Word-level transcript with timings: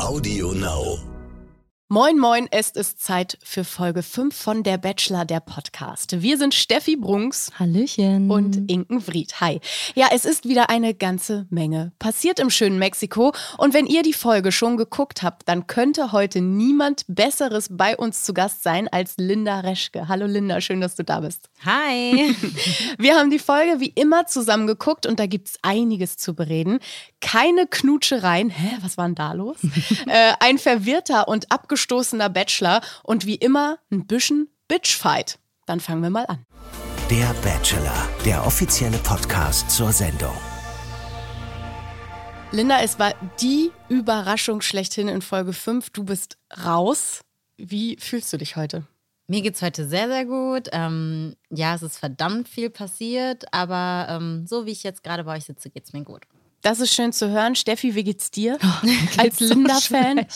Audio 0.00 0.52
Now. 0.52 1.09
Moin, 1.92 2.20
moin, 2.20 2.46
es 2.52 2.70
ist 2.70 3.02
Zeit 3.02 3.36
für 3.42 3.64
Folge 3.64 4.04
5 4.04 4.32
von 4.32 4.62
Der 4.62 4.78
Bachelor, 4.78 5.24
der 5.24 5.40
Podcast. 5.40 6.22
Wir 6.22 6.38
sind 6.38 6.54
Steffi 6.54 6.94
Brunks. 6.94 7.50
Hallöchen. 7.58 8.30
Und 8.30 8.70
Inken 8.70 9.00
Vried. 9.00 9.40
Hi. 9.40 9.60
Ja, 9.96 10.06
es 10.12 10.24
ist 10.24 10.46
wieder 10.46 10.70
eine 10.70 10.94
ganze 10.94 11.48
Menge 11.50 11.90
passiert 11.98 12.38
im 12.38 12.48
schönen 12.48 12.78
Mexiko. 12.78 13.32
Und 13.58 13.74
wenn 13.74 13.86
ihr 13.86 14.04
die 14.04 14.12
Folge 14.12 14.52
schon 14.52 14.76
geguckt 14.76 15.24
habt, 15.24 15.48
dann 15.48 15.66
könnte 15.66 16.12
heute 16.12 16.40
niemand 16.40 17.04
Besseres 17.08 17.66
bei 17.72 17.96
uns 17.96 18.22
zu 18.22 18.34
Gast 18.34 18.62
sein 18.62 18.86
als 18.86 19.14
Linda 19.16 19.58
Reschke. 19.58 20.06
Hallo 20.06 20.26
Linda, 20.26 20.60
schön, 20.60 20.80
dass 20.80 20.94
du 20.94 21.02
da 21.02 21.18
bist. 21.18 21.50
Hi. 21.64 22.36
Wir 22.98 23.16
haben 23.16 23.30
die 23.30 23.40
Folge 23.40 23.80
wie 23.80 23.92
immer 23.96 24.28
zusammen 24.28 24.68
geguckt 24.68 25.06
und 25.06 25.18
da 25.18 25.26
gibt 25.26 25.48
es 25.48 25.54
einiges 25.62 26.16
zu 26.18 26.34
bereden. 26.34 26.78
Keine 27.20 27.66
Knutschereien. 27.66 28.48
Hä, 28.48 28.76
was 28.80 28.96
war 28.96 29.06
denn 29.06 29.16
da 29.16 29.32
los? 29.32 29.56
äh, 30.06 30.34
ein 30.38 30.58
verwirrter 30.58 31.26
und 31.26 31.50
abgeschlossener 31.50 31.79
abgestoßener 31.80 32.28
Bachelor 32.28 32.82
und 33.02 33.26
wie 33.26 33.36
immer 33.36 33.78
ein 33.90 34.06
bisschen 34.06 34.48
Bitchfight. 34.68 35.38
Dann 35.66 35.80
fangen 35.80 36.02
wir 36.02 36.10
mal 36.10 36.26
an. 36.26 36.44
Der 37.10 37.34
Bachelor, 37.42 38.08
der 38.24 38.46
offizielle 38.46 38.98
Podcast 38.98 39.70
zur 39.70 39.92
Sendung. 39.92 40.36
Linda, 42.52 42.80
es 42.82 42.98
war 42.98 43.14
die 43.40 43.70
Überraschung 43.88 44.60
schlechthin 44.60 45.08
in 45.08 45.22
Folge 45.22 45.52
5. 45.52 45.90
Du 45.90 46.04
bist 46.04 46.36
raus. 46.64 47.20
Wie 47.56 47.96
fühlst 47.98 48.32
du 48.32 48.36
dich 48.36 48.56
heute? 48.56 48.86
Mir 49.26 49.42
geht 49.42 49.54
es 49.54 49.62
heute 49.62 49.88
sehr, 49.88 50.08
sehr 50.08 50.26
gut. 50.26 50.68
Ähm, 50.72 51.36
ja, 51.50 51.74
es 51.74 51.82
ist 51.82 51.98
verdammt 51.98 52.48
viel 52.48 52.68
passiert, 52.68 53.44
aber 53.54 54.06
ähm, 54.10 54.46
so 54.46 54.66
wie 54.66 54.72
ich 54.72 54.82
jetzt 54.82 55.02
gerade 55.02 55.24
bei 55.24 55.36
euch 55.36 55.44
sitze, 55.44 55.70
geht 55.70 55.84
es 55.84 55.92
mir 55.92 56.02
gut. 56.02 56.26
Das 56.62 56.78
ist 56.78 56.92
schön 56.92 57.12
zu 57.12 57.30
hören. 57.30 57.54
Steffi, 57.54 57.94
wie 57.94 58.04
geht's 58.04 58.30
dir? 58.30 58.58
Oh, 58.62 58.88
Als 59.16 59.40
Linda-Fan? 59.40 60.26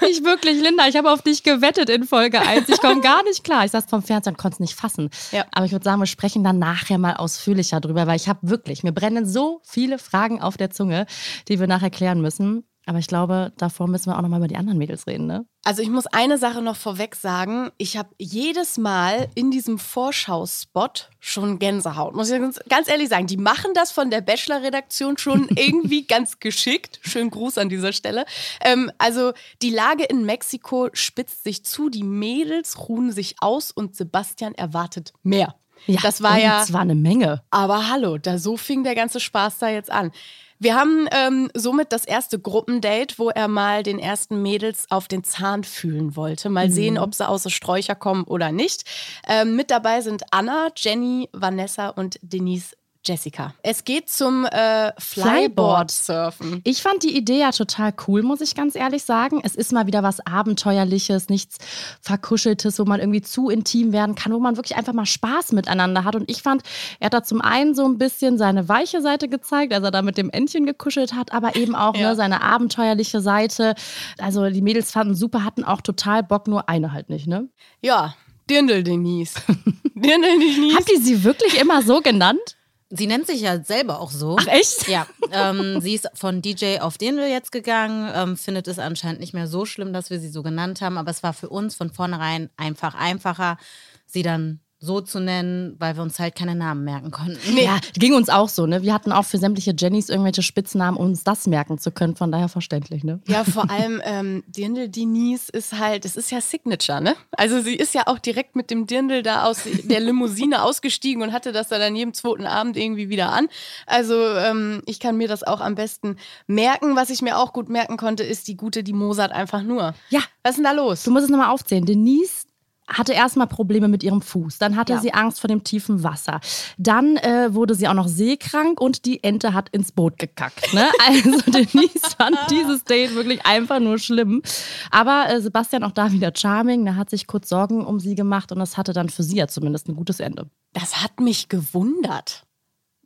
So 0.00 0.06
ich 0.06 0.22
wirklich, 0.22 0.62
Linda, 0.62 0.86
ich 0.86 0.96
habe 0.96 1.10
auf 1.10 1.22
dich 1.22 1.42
gewettet 1.42 1.90
in 1.90 2.04
Folge 2.04 2.40
1. 2.40 2.68
Ich 2.68 2.80
komme 2.80 3.00
gar 3.00 3.24
nicht 3.24 3.42
klar. 3.42 3.64
Ich 3.64 3.72
saß 3.72 3.86
vom 3.86 4.02
Fernseher 4.02 4.32
und 4.32 4.38
konnte 4.38 4.56
es 4.56 4.60
nicht 4.60 4.74
fassen. 4.74 5.10
Ja. 5.32 5.44
Aber 5.50 5.66
ich 5.66 5.72
würde 5.72 5.84
sagen, 5.84 6.00
wir 6.00 6.06
sprechen 6.06 6.44
dann 6.44 6.60
nachher 6.60 6.98
mal 6.98 7.14
ausführlicher 7.14 7.80
drüber, 7.80 8.06
weil 8.06 8.16
ich 8.16 8.28
habe 8.28 8.38
wirklich, 8.42 8.84
mir 8.84 8.92
brennen 8.92 9.26
so 9.26 9.60
viele 9.64 9.98
Fragen 9.98 10.40
auf 10.40 10.56
der 10.56 10.70
Zunge, 10.70 11.06
die 11.48 11.58
wir 11.58 11.66
nachher 11.66 11.90
klären 11.90 12.20
müssen. 12.20 12.64
Aber 12.88 13.00
ich 13.00 13.08
glaube, 13.08 13.52
davor 13.58 13.88
müssen 13.88 14.10
wir 14.10 14.16
auch 14.16 14.22
noch 14.22 14.28
mal 14.28 14.36
über 14.36 14.46
die 14.46 14.54
anderen 14.56 14.78
Mädels 14.78 15.08
reden, 15.08 15.26
ne? 15.26 15.44
Also 15.64 15.82
ich 15.82 15.90
muss 15.90 16.06
eine 16.06 16.38
Sache 16.38 16.62
noch 16.62 16.76
vorweg 16.76 17.16
sagen. 17.16 17.72
Ich 17.78 17.96
habe 17.96 18.10
jedes 18.16 18.78
Mal 18.78 19.28
in 19.34 19.50
diesem 19.50 19.80
Vorschauspot 19.80 21.10
schon 21.18 21.58
Gänsehaut. 21.58 22.14
Muss 22.14 22.30
ich 22.30 22.40
ganz 22.68 22.88
ehrlich 22.88 23.08
sagen. 23.08 23.26
Die 23.26 23.36
machen 23.36 23.72
das 23.74 23.90
von 23.90 24.08
der 24.10 24.20
Bachelor-Redaktion 24.20 25.18
schon 25.18 25.48
irgendwie 25.56 26.06
ganz 26.06 26.38
geschickt. 26.38 27.00
Schönen 27.02 27.30
Gruß 27.30 27.58
an 27.58 27.68
dieser 27.68 27.92
Stelle. 27.92 28.24
Ähm, 28.60 28.92
also 28.98 29.32
die 29.62 29.70
Lage 29.70 30.04
in 30.04 30.24
Mexiko 30.24 30.88
spitzt 30.92 31.42
sich 31.42 31.64
zu. 31.64 31.90
Die 31.90 32.04
Mädels 32.04 32.88
ruhen 32.88 33.10
sich 33.10 33.34
aus 33.40 33.72
und 33.72 33.96
Sebastian 33.96 34.54
erwartet 34.54 35.12
mehr. 35.24 35.56
Ja, 35.86 36.00
das 36.02 36.22
war 36.22 36.38
ja. 36.38 36.60
Das 36.60 36.72
war 36.72 36.80
eine 36.80 36.94
Menge. 36.94 37.42
Aber 37.50 37.90
hallo, 37.90 38.18
da 38.18 38.38
so 38.38 38.56
fing 38.56 38.84
der 38.84 38.94
ganze 38.94 39.18
Spaß 39.18 39.58
da 39.58 39.68
jetzt 39.68 39.90
an. 39.90 40.12
Wir 40.58 40.74
haben 40.74 41.08
ähm, 41.12 41.50
somit 41.54 41.92
das 41.92 42.04
erste 42.04 42.38
Gruppendate, 42.38 43.18
wo 43.18 43.30
er 43.30 43.48
mal 43.48 43.82
den 43.82 43.98
ersten 43.98 44.42
Mädels 44.42 44.86
auf 44.90 45.08
den 45.08 45.24
Zahn 45.24 45.64
fühlen 45.64 46.16
wollte. 46.16 46.48
Mal 46.48 46.68
mhm. 46.68 46.72
sehen, 46.72 46.98
ob 46.98 47.14
sie 47.14 47.28
außer 47.28 47.50
Sträucher 47.50 47.94
kommen 47.94 48.24
oder 48.24 48.52
nicht. 48.52 48.84
Ähm, 49.28 49.56
mit 49.56 49.70
dabei 49.70 50.00
sind 50.00 50.24
Anna, 50.30 50.68
Jenny, 50.76 51.28
Vanessa 51.32 51.88
und 51.88 52.18
Denise 52.22 52.76
Jessica. 53.06 53.54
Es 53.62 53.84
geht 53.84 54.10
zum 54.10 54.44
äh, 54.46 54.92
Flyboard-Surfen. 54.98 56.60
Ich 56.64 56.82
fand 56.82 57.02
die 57.02 57.16
Idee 57.16 57.40
ja 57.40 57.50
total 57.52 57.94
cool, 58.06 58.22
muss 58.22 58.40
ich 58.40 58.54
ganz 58.54 58.74
ehrlich 58.74 59.04
sagen. 59.04 59.40
Es 59.44 59.54
ist 59.54 59.72
mal 59.72 59.86
wieder 59.86 60.02
was 60.02 60.20
Abenteuerliches, 60.26 61.28
nichts 61.28 61.58
Verkuscheltes, 62.00 62.78
wo 62.78 62.84
man 62.84 63.00
irgendwie 63.00 63.22
zu 63.22 63.48
intim 63.48 63.92
werden 63.92 64.14
kann, 64.14 64.32
wo 64.32 64.38
man 64.38 64.56
wirklich 64.56 64.76
einfach 64.76 64.92
mal 64.92 65.06
Spaß 65.06 65.52
miteinander 65.52 66.04
hat. 66.04 66.16
Und 66.16 66.28
ich 66.30 66.42
fand, 66.42 66.62
er 66.98 67.06
hat 67.06 67.14
da 67.14 67.22
zum 67.22 67.40
einen 67.40 67.74
so 67.74 67.86
ein 67.86 67.98
bisschen 67.98 68.38
seine 68.38 68.68
weiche 68.68 69.00
Seite 69.00 69.28
gezeigt, 69.28 69.72
als 69.72 69.84
er 69.84 69.90
da 69.90 70.02
mit 70.02 70.18
dem 70.18 70.30
Entchen 70.30 70.66
gekuschelt 70.66 71.14
hat, 71.14 71.32
aber 71.32 71.56
eben 71.56 71.74
auch 71.74 71.94
ja. 71.94 72.10
ne, 72.10 72.16
seine 72.16 72.42
abenteuerliche 72.42 73.20
Seite. 73.20 73.74
Also 74.18 74.50
die 74.50 74.62
Mädels 74.62 74.90
fanden 74.90 75.14
super, 75.14 75.44
hatten 75.44 75.64
auch 75.64 75.80
total 75.80 76.22
Bock, 76.22 76.48
nur 76.48 76.68
eine 76.68 76.92
halt 76.92 77.08
nicht, 77.08 77.26
ne? 77.26 77.48
Ja, 77.82 78.14
Dirndl 78.48 78.82
Denise. 78.82 79.34
Dirndl 79.94 80.38
Denise. 80.38 80.76
Habt 80.76 80.90
ihr 80.90 81.00
sie 81.00 81.24
wirklich 81.24 81.60
immer 81.60 81.82
so 81.82 82.00
genannt? 82.00 82.56
Sie 82.88 83.06
nennt 83.08 83.26
sich 83.26 83.40
ja 83.40 83.62
selber 83.62 84.00
auch 84.00 84.12
so. 84.12 84.36
Ach 84.38 84.46
echt? 84.46 84.86
Ja. 84.86 85.06
Ähm, 85.32 85.80
sie 85.80 85.94
ist 85.94 86.08
von 86.14 86.40
DJ 86.40 86.78
auf 86.78 86.98
den 86.98 87.16
wir 87.16 87.28
jetzt 87.28 87.50
gegangen, 87.50 88.10
ähm, 88.14 88.36
findet 88.36 88.68
es 88.68 88.78
anscheinend 88.78 89.20
nicht 89.20 89.34
mehr 89.34 89.48
so 89.48 89.66
schlimm, 89.66 89.92
dass 89.92 90.10
wir 90.10 90.20
sie 90.20 90.28
so 90.28 90.42
genannt 90.44 90.80
haben, 90.80 90.96
aber 90.96 91.10
es 91.10 91.22
war 91.24 91.32
für 91.32 91.48
uns 91.48 91.74
von 91.74 91.90
vornherein 91.90 92.48
einfach 92.56 92.94
einfacher, 92.94 93.58
sie 94.06 94.22
dann 94.22 94.60
so 94.78 95.00
zu 95.00 95.20
nennen, 95.20 95.74
weil 95.78 95.96
wir 95.96 96.02
uns 96.02 96.18
halt 96.18 96.34
keine 96.34 96.54
Namen 96.54 96.84
merken 96.84 97.10
konnten. 97.10 97.38
Nee. 97.54 97.64
Ja, 97.64 97.78
ging 97.94 98.14
uns 98.14 98.28
auch 98.28 98.50
so, 98.50 98.66
ne? 98.66 98.82
Wir 98.82 98.92
hatten 98.92 99.10
auch 99.10 99.24
für 99.24 99.38
sämtliche 99.38 99.74
Jennys 99.76 100.10
irgendwelche 100.10 100.42
Spitznamen, 100.42 100.98
um 100.98 101.06
uns 101.06 101.24
das 101.24 101.46
merken 101.46 101.78
zu 101.78 101.90
können, 101.90 102.14
von 102.14 102.30
daher 102.30 102.48
verständlich, 102.48 103.02
ne? 103.02 103.20
Ja, 103.26 103.44
vor 103.44 103.70
allem 103.70 104.02
ähm, 104.04 104.44
Dirndl 104.48 104.88
Denise 104.88 105.48
ist 105.50 105.78
halt, 105.78 106.04
das 106.04 106.16
ist 106.16 106.30
ja 106.30 106.42
Signature, 106.42 107.00
ne? 107.00 107.14
Also 107.32 107.60
sie 107.60 107.74
ist 107.74 107.94
ja 107.94 108.02
auch 108.06 108.18
direkt 108.18 108.54
mit 108.54 108.70
dem 108.70 108.86
Dirndl 108.86 109.22
da 109.22 109.44
aus 109.44 109.62
der 109.64 110.00
Limousine 110.00 110.62
ausgestiegen 110.62 111.22
und 111.22 111.32
hatte 111.32 111.52
das 111.52 111.68
dann 111.68 111.96
jeden 111.96 112.12
zweiten 112.12 112.46
Abend 112.46 112.76
irgendwie 112.76 113.08
wieder 113.08 113.32
an. 113.32 113.48
Also 113.86 114.14
ähm, 114.14 114.82
ich 114.84 115.00
kann 115.00 115.16
mir 115.16 115.28
das 115.28 115.42
auch 115.42 115.60
am 115.60 115.74
besten 115.74 116.16
merken. 116.46 116.96
Was 116.96 117.08
ich 117.08 117.22
mir 117.22 117.38
auch 117.38 117.54
gut 117.54 117.70
merken 117.70 117.96
konnte, 117.96 118.24
ist 118.24 118.46
die 118.46 118.56
gute, 118.56 118.82
die 118.82 118.92
Mozart 118.92 119.32
einfach 119.32 119.62
nur. 119.62 119.94
Ja. 120.10 120.20
Was 120.42 120.52
ist 120.52 120.56
denn 120.58 120.64
da 120.64 120.72
los? 120.72 121.02
Du 121.02 121.10
musst 121.10 121.24
es 121.24 121.30
nochmal 121.30 121.50
aufzählen. 121.50 121.84
Denise 121.84 122.45
hatte 122.88 123.12
erstmal 123.12 123.46
Probleme 123.46 123.88
mit 123.88 124.02
ihrem 124.02 124.22
Fuß. 124.22 124.58
Dann 124.58 124.76
hatte 124.76 124.94
ja. 124.94 125.00
sie 125.00 125.12
Angst 125.12 125.40
vor 125.40 125.48
dem 125.48 125.64
tiefen 125.64 126.02
Wasser. 126.02 126.40
Dann 126.78 127.16
äh, 127.16 127.52
wurde 127.52 127.74
sie 127.74 127.88
auch 127.88 127.94
noch 127.94 128.08
seekrank 128.08 128.80
und 128.80 129.04
die 129.04 129.22
Ente 129.24 129.54
hat 129.54 129.68
ins 129.70 129.92
Boot 129.92 130.18
gekackt. 130.18 130.72
Ne? 130.72 130.86
Also 131.06 131.40
Denise 131.50 132.00
fand 132.18 132.36
dieses 132.50 132.84
Date 132.84 133.14
wirklich 133.14 133.44
einfach 133.44 133.80
nur 133.80 133.98
schlimm. 133.98 134.42
Aber 134.90 135.26
äh, 135.28 135.40
Sebastian 135.40 135.84
auch 135.84 135.92
da 135.92 136.10
wieder 136.12 136.32
charming. 136.34 136.84
Der 136.84 136.96
hat 136.96 137.10
sich 137.10 137.26
kurz 137.26 137.48
Sorgen 137.48 137.84
um 137.84 138.00
sie 138.00 138.14
gemacht 138.14 138.50
und 138.52 138.58
das 138.58 138.76
hatte 138.76 138.92
dann 138.92 139.08
für 139.08 139.22
sie 139.22 139.36
ja 139.36 139.46
zumindest 139.46 139.88
ein 139.88 139.96
gutes 139.96 140.20
Ende. 140.20 140.50
Das 140.72 141.02
hat 141.02 141.20
mich 141.20 141.48
gewundert. 141.48 142.45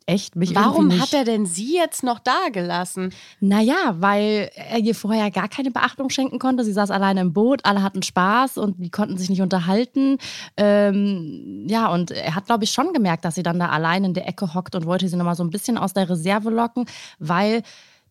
Echt? 0.07 0.35
Mich 0.35 0.55
Warum 0.55 0.99
hat 0.99 1.13
er 1.13 1.23
denn 1.23 1.45
sie 1.45 1.75
jetzt 1.75 2.03
noch 2.03 2.19
da 2.19 2.49
gelassen? 2.51 3.13
Naja, 3.39 3.95
weil 3.99 4.49
er 4.55 4.79
ihr 4.79 4.95
vorher 4.95 5.29
gar 5.29 5.47
keine 5.47 5.71
Beachtung 5.71 6.09
schenken 6.09 6.39
konnte. 6.39 6.63
Sie 6.63 6.73
saß 6.73 6.89
alleine 6.89 7.21
im 7.21 7.33
Boot, 7.33 7.65
alle 7.65 7.83
hatten 7.83 8.01
Spaß 8.01 8.57
und 8.57 8.79
die 8.79 8.89
konnten 8.89 9.17
sich 9.17 9.29
nicht 9.29 9.41
unterhalten. 9.41 10.17
Ähm, 10.57 11.65
ja, 11.67 11.87
und 11.87 12.11
er 12.11 12.35
hat, 12.35 12.47
glaube 12.47 12.63
ich, 12.63 12.71
schon 12.71 12.93
gemerkt, 12.93 13.25
dass 13.25 13.35
sie 13.35 13.43
dann 13.43 13.59
da 13.59 13.69
allein 13.69 14.03
in 14.03 14.13
der 14.13 14.27
Ecke 14.27 14.53
hockt 14.53 14.75
und 14.75 14.85
wollte 14.85 15.07
sie 15.07 15.15
nochmal 15.15 15.35
so 15.35 15.43
ein 15.43 15.51
bisschen 15.51 15.77
aus 15.77 15.93
der 15.93 16.09
Reserve 16.09 16.49
locken, 16.49 16.85
weil 17.19 17.61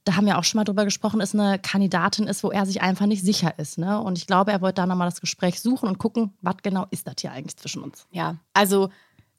da 0.05 0.17
haben 0.17 0.27
wir 0.27 0.39
auch 0.39 0.45
schon 0.45 0.59
mal 0.59 0.65
drüber 0.65 0.85
gesprochen, 0.85 1.21
ist 1.21 1.35
eine 1.35 1.59
Kandidatin 1.59 2.27
ist, 2.27 2.43
wo 2.43 2.51
er 2.51 2.65
sich 2.65 2.81
einfach 2.81 3.07
nicht 3.07 3.23
sicher 3.23 3.59
ist. 3.59 3.79
Ne? 3.79 4.01
Und 4.01 4.17
ich 4.17 4.27
glaube, 4.27 4.53
er 4.53 4.63
wollte 4.63 4.77
da 4.77 4.87
nochmal 4.87 5.09
das 5.09 5.21
Gespräch 5.21 5.61
suchen 5.61 5.89
und 5.89 5.99
gucken, 5.99 6.33
was 6.41 6.57
genau 6.63 6.87
ist 6.91 7.07
das 7.07 7.17
hier 7.21 7.33
eigentlich 7.33 7.57
zwischen 7.59 7.83
uns. 7.83 8.07
Ja, 8.11 8.37
also 8.55 8.89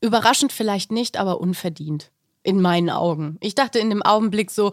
überraschend 0.02 0.52
vielleicht 0.52 0.92
nicht, 0.92 1.18
aber 1.18 1.42
unverdient 1.42 2.12
in 2.44 2.62
meinen 2.62 2.90
Augen. 2.90 3.38
Ich 3.42 3.56
dachte 3.56 3.80
in 3.80 3.90
dem 3.90 4.04
Augenblick 4.04 4.52
so, 4.52 4.72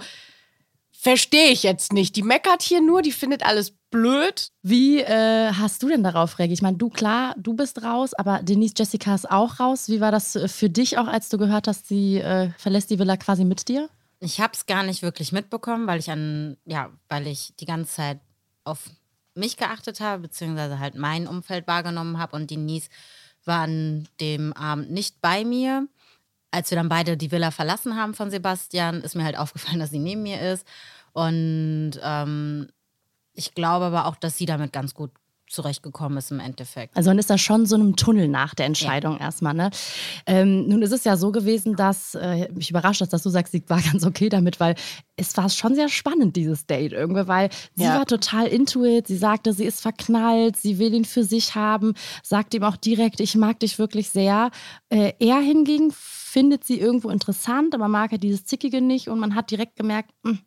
verstehe 0.93 1.51
ich 1.51 1.63
jetzt 1.63 1.93
nicht. 1.93 2.17
Die 2.17 2.23
meckert 2.23 2.63
hier 2.63 2.81
nur, 2.81 3.03
die 3.03 3.13
findet 3.13 3.45
alles 3.45 3.73
blöd. 3.91 4.51
Wie 4.63 5.01
äh, 5.01 5.53
hast 5.53 5.83
du 5.83 5.89
denn 5.89 6.03
darauf 6.03 6.39
reagiert? 6.39 6.59
Ich 6.59 6.63
meine, 6.63 6.77
du 6.77 6.89
klar, 6.91 7.35
du 7.39 7.55
bist 7.55 7.83
raus, 7.83 8.15
aber 8.15 8.43
Denise 8.43 8.75
Jessica 8.77 9.15
ist 9.15 9.31
auch 9.31 9.61
raus. 9.61 9.89
Wie 9.89 10.01
war 10.01 10.11
das 10.11 10.35
äh, 10.35 10.49
für 10.49 10.69
dich 10.69 10.99
auch, 10.99 11.07
als 11.07 11.29
du 11.29 11.39
gehört 11.39 11.69
hast, 11.69 11.87
sie 11.89 12.19
äh, 12.19 12.51
verlässt 12.59 12.91
die 12.91 12.99
Villa 12.99 13.17
quasi 13.17 13.45
mit 13.45 13.69
dir? 13.69 13.89
Ich 14.21 14.41
habe 14.41 14.53
es 14.55 14.67
gar 14.67 14.83
nicht 14.83 15.03
wirklich 15.03 15.31
mitbekommen, 15.31 15.87
weil 15.87 16.01
ich 16.01 16.11
an, 16.11 16.57
ja, 16.65 16.91
weil 17.09 17.29
ich 17.29 17.55
die 17.61 17.67
ganze 17.67 17.95
Zeit 17.95 18.21
auf 18.65 18.91
mich 19.35 19.57
geachtet 19.57 20.01
habe, 20.01 20.23
beziehungsweise 20.23 20.81
halt 20.81 20.97
mein 20.97 21.29
Umfeld 21.29 21.69
wahrgenommen 21.69 22.19
habe 22.19 22.35
und 22.35 22.51
Denise 22.51 22.89
war 23.45 23.61
an 23.61 24.09
dem 24.21 24.53
Abend 24.53 24.91
nicht 24.91 25.21
bei 25.21 25.45
mir 25.45 25.87
als 26.51 26.71
wir 26.71 26.77
dann 26.77 26.89
beide 26.89 27.17
die 27.17 27.31
Villa 27.31 27.51
verlassen 27.51 27.97
haben 27.97 28.15
von 28.15 28.31
Sebastian, 28.31 29.03
ist 29.03 29.15
mir 29.15 29.25
halt 29.25 29.39
aufgefallen, 29.39 29.79
dass 29.79 29.91
sie 29.91 29.99
neben 29.99 30.23
mir 30.23 30.41
ist. 30.41 30.67
Und 31.13 31.93
ähm, 32.03 32.69
ich 33.35 33.55
glaube 33.55 33.87
aber 33.87 34.07
auch, 34.07 34.17
dass 34.17 34.37
sie 34.37 34.47
damit 34.47 34.73
ganz 34.73 34.95
gut 34.95 35.11
zurechtgekommen 35.49 36.19
ist 36.19 36.31
im 36.31 36.41
Endeffekt. 36.41 36.97
Also 36.97 37.11
man 37.11 37.19
ist 37.19 37.31
da 37.31 37.39
schon 37.39 37.67
so 37.67 37.75
einem 37.75 37.97
Tunnel 37.97 38.29
nach 38.29 38.55
der 38.55 38.67
Entscheidung 38.67 39.15
ja. 39.15 39.21
erstmal. 39.21 39.55
Ne? 39.55 39.71
Ähm, 40.27 40.69
nun 40.69 40.83
ist 40.83 40.93
es 40.93 41.05
ja 41.05 41.17
so 41.17 41.33
gewesen, 41.33 41.75
dass 41.75 42.15
äh, 42.15 42.49
mich 42.53 42.71
überrascht 42.71 43.01
hat, 43.01 43.13
dass 43.13 43.23
du 43.23 43.31
sagst, 43.31 43.53
sie 43.53 43.63
war 43.69 43.81
ganz 43.93 44.05
okay 44.05 44.29
damit, 44.29 44.61
weil 44.61 44.75
es 45.17 45.37
war 45.37 45.49
schon 45.49 45.75
sehr 45.75 45.89
spannend, 45.89 46.37
dieses 46.37 46.67
Date 46.67 46.93
irgendwie, 46.93 47.27
weil 47.27 47.51
sie 47.75 47.85
ja. 47.85 47.99
war 47.99 48.07
total 48.07 48.47
into 48.47 48.85
it. 48.85 49.07
Sie 49.07 49.17
sagte, 49.17 49.53
sie 49.53 49.65
ist 49.65 49.81
verknallt, 49.81 50.57
sie 50.57 50.79
will 50.79 50.95
ihn 50.95 51.05
für 51.05 51.25
sich 51.25 51.55
haben, 51.55 51.95
sagt 52.23 52.55
ihm 52.55 52.63
auch 52.63 52.77
direkt, 52.77 53.21
ich 53.21 53.35
mag 53.35 53.61
dich 53.61 53.79
wirklich 53.79 54.11
sehr. 54.11 54.51
Äh, 54.91 55.13
er 55.19 55.39
hingegen 55.39 55.93
findet 56.29 56.65
sie 56.65 56.79
irgendwo 56.79 57.11
interessant, 57.11 57.75
aber 57.75 57.89
mag 57.89 58.13
er 58.13 58.19
dieses 58.19 58.45
Zickige 58.45 58.81
nicht 58.81 59.09
und 59.09 59.19
man 59.19 59.35
hat 59.35 59.51
direkt 59.51 59.77
gemerkt, 59.77 60.11
hm, 60.25 60.39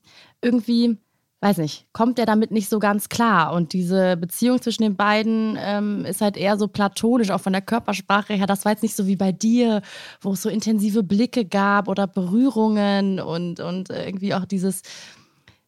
irgendwie 0.41 0.97
weiß 1.41 1.57
nicht, 1.57 1.87
kommt 1.91 2.19
er 2.19 2.27
damit 2.27 2.51
nicht 2.51 2.69
so 2.69 2.77
ganz 2.77 3.09
klar. 3.09 3.51
Und 3.53 3.73
diese 3.73 4.15
Beziehung 4.15 4.61
zwischen 4.61 4.83
den 4.83 4.95
beiden 4.95 5.57
ähm, 5.59 6.05
ist 6.05 6.21
halt 6.21 6.37
eher 6.37 6.55
so 6.55 6.67
platonisch, 6.67 7.31
auch 7.31 7.41
von 7.41 7.53
der 7.53 7.63
Körpersprache 7.63 8.33
her. 8.35 8.45
Das 8.45 8.63
war 8.63 8.73
jetzt 8.73 8.83
nicht 8.83 8.95
so 8.95 9.07
wie 9.07 9.15
bei 9.15 9.31
dir, 9.31 9.81
wo 10.21 10.33
es 10.33 10.43
so 10.43 10.49
intensive 10.49 11.01
Blicke 11.01 11.43
gab 11.43 11.87
oder 11.87 12.05
Berührungen 12.05 13.19
und, 13.19 13.59
und 13.59 13.89
irgendwie 13.89 14.35
auch 14.35 14.45
dieses 14.45 14.83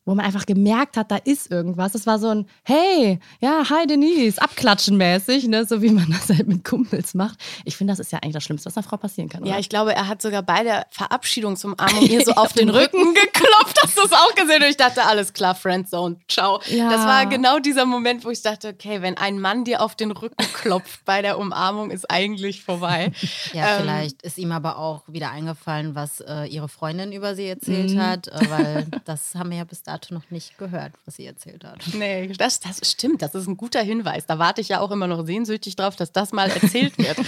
wo 0.05 0.13
man 0.15 0.25
einfach 0.25 0.45
gemerkt 0.45 0.97
hat, 0.97 1.11
da 1.11 1.17
ist 1.17 1.49
irgendwas. 1.51 1.93
Das 1.93 2.05
war 2.05 2.19
so 2.19 2.29
ein 2.29 2.45
Hey, 2.63 3.19
ja, 3.39 3.63
hi 3.69 3.85
Denise, 3.87 4.41
abklatschen 4.41 4.97
mäßig, 4.97 5.47
ne? 5.47 5.65
so 5.65 5.81
wie 5.81 5.89
man 5.91 6.09
das 6.11 6.29
halt 6.35 6.47
mit 6.47 6.63
Kumpels 6.63 7.13
macht. 7.13 7.39
Ich 7.65 7.77
finde, 7.77 7.93
das 7.93 7.99
ist 7.99 8.11
ja 8.11 8.19
eigentlich 8.19 8.33
das 8.33 8.43
Schlimmste, 8.43 8.67
was 8.67 8.75
einer 8.77 8.83
Frau 8.83 8.97
passieren 8.97 9.29
kann. 9.29 9.41
Oder? 9.43 9.51
Ja, 9.51 9.59
ich 9.59 9.69
glaube, 9.69 9.93
er 9.95 10.07
hat 10.07 10.21
sogar 10.21 10.43
bei 10.43 10.63
der 10.63 10.85
Verabschiedungsumarmung 10.91 12.01
ihr 12.09 12.23
so 12.25 12.33
auf 12.33 12.53
den 12.53 12.69
Rücken 12.69 13.13
geklopft. 13.13 13.79
Hast 13.83 13.97
du 13.97 14.01
es 14.03 14.11
auch 14.11 14.35
gesehen? 14.35 14.61
Und 14.63 14.69
ich 14.69 14.77
dachte, 14.77 15.03
alles 15.05 15.33
klar, 15.33 15.55
Friendzone, 15.55 16.17
ciao. 16.27 16.59
Ja. 16.69 16.89
Das 16.89 17.05
war 17.05 17.25
genau 17.25 17.59
dieser 17.59 17.85
Moment, 17.85 18.25
wo 18.25 18.29
ich 18.29 18.41
dachte, 18.41 18.69
okay, 18.69 19.01
wenn 19.01 19.17
ein 19.17 19.39
Mann 19.39 19.63
dir 19.63 19.81
auf 19.81 19.95
den 19.95 20.11
Rücken 20.11 20.35
klopft 20.53 21.05
bei 21.05 21.21
der 21.21 21.39
Umarmung, 21.39 21.91
ist 21.91 22.09
eigentlich 22.09 22.63
vorbei. 22.63 23.11
Ja, 23.53 23.75
Ähm, 23.77 23.81
vielleicht 23.81 24.21
ist 24.23 24.37
ihm 24.37 24.51
aber 24.51 24.77
auch 24.77 25.03
wieder 25.07 25.29
eingefallen, 25.31 25.95
was 25.95 26.21
äh, 26.21 26.45
ihre 26.45 26.69
Freundin 26.69 27.11
über 27.11 27.35
sie 27.35 27.47
erzählt 27.47 27.91
Mhm. 27.91 27.99
hat, 28.01 28.27
äh, 28.27 28.49
weil 28.49 28.87
das 29.05 29.35
haben 29.35 29.49
wir 29.51 29.57
ja 29.57 29.63
bis 29.63 29.83
dato 29.93 30.13
noch 30.13 30.29
nicht 30.29 30.57
gehört, 30.57 30.93
was 31.05 31.15
sie 31.15 31.25
erzählt 31.25 31.63
hat. 31.63 31.79
Nee, 31.93 32.27
das, 32.27 32.59
das 32.59 32.79
stimmt. 32.83 33.21
Das 33.21 33.35
ist 33.35 33.47
ein 33.47 33.57
guter 33.57 33.81
Hinweis. 33.81 34.25
Da 34.25 34.39
warte 34.39 34.61
ich 34.61 34.69
ja 34.69 34.79
auch 34.79 34.91
immer 34.91 35.07
noch 35.07 35.25
sehnsüchtig 35.25 35.75
drauf, 35.75 35.95
dass 35.95 36.11
das 36.11 36.31
mal 36.31 36.49
erzählt 36.49 36.97
wird. 36.97 37.17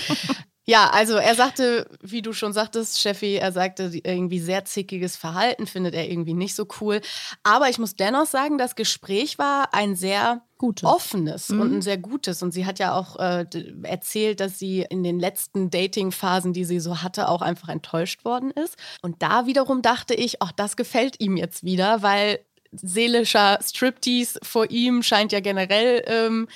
Ja, 0.67 0.89
also 0.89 1.13
er 1.17 1.35
sagte, 1.35 1.87
wie 2.01 2.23
du 2.23 2.33
schon 2.33 2.51
sagtest, 2.51 2.99
Steffi, 2.99 3.35
er 3.35 3.51
sagte 3.51 3.91
irgendwie 4.03 4.39
sehr 4.39 4.65
zickiges 4.65 5.15
Verhalten, 5.15 5.67
findet 5.67 5.93
er 5.93 6.09
irgendwie 6.09 6.33
nicht 6.33 6.55
so 6.55 6.67
cool. 6.81 7.01
Aber 7.43 7.69
ich 7.69 7.77
muss 7.77 7.95
dennoch 7.95 8.25
sagen, 8.25 8.57
das 8.57 8.75
Gespräch 8.75 9.37
war 9.37 9.75
ein 9.75 9.95
sehr 9.95 10.41
Gutes. 10.57 10.83
offenes 10.83 11.51
und 11.51 11.71
ein 11.71 11.81
sehr 11.83 11.99
gutes. 11.99 12.41
Und 12.41 12.51
sie 12.51 12.65
hat 12.65 12.79
ja 12.79 12.95
auch 12.95 13.17
äh, 13.19 13.45
erzählt, 13.83 14.39
dass 14.39 14.57
sie 14.57 14.81
in 14.89 15.03
den 15.03 15.19
letzten 15.19 15.69
Dating-Phasen, 15.69 16.51
die 16.51 16.65
sie 16.65 16.79
so 16.79 17.03
hatte, 17.03 17.29
auch 17.29 17.43
einfach 17.43 17.69
enttäuscht 17.69 18.25
worden 18.25 18.49
ist. 18.49 18.75
Und 19.03 19.21
da 19.21 19.45
wiederum 19.45 19.83
dachte 19.83 20.15
ich, 20.15 20.41
ach, 20.41 20.51
das 20.51 20.75
gefällt 20.75 21.19
ihm 21.19 21.37
jetzt 21.37 21.63
wieder, 21.63 22.01
weil 22.01 22.39
seelischer 22.81 23.59
Striptease 23.63 24.39
vor 24.43 24.69
ihm 24.69 25.03
scheint 25.03 25.31
ja 25.31 25.39
generell 25.39 26.03
ähm, 26.07 26.47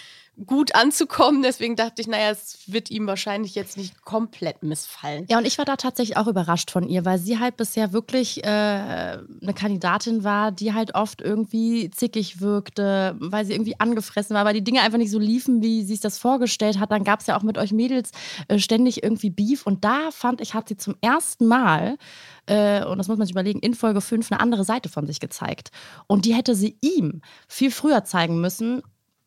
gut 0.46 0.76
anzukommen. 0.76 1.42
Deswegen 1.42 1.76
dachte 1.76 2.02
ich, 2.02 2.08
naja, 2.08 2.32
es 2.32 2.60
wird 2.68 2.90
ihm 2.90 3.08
wahrscheinlich 3.08 3.56
jetzt 3.56 3.78
nicht 3.78 4.04
komplett 4.04 4.64
missfallen. 4.64 5.26
Ja, 5.30 5.38
und 5.38 5.46
ich 5.46 5.58
war 5.58 5.66
da 5.66 5.76
tatsächlich 5.76 6.18
auch 6.18 6.28
überrascht 6.28 6.72
von 6.72 6.88
ihr, 6.88 7.06
weil 7.06 7.20
sie 7.20 7.40
halt 7.40 7.58
bisher 7.58 7.94
wirklich 7.94 8.44
äh, 8.44 8.48
eine 8.48 9.54
Kandidatin 9.54 10.24
war, 10.24 10.52
die 10.52 10.74
halt 10.74 10.96
oft 10.96 11.22
irgendwie 11.22 11.90
zickig 11.90 12.42
wirkte, 12.42 13.16
weil 13.20 13.46
sie 13.46 13.54
irgendwie 13.54 13.80
angefressen 13.80 14.36
war, 14.36 14.46
weil 14.46 14.54
die 14.54 14.64
Dinge 14.64 14.82
einfach 14.82 14.98
nicht 14.98 15.12
so 15.12 15.20
liefen, 15.20 15.62
wie 15.62 15.84
sie 15.84 15.94
es 15.94 16.02
das 16.02 16.18
vorgestellt 16.18 16.80
hat. 16.80 16.92
Dann 16.92 17.04
gab 17.04 17.20
es 17.22 17.28
ja 17.28 17.38
auch 17.38 17.44
mit 17.44 17.58
euch 17.58 17.72
Mädels 17.72 18.12
äh, 18.48 18.60
ständig 18.60 19.04
irgendwie 19.04 19.30
Beef. 19.30 19.66
Und 19.66 19.84
da 19.84 20.12
fand 20.12 20.42
ich, 20.42 20.54
hat 20.54 20.70
sie 20.70 20.78
zum 20.78 20.96
ersten 21.02 21.48
Mal, 21.48 21.98
äh, 22.46 22.84
und 22.86 22.98
das 22.98 23.08
muss 23.08 23.18
man 23.18 23.28
sich 23.28 23.34
überlegen, 23.34 23.60
in 23.60 23.74
Folge 23.74 24.02
5 24.02 24.32
eine 24.32 24.42
andere 24.42 24.64
Seite 24.64 24.90
von 24.90 25.06
sich 25.06 25.20
gezeigt. 25.20 25.72
Und 26.08 26.26
die 26.26 26.34
hätte 26.34 26.56
sie 26.56 26.78
ihm 26.82 27.22
viel 27.48 27.72
früher 27.72 28.04
zeigen 28.04 28.40
müssen, 28.42 28.82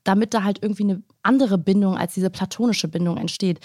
damit 0.04 0.34
da 0.34 0.44
halt 0.44 0.58
irgendwie 0.62 0.84
eine 0.84 1.02
andere 1.22 1.58
Bindung 1.58 1.96
als 1.96 2.14
diese 2.14 2.30
platonische 2.30 2.88
Bindung 2.88 3.16
entsteht. 3.16 3.60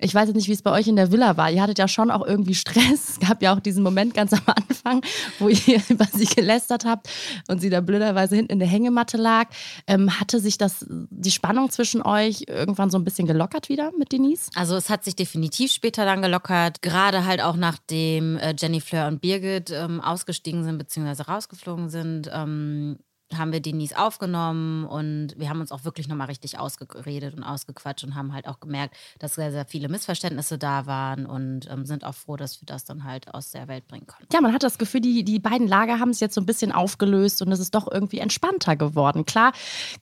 Ich 0.00 0.14
weiß 0.14 0.28
jetzt 0.28 0.36
nicht, 0.36 0.48
wie 0.48 0.52
es 0.52 0.62
bei 0.62 0.70
euch 0.70 0.86
in 0.86 0.94
der 0.94 1.10
Villa 1.10 1.36
war. 1.36 1.50
Ihr 1.50 1.60
hattet 1.60 1.78
ja 1.78 1.88
schon 1.88 2.10
auch 2.10 2.24
irgendwie 2.24 2.54
Stress. 2.54 3.10
Es 3.10 3.20
gab 3.28 3.42
ja 3.42 3.54
auch 3.54 3.60
diesen 3.60 3.82
Moment 3.82 4.14
ganz 4.14 4.32
am 4.32 4.42
Anfang, 4.46 5.02
wo 5.40 5.48
ihr 5.48 5.82
über 5.88 6.04
sie 6.04 6.26
gelästert 6.26 6.84
habt 6.84 7.08
und 7.48 7.60
sie 7.60 7.68
da 7.68 7.80
blöderweise 7.80 8.36
hinten 8.36 8.52
in 8.52 8.58
der 8.60 8.68
Hängematte 8.68 9.16
lag. 9.16 9.48
Ähm, 9.86 10.20
hatte 10.20 10.38
sich 10.38 10.56
das, 10.56 10.86
die 10.88 11.32
Spannung 11.32 11.70
zwischen 11.70 12.02
euch 12.02 12.44
irgendwann 12.46 12.90
so 12.90 12.98
ein 12.98 13.04
bisschen 13.04 13.26
gelockert 13.26 13.68
wieder 13.68 13.90
mit 13.98 14.12
Denise? 14.12 14.50
Also 14.54 14.76
es 14.76 14.88
hat 14.88 15.04
sich 15.04 15.16
definitiv 15.16 15.72
später 15.72 16.04
dann 16.04 16.22
gelockert, 16.22 16.80
gerade 16.80 17.24
halt 17.24 17.42
auch 17.42 17.56
nachdem 17.56 18.36
äh, 18.36 18.54
Jenny 18.56 18.80
Fleur 18.80 19.08
und 19.08 19.20
Birgit 19.20 19.70
ähm, 19.70 20.00
ausgestiegen 20.00 20.62
sind 20.62 20.78
bzw. 20.78 21.22
rausgeflogen 21.22 21.88
sind, 21.88 22.30
ähm, 22.32 22.98
haben 23.36 23.52
wir 23.52 23.60
Denise 23.60 23.96
aufgenommen 23.96 24.84
und 24.84 25.34
wir 25.38 25.50
haben 25.50 25.60
uns 25.60 25.72
auch 25.72 25.84
wirklich 25.84 26.08
nochmal 26.08 26.28
richtig 26.28 26.58
ausgeredet 26.58 27.34
und 27.34 27.42
ausgequatscht 27.42 28.04
und 28.04 28.14
haben 28.14 28.32
halt 28.32 28.48
auch 28.48 28.60
gemerkt, 28.60 28.96
dass 29.18 29.34
sehr, 29.34 29.52
sehr 29.52 29.66
viele 29.66 29.88
Missverständnisse 29.88 30.56
da 30.58 30.86
waren 30.86 31.26
und 31.26 31.70
ähm, 31.70 31.84
sind 31.84 32.04
auch 32.04 32.14
froh, 32.14 32.36
dass 32.36 32.60
wir 32.60 32.66
das 32.66 32.84
dann 32.84 33.04
halt 33.04 33.32
aus 33.34 33.50
der 33.50 33.68
Welt 33.68 33.86
bringen 33.86 34.06
konnten. 34.06 34.28
Ja, 34.32 34.40
man 34.40 34.52
hat 34.52 34.62
das 34.62 34.78
Gefühl, 34.78 35.00
die, 35.00 35.24
die 35.24 35.38
beiden 35.38 35.68
Lager 35.68 35.98
haben 35.98 36.10
es 36.10 36.20
jetzt 36.20 36.34
so 36.34 36.40
ein 36.40 36.46
bisschen 36.46 36.72
aufgelöst 36.72 37.42
und 37.42 37.52
es 37.52 37.60
ist 37.60 37.74
doch 37.74 37.90
irgendwie 37.90 38.18
entspannter 38.18 38.76
geworden. 38.76 39.26
Klar 39.26 39.52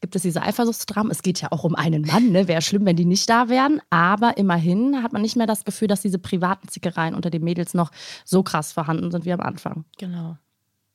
gibt 0.00 0.14
es 0.14 0.22
diese 0.22 0.42
Eifersuchtsdramen. 0.42 1.10
Es 1.10 1.22
geht 1.22 1.40
ja 1.40 1.50
auch 1.50 1.64
um 1.64 1.74
einen 1.74 2.02
Mann. 2.02 2.30
Ne? 2.30 2.46
Wäre 2.48 2.62
schlimm, 2.62 2.86
wenn 2.86 2.96
die 2.96 3.04
nicht 3.04 3.28
da 3.28 3.48
wären. 3.48 3.80
Aber 3.90 4.36
immerhin 4.36 5.02
hat 5.02 5.12
man 5.12 5.22
nicht 5.22 5.36
mehr 5.36 5.46
das 5.46 5.64
Gefühl, 5.64 5.88
dass 5.88 6.00
diese 6.00 6.18
privaten 6.18 6.68
Zickereien 6.68 7.14
unter 7.14 7.30
den 7.30 7.42
Mädels 7.42 7.74
noch 7.74 7.90
so 8.24 8.42
krass 8.42 8.72
vorhanden 8.72 9.10
sind 9.10 9.24
wie 9.24 9.32
am 9.32 9.40
Anfang. 9.40 9.84
Genau. 9.98 10.36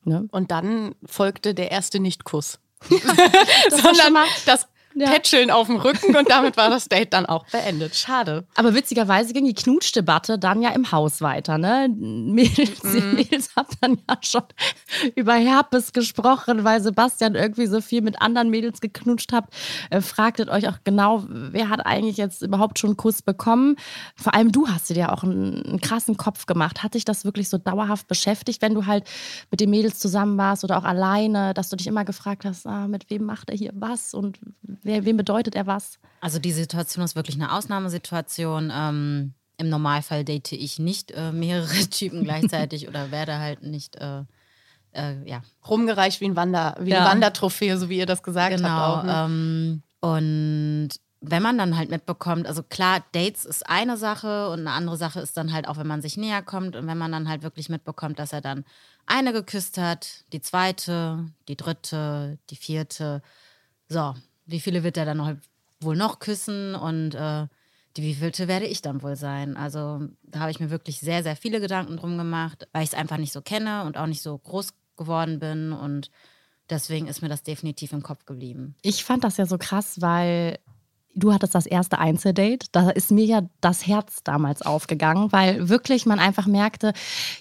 Ne? 0.04 0.28
Und 0.30 0.50
dann 0.50 0.94
folgte 1.04 1.54
der 1.54 1.70
erste 1.70 2.00
Nicht-Kuss. 2.00 2.58
war 2.90 3.94
schon 3.94 4.04
Sondern 4.04 4.24
das 4.46 4.68
Ja. 4.94 5.10
Tätscheln 5.10 5.50
auf 5.50 5.66
dem 5.66 5.76
Rücken 5.76 6.16
und 6.16 6.28
damit 6.30 6.56
war 6.56 6.70
das 6.70 6.88
Date 6.88 7.12
dann 7.12 7.26
auch 7.26 7.46
beendet. 7.46 7.94
Schade. 7.94 8.44
Aber 8.54 8.74
witzigerweise 8.74 9.32
ging 9.32 9.44
die 9.44 9.54
Knutschdebatte 9.54 10.38
dann 10.38 10.62
ja 10.62 10.70
im 10.70 10.92
Haus 10.92 11.20
weiter. 11.20 11.58
Ne? 11.58 11.88
Mädels, 11.88 12.80
die 12.82 13.00
Mädels 13.00 13.56
haben 13.56 13.68
dann 13.80 13.98
ja 14.08 14.16
schon 14.20 14.42
über 15.14 15.34
Herpes 15.34 15.92
gesprochen, 15.92 16.64
weil 16.64 16.80
Sebastian 16.80 17.34
irgendwie 17.34 17.66
so 17.66 17.80
viel 17.80 18.02
mit 18.02 18.20
anderen 18.20 18.50
Mädels 18.50 18.80
geknutscht 18.80 19.32
hat. 19.32 19.46
Äh, 19.90 20.00
fragtet 20.00 20.48
euch 20.48 20.68
auch 20.68 20.78
genau, 20.84 21.24
wer 21.28 21.68
hat 21.68 21.84
eigentlich 21.86 22.16
jetzt 22.16 22.42
überhaupt 22.42 22.78
schon 22.78 22.90
einen 22.90 22.96
Kuss 22.96 23.22
bekommen? 23.22 23.76
Vor 24.16 24.34
allem 24.34 24.52
du 24.52 24.68
hast 24.68 24.90
dir 24.90 24.96
ja 24.96 25.12
auch 25.12 25.22
einen, 25.22 25.62
einen 25.62 25.80
krassen 25.80 26.16
Kopf 26.16 26.46
gemacht. 26.46 26.82
Hat 26.82 26.94
dich 26.94 27.04
das 27.04 27.24
wirklich 27.24 27.48
so 27.48 27.58
dauerhaft 27.58 28.08
beschäftigt, 28.08 28.62
wenn 28.62 28.74
du 28.74 28.86
halt 28.86 29.04
mit 29.50 29.60
den 29.60 29.70
Mädels 29.70 29.98
zusammen 29.98 30.36
warst 30.38 30.64
oder 30.64 30.78
auch 30.78 30.84
alleine, 30.84 31.54
dass 31.54 31.68
du 31.68 31.76
dich 31.76 31.86
immer 31.86 32.04
gefragt 32.04 32.44
hast, 32.44 32.66
ah, 32.66 32.88
mit 32.88 33.10
wem 33.10 33.24
macht 33.24 33.50
er 33.50 33.56
hier 33.56 33.72
was 33.74 34.14
und 34.14 34.38
wer, 34.82 35.04
wem 35.04 35.16
bedeutet 35.16 35.54
er 35.54 35.66
was? 35.66 35.98
Also 36.20 36.38
die 36.38 36.52
Situation 36.52 37.04
ist 37.04 37.16
wirklich 37.16 37.36
eine 37.36 37.52
Ausnahmesituation. 37.52 38.72
Ähm, 38.74 39.34
Im 39.58 39.68
Normalfall 39.68 40.24
date 40.24 40.52
ich 40.52 40.78
nicht 40.78 41.10
äh, 41.12 41.32
mehrere 41.32 41.68
Typen 41.90 42.24
gleichzeitig 42.24 42.88
oder 42.88 43.10
werde 43.10 43.38
halt 43.38 43.62
nicht, 43.62 43.96
äh, 43.96 44.22
äh, 44.92 45.14
ja, 45.28 45.42
Rumgereicht 45.68 46.20
wie 46.20 46.26
ein 46.26 46.36
Wander, 46.36 46.76
wie 46.80 46.90
Ja. 46.90 47.00
eine 47.00 47.10
Wandertrophäe, 47.10 47.76
so 47.78 47.88
wie 47.88 47.98
ihr 47.98 48.06
das 48.06 48.22
gesagt 48.22 48.56
genau. 48.56 48.68
habt. 48.68 48.98
Auch, 48.98 49.04
ne? 49.04 49.24
ähm, 49.26 49.82
und 50.00 50.90
wenn 51.24 51.42
man 51.42 51.56
dann 51.56 51.76
halt 51.76 51.88
mitbekommt, 51.88 52.48
also 52.48 52.64
klar, 52.64 53.04
Dates 53.12 53.44
ist 53.44 53.68
eine 53.68 53.96
Sache 53.96 54.48
und 54.48 54.60
eine 54.60 54.72
andere 54.72 54.96
Sache 54.96 55.20
ist 55.20 55.36
dann 55.36 55.52
halt 55.52 55.68
auch, 55.68 55.76
wenn 55.76 55.86
man 55.86 56.02
sich 56.02 56.16
näher 56.16 56.42
kommt 56.42 56.74
und 56.74 56.88
wenn 56.88 56.98
man 56.98 57.12
dann 57.12 57.28
halt 57.28 57.44
wirklich 57.44 57.68
mitbekommt, 57.68 58.18
dass 58.18 58.32
er 58.32 58.40
dann 58.40 58.64
eine 59.06 59.32
geküsst 59.32 59.78
hat, 59.78 60.24
die 60.32 60.40
zweite, 60.40 61.26
die 61.46 61.56
dritte, 61.56 62.38
die 62.50 62.56
vierte. 62.56 63.22
So, 63.88 64.14
wie 64.52 64.60
viele 64.60 64.84
wird 64.84 64.96
er 64.96 65.04
dann 65.04 65.16
noch, 65.16 65.34
wohl 65.80 65.96
noch 65.96 66.20
küssen 66.20 66.74
und 66.74 67.14
äh, 67.14 67.46
die 67.96 68.02
wievielte 68.02 68.48
werde 68.48 68.66
ich 68.66 68.82
dann 68.82 69.02
wohl 69.02 69.16
sein? 69.16 69.56
Also 69.56 70.06
da 70.22 70.40
habe 70.40 70.50
ich 70.50 70.60
mir 70.60 70.70
wirklich 70.70 71.00
sehr, 71.00 71.22
sehr 71.22 71.36
viele 71.36 71.60
Gedanken 71.60 71.96
drum 71.96 72.16
gemacht, 72.16 72.68
weil 72.72 72.84
ich 72.84 72.90
es 72.90 72.94
einfach 72.94 73.18
nicht 73.18 73.32
so 73.32 73.42
kenne 73.42 73.84
und 73.84 73.98
auch 73.98 74.06
nicht 74.06 74.22
so 74.22 74.38
groß 74.38 74.74
geworden 74.96 75.38
bin 75.38 75.72
und 75.72 76.10
deswegen 76.70 77.08
ist 77.08 77.22
mir 77.22 77.28
das 77.28 77.42
definitiv 77.42 77.92
im 77.92 78.02
Kopf 78.02 78.24
geblieben. 78.24 78.76
Ich 78.82 79.04
fand 79.04 79.24
das 79.24 79.36
ja 79.36 79.46
so 79.46 79.58
krass, 79.58 80.00
weil 80.00 80.58
du 81.14 81.32
hattest 81.32 81.54
das 81.54 81.66
erste 81.66 81.98
Einzeldate. 81.98 82.66
Da 82.72 82.90
ist 82.90 83.10
mir 83.10 83.24
ja 83.24 83.42
das 83.60 83.86
Herz 83.86 84.22
damals 84.24 84.62
aufgegangen, 84.62 85.32
weil 85.32 85.68
wirklich 85.68 86.06
man 86.06 86.18
einfach 86.18 86.46
merkte, 86.46 86.92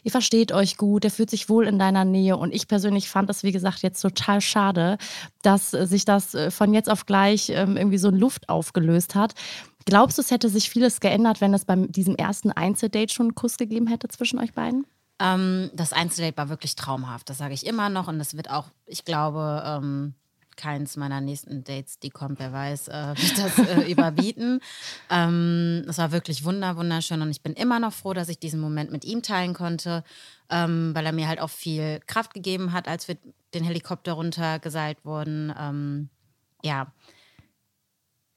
ihr 0.03 0.11
versteht 0.11 0.51
euch 0.51 0.77
gut, 0.77 1.05
er 1.05 1.11
fühlt 1.11 1.29
sich 1.29 1.49
wohl 1.49 1.67
in 1.67 1.79
deiner 1.79 2.05
Nähe. 2.05 2.37
Und 2.37 2.53
ich 2.53 2.67
persönlich 2.67 3.09
fand 3.09 3.29
das, 3.29 3.43
wie 3.43 3.51
gesagt, 3.51 3.81
jetzt 3.81 4.01
total 4.01 4.41
schade, 4.41 4.97
dass 5.41 5.71
sich 5.71 6.05
das 6.05 6.33
äh, 6.33 6.51
von 6.51 6.73
jetzt 6.73 6.89
auf 6.89 7.05
gleich 7.05 7.49
ähm, 7.49 7.77
irgendwie 7.77 7.97
so 7.97 8.09
in 8.09 8.17
Luft 8.17 8.49
aufgelöst 8.49 9.15
hat. 9.15 9.33
Glaubst 9.85 10.17
du, 10.17 10.21
es 10.21 10.31
hätte 10.31 10.49
sich 10.49 10.69
vieles 10.69 10.99
geändert, 10.99 11.41
wenn 11.41 11.53
es 11.53 11.65
bei 11.65 11.75
diesem 11.75 12.15
ersten 12.15 12.51
Einzeldate 12.51 13.13
schon 13.13 13.27
einen 13.27 13.35
Kuss 13.35 13.57
gegeben 13.57 13.87
hätte 13.87 14.07
zwischen 14.09 14.39
euch 14.39 14.53
beiden? 14.53 14.85
Ähm, 15.19 15.71
das 15.73 15.93
Einzeldate 15.93 16.37
war 16.37 16.49
wirklich 16.49 16.75
traumhaft, 16.75 17.29
das 17.29 17.37
sage 17.37 17.53
ich 17.53 17.65
immer 17.65 17.89
noch 17.89 18.07
und 18.07 18.19
das 18.19 18.35
wird 18.35 18.49
auch, 18.49 18.65
ich 18.85 19.05
glaube, 19.05 19.63
ähm, 19.65 20.15
keins 20.57 20.97
meiner 20.97 21.21
nächsten 21.21 21.63
Dates, 21.63 21.99
die 21.99 22.09
kommt, 22.09 22.39
wer 22.39 22.51
weiß, 22.51 22.87
äh, 22.87 23.13
wird 23.15 23.37
das 23.37 23.57
äh, 23.59 23.91
überbieten. 23.91 24.59
Ähm, 25.09 25.85
es 25.87 25.97
war 25.97 26.11
wirklich 26.11 26.43
wunder, 26.43 26.77
wunderschön 26.77 27.21
und 27.21 27.31
ich 27.31 27.41
bin 27.41 27.53
immer 27.53 27.79
noch 27.79 27.93
froh, 27.93 28.13
dass 28.13 28.29
ich 28.29 28.39
diesen 28.39 28.59
Moment 28.59 28.91
mit 28.91 29.05
ihm 29.05 29.21
teilen 29.21 29.53
konnte, 29.53 30.03
ähm, 30.49 30.91
weil 30.93 31.05
er 31.05 31.11
mir 31.13 31.27
halt 31.27 31.39
auch 31.39 31.49
viel 31.49 31.99
Kraft 32.07 32.33
gegeben 32.33 32.73
hat, 32.73 32.87
als 32.87 33.07
wir 33.07 33.17
den 33.53 33.63
Helikopter 33.63 34.13
runtergeseilt 34.13 35.03
wurden. 35.03 35.53
Ähm, 35.57 36.09
ja, 36.63 36.91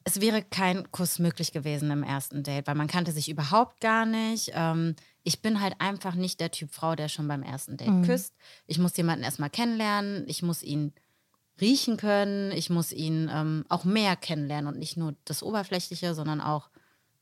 es 0.05 0.21
wäre 0.21 0.43
kein 0.43 0.91
Kuss 0.93 1.19
möglich 1.19 1.53
gewesen 1.53 1.91
im 1.91 2.03
ersten 2.03 2.43
Date, 2.43 2.67
weil 2.67 2.75
man 2.75 2.89
kannte 2.89 3.11
sich 3.11 3.31
überhaupt 3.31 3.81
gar 3.81 4.05
nicht. 4.05 4.53
Ähm, 4.55 4.95
ich 5.23 5.41
bin 5.41 5.61
halt 5.61 5.75
einfach 5.79 6.15
nicht 6.15 6.41
der 6.41 6.51
Typ 6.51 6.71
Frau, 6.73 6.95
der 6.95 7.09
schon 7.09 7.27
beim 7.27 7.43
ersten 7.43 7.79
Date 7.79 8.05
küsst. 8.05 8.35
Ich 8.67 8.79
muss 8.79 8.97
jemanden 8.97 9.25
erstmal 9.25 9.49
kennenlernen. 9.49 10.25
Ich 10.29 10.43
muss 10.43 10.63
ihn 10.63 10.93
riechen 11.61 11.97
können. 11.97 12.53
Ich 12.53 12.71
muss 12.71 12.93
ihn 12.93 13.31
ähm, 13.33 13.65
auch 13.69 13.85
mehr 13.85 14.17
kennenlernen 14.17 14.73
und 14.73 14.79
nicht 14.79 14.97
nur 14.97 15.15
das 15.25 15.43
Oberflächliche, 15.43 16.15
sondern 16.15 16.41
auch 16.41 16.69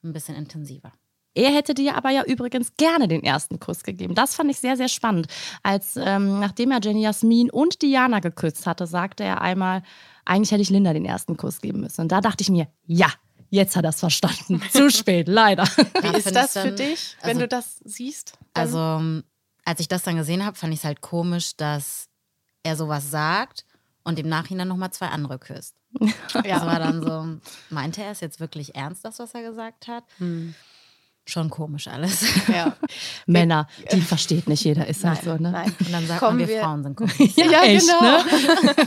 ein 0.02 0.12
bisschen 0.12 0.34
intensiver. 0.36 0.92
Er 1.34 1.50
hätte 1.50 1.72
dir 1.72 1.96
aber 1.96 2.10
ja 2.10 2.24
übrigens 2.24 2.74
gerne 2.76 3.08
den 3.08 3.22
ersten 3.22 3.58
Kuss 3.58 3.84
gegeben. 3.84 4.14
Das 4.14 4.34
fand 4.34 4.50
ich 4.50 4.58
sehr, 4.58 4.76
sehr 4.76 4.88
spannend. 4.88 5.28
Als 5.62 5.96
ähm, 5.96 6.40
nachdem 6.40 6.70
er 6.72 6.80
Jenny 6.82 7.02
Jasmin 7.02 7.50
und 7.50 7.80
Diana 7.80 8.20
geküsst 8.20 8.66
hatte, 8.66 8.86
sagte 8.86 9.24
er 9.24 9.40
einmal, 9.40 9.82
eigentlich 10.26 10.50
hätte 10.50 10.60
ich 10.62 10.68
Linda 10.70 10.92
den 10.92 11.06
ersten 11.06 11.36
Kuss 11.38 11.60
geben 11.62 11.80
müssen. 11.80 12.02
Und 12.02 12.12
da 12.12 12.20
dachte 12.20 12.42
ich 12.42 12.50
mir, 12.50 12.68
ja, 12.86 13.08
jetzt 13.48 13.76
hat 13.76 13.84
er 13.84 13.90
es 13.90 14.00
verstanden. 14.00 14.60
Zu 14.72 14.90
spät, 14.90 15.26
leider. 15.26 15.64
Wie 15.64 16.16
ist 16.18 16.34
das 16.36 16.52
für 16.52 16.72
dich, 16.72 17.16
wenn 17.22 17.30
also- 17.30 17.40
du 17.40 17.48
das 17.48 17.80
siehst? 17.84 18.34
Dann- 18.52 18.66
Also, 18.66 18.78
ähm, 18.78 19.24
als 19.64 19.80
ich 19.80 19.88
das 19.88 20.02
dann 20.02 20.16
gesehen 20.16 20.44
habe, 20.44 20.56
fand 20.56 20.74
ich 20.74 20.80
es 20.80 20.84
halt 20.84 21.00
komisch, 21.00 21.56
dass 21.56 22.08
er 22.62 22.76
sowas 22.76 23.10
sagt 23.10 23.64
und 24.04 24.18
im 24.18 24.28
Nachhinein 24.28 24.68
nochmal 24.68 24.90
zwei 24.92 25.06
andere 25.08 25.38
küsst. 25.38 25.74
Das 26.32 26.64
war 26.66 26.78
dann 26.78 27.02
so, 27.02 27.38
meinte 27.74 28.02
er 28.02 28.12
es 28.12 28.20
jetzt 28.20 28.40
wirklich 28.40 28.74
ernst, 28.74 29.04
das, 29.04 29.18
was 29.18 29.34
er 29.34 29.42
gesagt 29.42 29.86
hat? 29.88 30.04
Hm. 30.18 30.54
Schon 31.24 31.50
komisch 31.50 31.86
alles. 31.86 32.24
ja. 32.48 32.76
Männer, 33.26 33.68
die 33.92 34.00
versteht 34.00 34.48
nicht 34.48 34.64
jeder, 34.64 34.88
ist 34.88 35.04
halt 35.04 35.22
so, 35.22 35.36
ne? 35.36 35.52
Nein. 35.52 35.72
Und 35.78 35.92
dann 35.92 36.04
sagt 36.06 36.18
Kommen 36.18 36.38
man, 36.38 36.48
wir, 36.48 36.54
wir- 36.56 36.62
Frauen 36.62 36.82
sind 36.82 36.96
komisch. 36.96 37.14
Ja, 37.36 37.62
echt, 37.62 37.86
genau. 37.86 38.00
ne? 38.00 38.86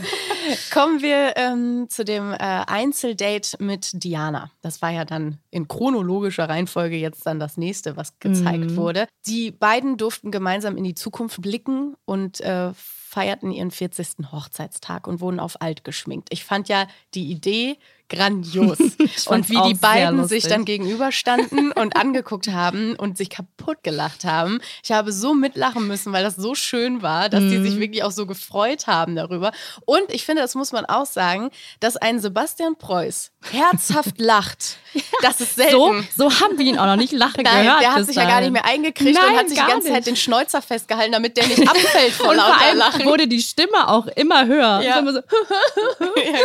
Kommen 0.73 1.01
wir 1.01 1.33
ähm, 1.37 1.85
zu 1.89 2.03
dem 2.03 2.31
äh, 2.33 2.37
Einzeldate 2.37 3.55
mit 3.63 4.03
Diana. 4.03 4.51
Das 4.61 4.81
war 4.81 4.89
ja 4.91 5.05
dann 5.05 5.37
in 5.49 5.67
chronologischer 5.67 6.49
Reihenfolge 6.49 6.97
jetzt 6.97 7.25
dann 7.25 7.39
das 7.39 7.55
nächste, 7.57 7.95
was 7.97 8.19
gezeigt 8.19 8.71
Mhm. 8.71 8.75
wurde. 8.75 9.07
Die 9.27 9.51
beiden 9.51 9.95
durften 9.97 10.31
gemeinsam 10.31 10.75
in 10.77 10.83
die 10.83 10.95
Zukunft 10.95 11.41
blicken 11.41 11.95
und 12.05 12.41
äh, 12.41 12.71
feierten 13.15 13.49
ihren 13.49 13.71
40. 13.71 14.29
Hochzeitstag 14.33 15.07
und 15.07 15.21
wurden 15.21 15.39
auf 15.39 15.61
alt 15.61 15.85
geschminkt. 15.85 16.27
Ich 16.33 16.43
fand 16.43 16.67
ja 16.67 16.85
die 17.13 17.31
Idee 17.31 17.77
grandios. 18.09 18.77
und 19.27 19.49
wie 19.49 19.61
die 19.67 19.73
beiden 19.73 20.27
sich 20.27 20.43
dann 20.47 20.65
gegenüberstanden 20.65 21.71
und 21.71 21.95
angeguckt 21.95 22.47
haben 22.49 22.95
und 22.95 23.17
sich 23.17 23.29
kaputt 23.29 23.77
gelacht 23.83 24.25
haben. 24.25 24.59
Ich 24.83 24.91
habe 24.91 25.11
so 25.11 25.33
mitlachen 25.33 25.87
müssen, 25.87 26.13
weil 26.13 26.23
das 26.23 26.35
so 26.35 26.55
schön 26.55 27.01
war, 27.01 27.29
dass 27.29 27.41
die 27.41 27.57
Mhm. 27.57 27.63
sich 27.65 27.79
wirklich 27.79 28.03
auch 28.03 28.11
so 28.11 28.25
gefreut 28.25 28.87
haben 28.87 29.15
darüber. 29.15 29.51
Und 29.85 30.03
ich 30.09 30.25
finde, 30.25 30.41
das 30.41 30.55
muss 30.55 30.71
man 30.71 30.85
auch 30.85 31.05
sagen, 31.05 31.49
dass 31.79 31.97
ein 31.97 32.19
Sebastian 32.19 32.75
Preuß 32.77 33.31
herzhaft 33.51 34.15
lacht. 34.19 34.77
Das 35.21 35.41
ist 35.41 35.55
selten. 35.55 35.71
So, 36.15 36.29
so 36.29 36.39
haben 36.39 36.57
wir 36.57 36.65
ihn 36.65 36.77
auch 36.77 36.85
noch 36.85 36.95
nicht 36.95 37.11
lachen 37.11 37.43
Nein, 37.43 37.65
gehört. 37.65 37.81
der 37.81 37.93
hat 37.95 38.05
sich 38.05 38.15
ja 38.15 38.25
gar 38.25 38.41
nicht 38.41 38.51
mehr 38.51 38.65
eingekriegt 38.65 39.17
Nein, 39.19 39.33
und 39.33 39.39
hat 39.39 39.49
sich 39.49 39.59
die 39.59 39.65
ganze 39.65 39.87
Zeit 39.87 39.95
nicht. 39.97 40.07
den 40.07 40.15
Schnäuzer 40.15 40.61
festgehalten, 40.61 41.11
damit 41.11 41.35
der 41.37 41.47
nicht 41.47 41.61
abfällt 41.69 42.13
vor 42.13 42.29
Und 42.29 42.35
vor 42.37 42.47
lauter 42.49 42.61
allem 42.61 42.77
Lachen. 42.77 43.05
wurde 43.05 43.27
die 43.27 43.41
Stimme 43.41 43.87
auch 43.89 44.07
immer 44.07 44.45
höher. 44.45 44.81
Ja. 44.83 45.03
So, 45.05 45.17
ja, 45.19 45.21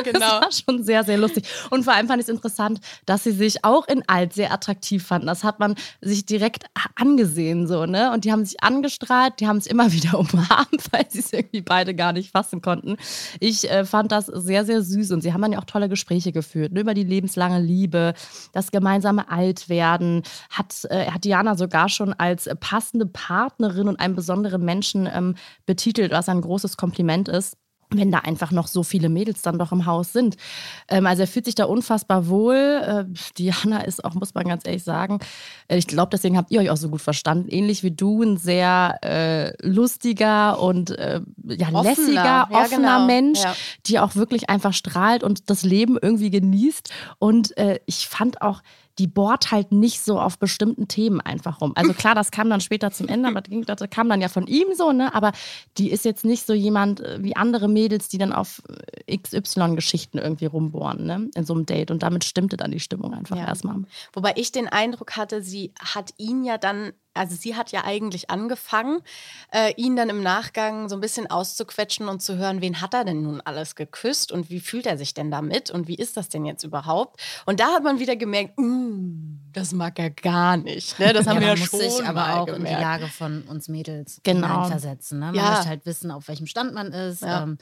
Das 0.02 0.12
genau. 0.12 0.20
war 0.20 0.48
schon 0.52 0.82
sehr, 0.82 1.04
sehr 1.04 1.16
lustig. 1.18 1.44
Und 1.70 1.84
vor 1.84 1.94
allem 1.94 2.08
fand 2.08 2.20
ich 2.20 2.28
es 2.28 2.34
interessant, 2.34 2.80
dass 3.06 3.24
sie 3.24 3.32
sich 3.32 3.64
auch 3.64 3.86
in 3.88 4.02
alt 4.08 4.32
sehr 4.32 4.52
attraktiv 4.52 5.06
fanden. 5.06 5.26
Das 5.26 5.44
hat 5.44 5.60
man 5.60 5.74
sich 6.00 6.26
direkt 6.26 6.64
angesehen, 6.96 7.66
so, 7.66 7.86
ne? 7.86 8.12
Und 8.12 8.24
die 8.24 8.32
haben 8.32 8.44
sich 8.44 8.62
angestrahlt, 8.62 9.40
die 9.40 9.46
haben 9.46 9.58
es 9.58 9.66
immer 9.66 9.92
wieder 9.92 10.18
umarmt, 10.18 10.92
weil 10.92 11.06
sie 11.08 11.20
es 11.20 11.32
irgendwie 11.32 11.62
beide 11.62 11.94
gar 11.94 12.12
nicht 12.12 12.30
fassen 12.30 12.60
konnten. 12.60 12.96
Ich 13.38 13.70
äh, 13.70 13.84
fand 13.84 14.12
das 14.12 14.26
sehr, 14.26 14.64
sehr 14.64 14.82
süß 14.82 15.12
und 15.12 15.22
sie 15.22 15.32
haben 15.32 15.42
dann 15.42 15.52
ja 15.52 15.58
auch 15.58 15.64
tolle 15.64 15.88
Gespräche 15.88 16.32
geführt, 16.32 16.72
ne, 16.72 16.80
über 16.80 16.94
die 16.94 17.04
lebenslange 17.04 17.60
Liebe, 17.60 18.14
das 18.52 18.70
gemeinsame 18.70 19.30
Altwerden. 19.30 20.22
Hat, 20.50 20.84
äh, 20.90 21.10
hat 21.10 21.24
Diana 21.24 21.56
sogar 21.56 21.88
schon 21.88 22.12
als 22.14 22.48
passende 22.60 23.06
Partnerin 23.06 23.88
und 23.88 24.00
einen 24.00 24.14
besonderen 24.14 24.64
Menschen 24.64 25.08
ähm, 25.12 25.34
betitelt, 25.66 26.12
was 26.12 26.28
ein 26.28 26.40
großes 26.40 26.76
Kompliment 26.76 27.28
ist 27.28 27.56
wenn 27.92 28.10
da 28.10 28.18
einfach 28.18 28.50
noch 28.52 28.66
so 28.68 28.82
viele 28.82 29.08
Mädels 29.08 29.42
dann 29.42 29.58
doch 29.58 29.72
im 29.72 29.86
Haus 29.86 30.12
sind. 30.12 30.36
Ähm, 30.88 31.06
also 31.06 31.22
er 31.22 31.26
fühlt 31.28 31.44
sich 31.46 31.54
da 31.54 31.64
unfassbar 31.64 32.28
wohl. 32.28 32.54
Äh, 32.56 33.04
Diana 33.38 33.80
ist 33.80 34.04
auch, 34.04 34.14
muss 34.14 34.34
man 34.34 34.46
ganz 34.46 34.66
ehrlich 34.66 34.84
sagen, 34.84 35.18
äh, 35.68 35.76
ich 35.76 35.86
glaube, 35.86 36.10
deswegen 36.12 36.36
habt 36.36 36.50
ihr 36.50 36.60
euch 36.60 36.70
auch 36.70 36.76
so 36.76 36.88
gut 36.88 37.02
verstanden. 37.02 37.48
Ähnlich 37.48 37.82
wie 37.82 37.90
du, 37.90 38.22
ein 38.22 38.36
sehr 38.36 38.98
äh, 39.02 39.66
lustiger 39.66 40.60
und 40.60 40.90
äh, 40.90 41.20
ja, 41.46 41.68
Offener. 41.68 41.82
lässiger, 41.82 42.14
Ja, 42.24 42.48
offener 42.50 42.66
genau. 42.96 43.06
Mensch, 43.06 43.40
Ja. 43.42 43.54
die 43.86 43.98
auch 43.98 44.14
wirklich 44.16 44.48
einfach 44.50 44.72
strahlt 44.72 45.22
und 45.22 45.50
das 45.50 45.62
Leben 45.62 45.98
irgendwie 46.00 46.30
genießt. 46.30 46.90
Und 47.18 47.56
äh, 47.56 47.80
ich 47.86 48.08
fand 48.08 48.42
auch, 48.42 48.62
die 49.00 49.06
bohrt 49.06 49.50
halt 49.50 49.72
nicht 49.72 50.02
so 50.02 50.20
auf 50.20 50.38
bestimmten 50.38 50.86
Themen 50.86 51.22
einfach 51.22 51.62
rum. 51.62 51.72
Also 51.74 51.94
klar, 51.94 52.14
das 52.14 52.30
kam 52.30 52.50
dann 52.50 52.60
später 52.60 52.90
zum 52.90 53.08
Ende, 53.08 53.30
aber 53.30 53.40
das 53.40 53.80
kam 53.88 54.10
dann 54.10 54.20
ja 54.20 54.28
von 54.28 54.46
ihm 54.46 54.66
so, 54.76 54.92
ne? 54.92 55.14
Aber 55.14 55.32
die 55.78 55.90
ist 55.90 56.04
jetzt 56.04 56.22
nicht 56.22 56.44
so 56.46 56.52
jemand 56.52 57.00
äh, 57.00 57.16
wie 57.22 57.34
andere 57.34 57.66
Mädels, 57.66 58.10
die 58.10 58.18
dann 58.18 58.34
auf 58.34 58.62
äh, 59.06 59.16
XY-Geschichten 59.16 60.18
irgendwie 60.18 60.44
rumbohren, 60.44 61.06
ne? 61.06 61.30
In 61.34 61.46
so 61.46 61.54
einem 61.54 61.64
Date. 61.64 61.90
Und 61.90 62.02
damit 62.02 62.24
stimmte 62.24 62.58
dann 62.58 62.72
die 62.72 62.80
Stimmung 62.80 63.14
einfach 63.14 63.36
Ja. 63.36 63.46
erstmal. 63.46 63.76
Wobei 64.12 64.34
ich 64.36 64.52
den 64.52 64.68
Eindruck 64.68 65.16
hatte, 65.16 65.42
sie 65.42 65.72
hat 65.80 66.12
ihn 66.18 66.44
ja 66.44 66.58
dann, 66.58 66.92
also 67.14 67.34
sie 67.34 67.56
hat 67.56 67.72
ja 67.72 67.84
eigentlich 67.84 68.30
angefangen, 68.30 69.00
äh, 69.52 69.72
ihn 69.76 69.96
dann 69.96 70.08
im 70.10 70.22
Nachgang 70.22 70.88
so 70.88 70.94
ein 70.96 71.00
bisschen 71.00 71.28
auszuquetschen 71.30 72.08
und 72.08 72.20
zu 72.22 72.36
hören, 72.36 72.60
wen 72.60 72.80
hat 72.80 72.94
er 72.94 73.04
denn 73.04 73.22
nun 73.22 73.40
alles 73.40 73.74
geküsst 73.74 74.30
und 74.32 74.48
wie 74.50 74.60
fühlt 74.60 74.86
er 74.86 74.96
sich 74.96 75.12
denn 75.14 75.30
damit 75.30 75.70
und 75.70 75.88
wie 75.88 75.96
ist 75.96 76.16
das 76.16 76.28
denn 76.28 76.44
jetzt 76.44 76.62
überhaupt? 76.64 77.20
Und 77.46 77.60
da 77.60 77.68
hat 77.72 77.82
man 77.82 77.98
wieder 77.98 78.16
gemerkt, 78.16 78.58
uh, 78.58 79.10
das 79.52 79.72
mag 79.72 79.98
er 79.98 80.10
gar 80.10 80.56
nicht. 80.56 80.98
Ne? 80.98 81.12
Das 81.12 81.26
haben 81.28 81.36
ja, 81.36 81.40
wir 81.42 81.48
ja 81.48 81.56
schon 81.56 81.80
sich 81.80 82.04
aber 82.04 82.12
mal 82.20 82.38
auch 82.40 82.46
in 82.48 82.54
die 82.54 82.58
gemerkt. 82.60 82.80
Lage 82.80 83.08
von 83.08 83.42
uns 83.42 83.68
Mädels 83.68 84.20
Genau. 84.22 84.46
hineinversetzen. 84.46 85.18
Ne? 85.18 85.26
Man 85.26 85.34
Ja. 85.34 85.50
möchte 85.50 85.68
halt 85.68 85.86
wissen, 85.86 86.10
auf 86.10 86.28
welchem 86.28 86.46
Stand 86.46 86.74
man 86.74 86.92
ist, 86.92 87.22
Ja. 87.22 87.42
ähm, 87.42 87.58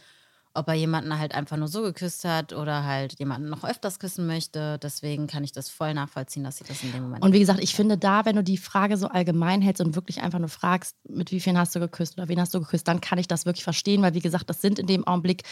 ob 0.59 0.69
er 0.69 0.75
jemanden 0.75 1.19
halt 1.19 1.35
einfach 1.35 1.57
nur 1.57 1.69
so 1.69 1.83
geküsst 1.83 2.25
hat 2.25 2.53
oder 2.53 2.85
halt 2.85 3.19
jemanden 3.19 3.49
noch 3.49 3.65
öfters 3.65 3.99
küssen 3.99 4.27
möchte. 4.27 4.79
Deswegen 4.83 5.27
kann 5.27 5.45
ich 5.45 5.53
das 5.53 5.69
voll 5.69 5.95
nachvollziehen, 5.95 6.45
dass 6.45 6.59
sie 6.59 6.65
das 6.65 6.83
in 6.83 6.93
dem 6.93 7.05
Moment 7.05 7.25
Und 7.25 7.33
wie 7.33 7.39
gesagt, 7.39 7.61
ich 7.63 7.75
finde 7.75 7.97
da, 7.97 8.25
wenn 8.25 8.37
du 8.37 8.43
die 8.43 8.59
Frage 8.59 8.97
so 8.97 9.09
allgemein 9.09 9.63
hältst 9.63 9.81
und 9.81 9.95
wirklich 9.95 10.23
einfach 10.23 10.39
nur 10.39 10.49
fragst, 10.49 10.97
mit 11.09 11.31
wie 11.31 11.41
vielen 11.41 11.59
hast 11.59 11.75
du 11.75 11.81
geküsst 11.81 12.19
oder 12.19 12.29
wen 12.29 12.41
hast 12.41 12.55
du 12.55 12.61
geküsst, 12.61 12.89
dann 12.89 13.01
kann 13.01 13.19
ich 13.19 13.29
das 13.29 13.47
wirklich 13.47 13.65
verstehen, 13.65 14.03
weil 14.03 14.15
wie 14.15 14.21
gesagt, 14.21 14.51
das 14.51 14.61
sind 14.61 14.79
in 14.79 14.87
dem 14.87 15.07
Augenblick 15.07 15.45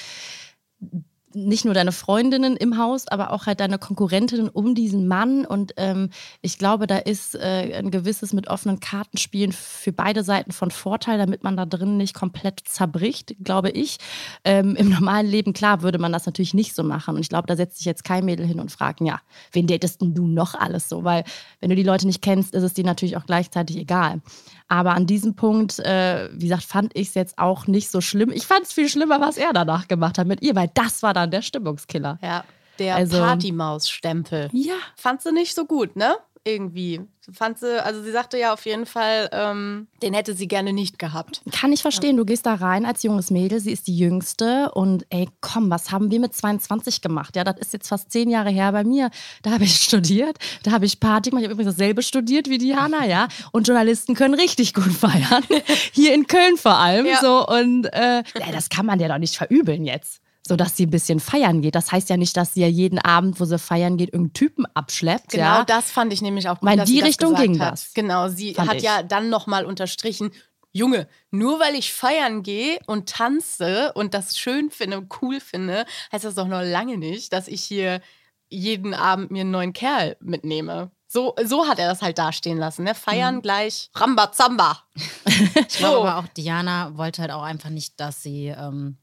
nicht 1.34 1.64
nur 1.64 1.74
deine 1.74 1.92
Freundinnen 1.92 2.56
im 2.56 2.78
Haus, 2.78 3.08
aber 3.08 3.32
auch 3.32 3.46
halt 3.46 3.60
deine 3.60 3.78
Konkurrentinnen 3.78 4.48
um 4.48 4.74
diesen 4.74 5.06
Mann. 5.06 5.44
Und 5.44 5.74
ähm, 5.76 6.10
ich 6.40 6.58
glaube, 6.58 6.86
da 6.86 6.98
ist 6.98 7.34
äh, 7.34 7.74
ein 7.76 7.90
gewisses 7.90 8.32
mit 8.32 8.48
offenen 8.48 8.80
Kartenspielen 8.80 9.52
für 9.52 9.92
beide 9.92 10.22
Seiten 10.22 10.52
von 10.52 10.70
Vorteil, 10.70 11.18
damit 11.18 11.44
man 11.44 11.56
da 11.56 11.66
drin 11.66 11.96
nicht 11.96 12.14
komplett 12.14 12.60
zerbricht, 12.64 13.34
glaube 13.42 13.70
ich. 13.70 13.98
Ähm, 14.44 14.76
Im 14.76 14.88
normalen 14.88 15.26
Leben, 15.26 15.52
klar, 15.52 15.82
würde 15.82 15.98
man 15.98 16.12
das 16.12 16.26
natürlich 16.26 16.54
nicht 16.54 16.74
so 16.74 16.82
machen. 16.82 17.16
Und 17.16 17.20
ich 17.20 17.28
glaube, 17.28 17.46
da 17.46 17.56
setzt 17.56 17.78
sich 17.78 17.86
jetzt 17.86 18.04
kein 18.04 18.24
Mädel 18.24 18.46
hin 18.46 18.60
und 18.60 18.70
fragt, 18.70 19.00
ja, 19.00 19.20
wen 19.52 19.66
datest 19.66 20.00
denn 20.00 20.14
du 20.14 20.26
noch 20.26 20.54
alles 20.54 20.88
so? 20.88 21.04
Weil 21.04 21.24
wenn 21.60 21.70
du 21.70 21.76
die 21.76 21.82
Leute 21.82 22.06
nicht 22.06 22.22
kennst, 22.22 22.54
ist 22.54 22.62
es 22.62 22.74
dir 22.74 22.84
natürlich 22.84 23.16
auch 23.16 23.26
gleichzeitig 23.26 23.76
egal. 23.76 24.22
Aber 24.68 24.94
an 24.94 25.06
diesem 25.06 25.36
Punkt, 25.36 25.78
äh, 25.78 26.28
wie 26.32 26.48
gesagt, 26.48 26.64
fand 26.64 26.96
ich 26.96 27.08
es 27.08 27.14
jetzt 27.14 27.38
auch 27.38 27.66
nicht 27.66 27.88
so 27.88 28.00
schlimm. 28.00 28.30
Ich 28.30 28.46
fand 28.46 28.62
es 28.64 28.72
viel 28.72 28.88
schlimmer, 28.88 29.20
was 29.20 29.36
er 29.36 29.52
danach 29.52 29.86
gemacht 29.86 30.18
hat 30.18 30.26
mit 30.26 30.42
ihr, 30.42 30.56
weil 30.56 30.70
das 30.74 31.02
war 31.02 31.14
dann 31.16 31.30
der 31.30 31.42
Stimmungskiller. 31.42 32.18
Ja, 32.22 32.44
der 32.78 32.96
Also- 32.96 33.18
Partymaus-Stempel. 33.18 34.48
Ja. 34.52 34.74
Fand 34.96 35.22
sie 35.22 35.32
nicht 35.32 35.54
so 35.54 35.64
gut, 35.64 35.96
ne? 35.96 36.16
Irgendwie. 36.44 37.00
Fand 37.32 37.58
sie, 37.58 37.84
also 37.84 38.00
sie 38.04 38.12
sagte 38.12 38.38
ja 38.38 38.52
auf 38.52 38.66
jeden 38.66 38.86
Fall, 38.86 39.28
ähm, 39.32 39.88
den 40.00 40.14
hätte 40.14 40.32
sie 40.34 40.46
gerne 40.46 40.72
nicht 40.72 40.96
gehabt. 40.96 41.42
Kann 41.50 41.72
ich 41.72 41.82
verstehen, 41.82 42.16
du 42.16 42.24
gehst 42.24 42.46
da 42.46 42.54
rein 42.54 42.86
als 42.86 43.02
junges 43.02 43.32
Mädel, 43.32 43.58
sie 43.58 43.72
ist 43.72 43.88
die 43.88 43.98
Jüngste 43.98 44.70
und 44.70 45.04
ey, 45.10 45.28
komm, 45.40 45.68
was 45.70 45.90
haben 45.90 46.12
wir 46.12 46.20
mit 46.20 46.34
22 46.36 47.00
gemacht? 47.00 47.34
Ja, 47.34 47.42
das 47.42 47.56
ist 47.58 47.72
jetzt 47.72 47.88
fast 47.88 48.12
zehn 48.12 48.30
Jahre 48.30 48.50
her 48.50 48.70
bei 48.70 48.84
mir. 48.84 49.10
Da 49.42 49.50
habe 49.50 49.64
ich 49.64 49.74
studiert, 49.82 50.38
da 50.62 50.70
habe 50.70 50.84
ich 50.86 51.00
Party 51.00 51.30
gemacht, 51.30 51.42
ich 51.42 51.46
habe 51.48 51.54
übrigens 51.54 51.74
dasselbe 51.74 52.04
studiert 52.04 52.48
wie 52.48 52.58
Diana, 52.58 53.04
ja. 53.04 53.26
Und 53.50 53.66
Journalisten 53.66 54.14
können 54.14 54.34
richtig 54.34 54.72
gut 54.72 54.84
feiern. 54.92 55.42
Hier 55.90 56.14
in 56.14 56.28
Köln 56.28 56.56
vor 56.56 56.76
allem. 56.78 57.06
Ja. 57.06 57.20
So, 57.20 57.44
und 57.44 57.86
äh, 57.86 58.18
ey, 58.34 58.52
das 58.52 58.68
kann 58.68 58.86
man 58.86 59.00
ja 59.00 59.08
doch 59.08 59.18
nicht 59.18 59.36
verübeln 59.36 59.84
jetzt. 59.84 60.20
So 60.48 60.56
dass 60.56 60.76
sie 60.76 60.86
ein 60.86 60.90
bisschen 60.90 61.20
feiern 61.20 61.60
geht. 61.62 61.74
Das 61.74 61.90
heißt 61.92 62.08
ja 62.08 62.16
nicht, 62.16 62.36
dass 62.36 62.54
sie 62.54 62.60
ja 62.62 62.68
jeden 62.68 62.98
Abend, 62.98 63.40
wo 63.40 63.44
sie 63.44 63.58
feiern 63.58 63.96
geht, 63.96 64.08
irgendeinen 64.12 64.32
Typen 64.34 64.66
abschleppt. 64.74 65.30
Genau 65.30 65.42
ja. 65.44 65.64
das 65.64 65.90
fand 65.90 66.12
ich 66.12 66.22
nämlich 66.22 66.48
auch 66.48 66.60
gut, 66.60 66.68
Weil 66.68 66.78
die 66.84 66.92
sie 66.92 66.98
das 67.00 67.08
Richtung 67.08 67.30
gesagt 67.30 67.48
ging 67.48 67.60
hat. 67.60 67.72
das. 67.72 67.94
Genau, 67.94 68.28
sie 68.28 68.54
Fand 68.54 68.68
hat 68.70 68.76
ich. 68.76 68.82
ja 68.82 69.02
dann 69.02 69.28
nochmal 69.28 69.64
unterstrichen, 69.64 70.30
Junge, 70.72 71.08
nur 71.30 71.58
weil 71.58 71.74
ich 71.74 71.92
feiern 71.92 72.42
gehe 72.42 72.78
und 72.86 73.08
tanze 73.08 73.92
und 73.94 74.12
das 74.12 74.36
schön 74.38 74.70
finde 74.70 74.98
und 74.98 75.12
cool 75.22 75.40
finde, 75.40 75.86
heißt 76.12 76.24
das 76.24 76.34
doch 76.34 76.46
noch 76.46 76.60
lange 76.62 76.98
nicht, 76.98 77.32
dass 77.32 77.48
ich 77.48 77.62
hier 77.62 78.00
jeden 78.48 78.92
Abend 78.94 79.30
mir 79.30 79.40
einen 79.40 79.50
neuen 79.50 79.72
Kerl 79.72 80.16
mitnehme. 80.20 80.90
So, 81.08 81.34
so 81.44 81.66
hat 81.66 81.78
er 81.78 81.88
das 81.88 82.02
halt 82.02 82.18
dastehen 82.18 82.58
lassen. 82.58 82.84
Ne? 82.84 82.90
Mhm. 82.90 82.96
Feiern 82.96 83.42
gleich 83.42 83.90
Rambazamba. 83.94 84.82
Ich 85.68 85.78
glaube 85.78 85.96
So. 85.96 86.02
aber 86.02 86.16
auch, 86.18 86.28
Diana 86.28 86.96
wollte 86.96 87.22
halt 87.22 87.30
auch 87.30 87.42
einfach 87.42 87.70
nicht, 87.70 87.98
dass 87.98 88.22
sie 88.22 88.48
ähm, 88.48 88.98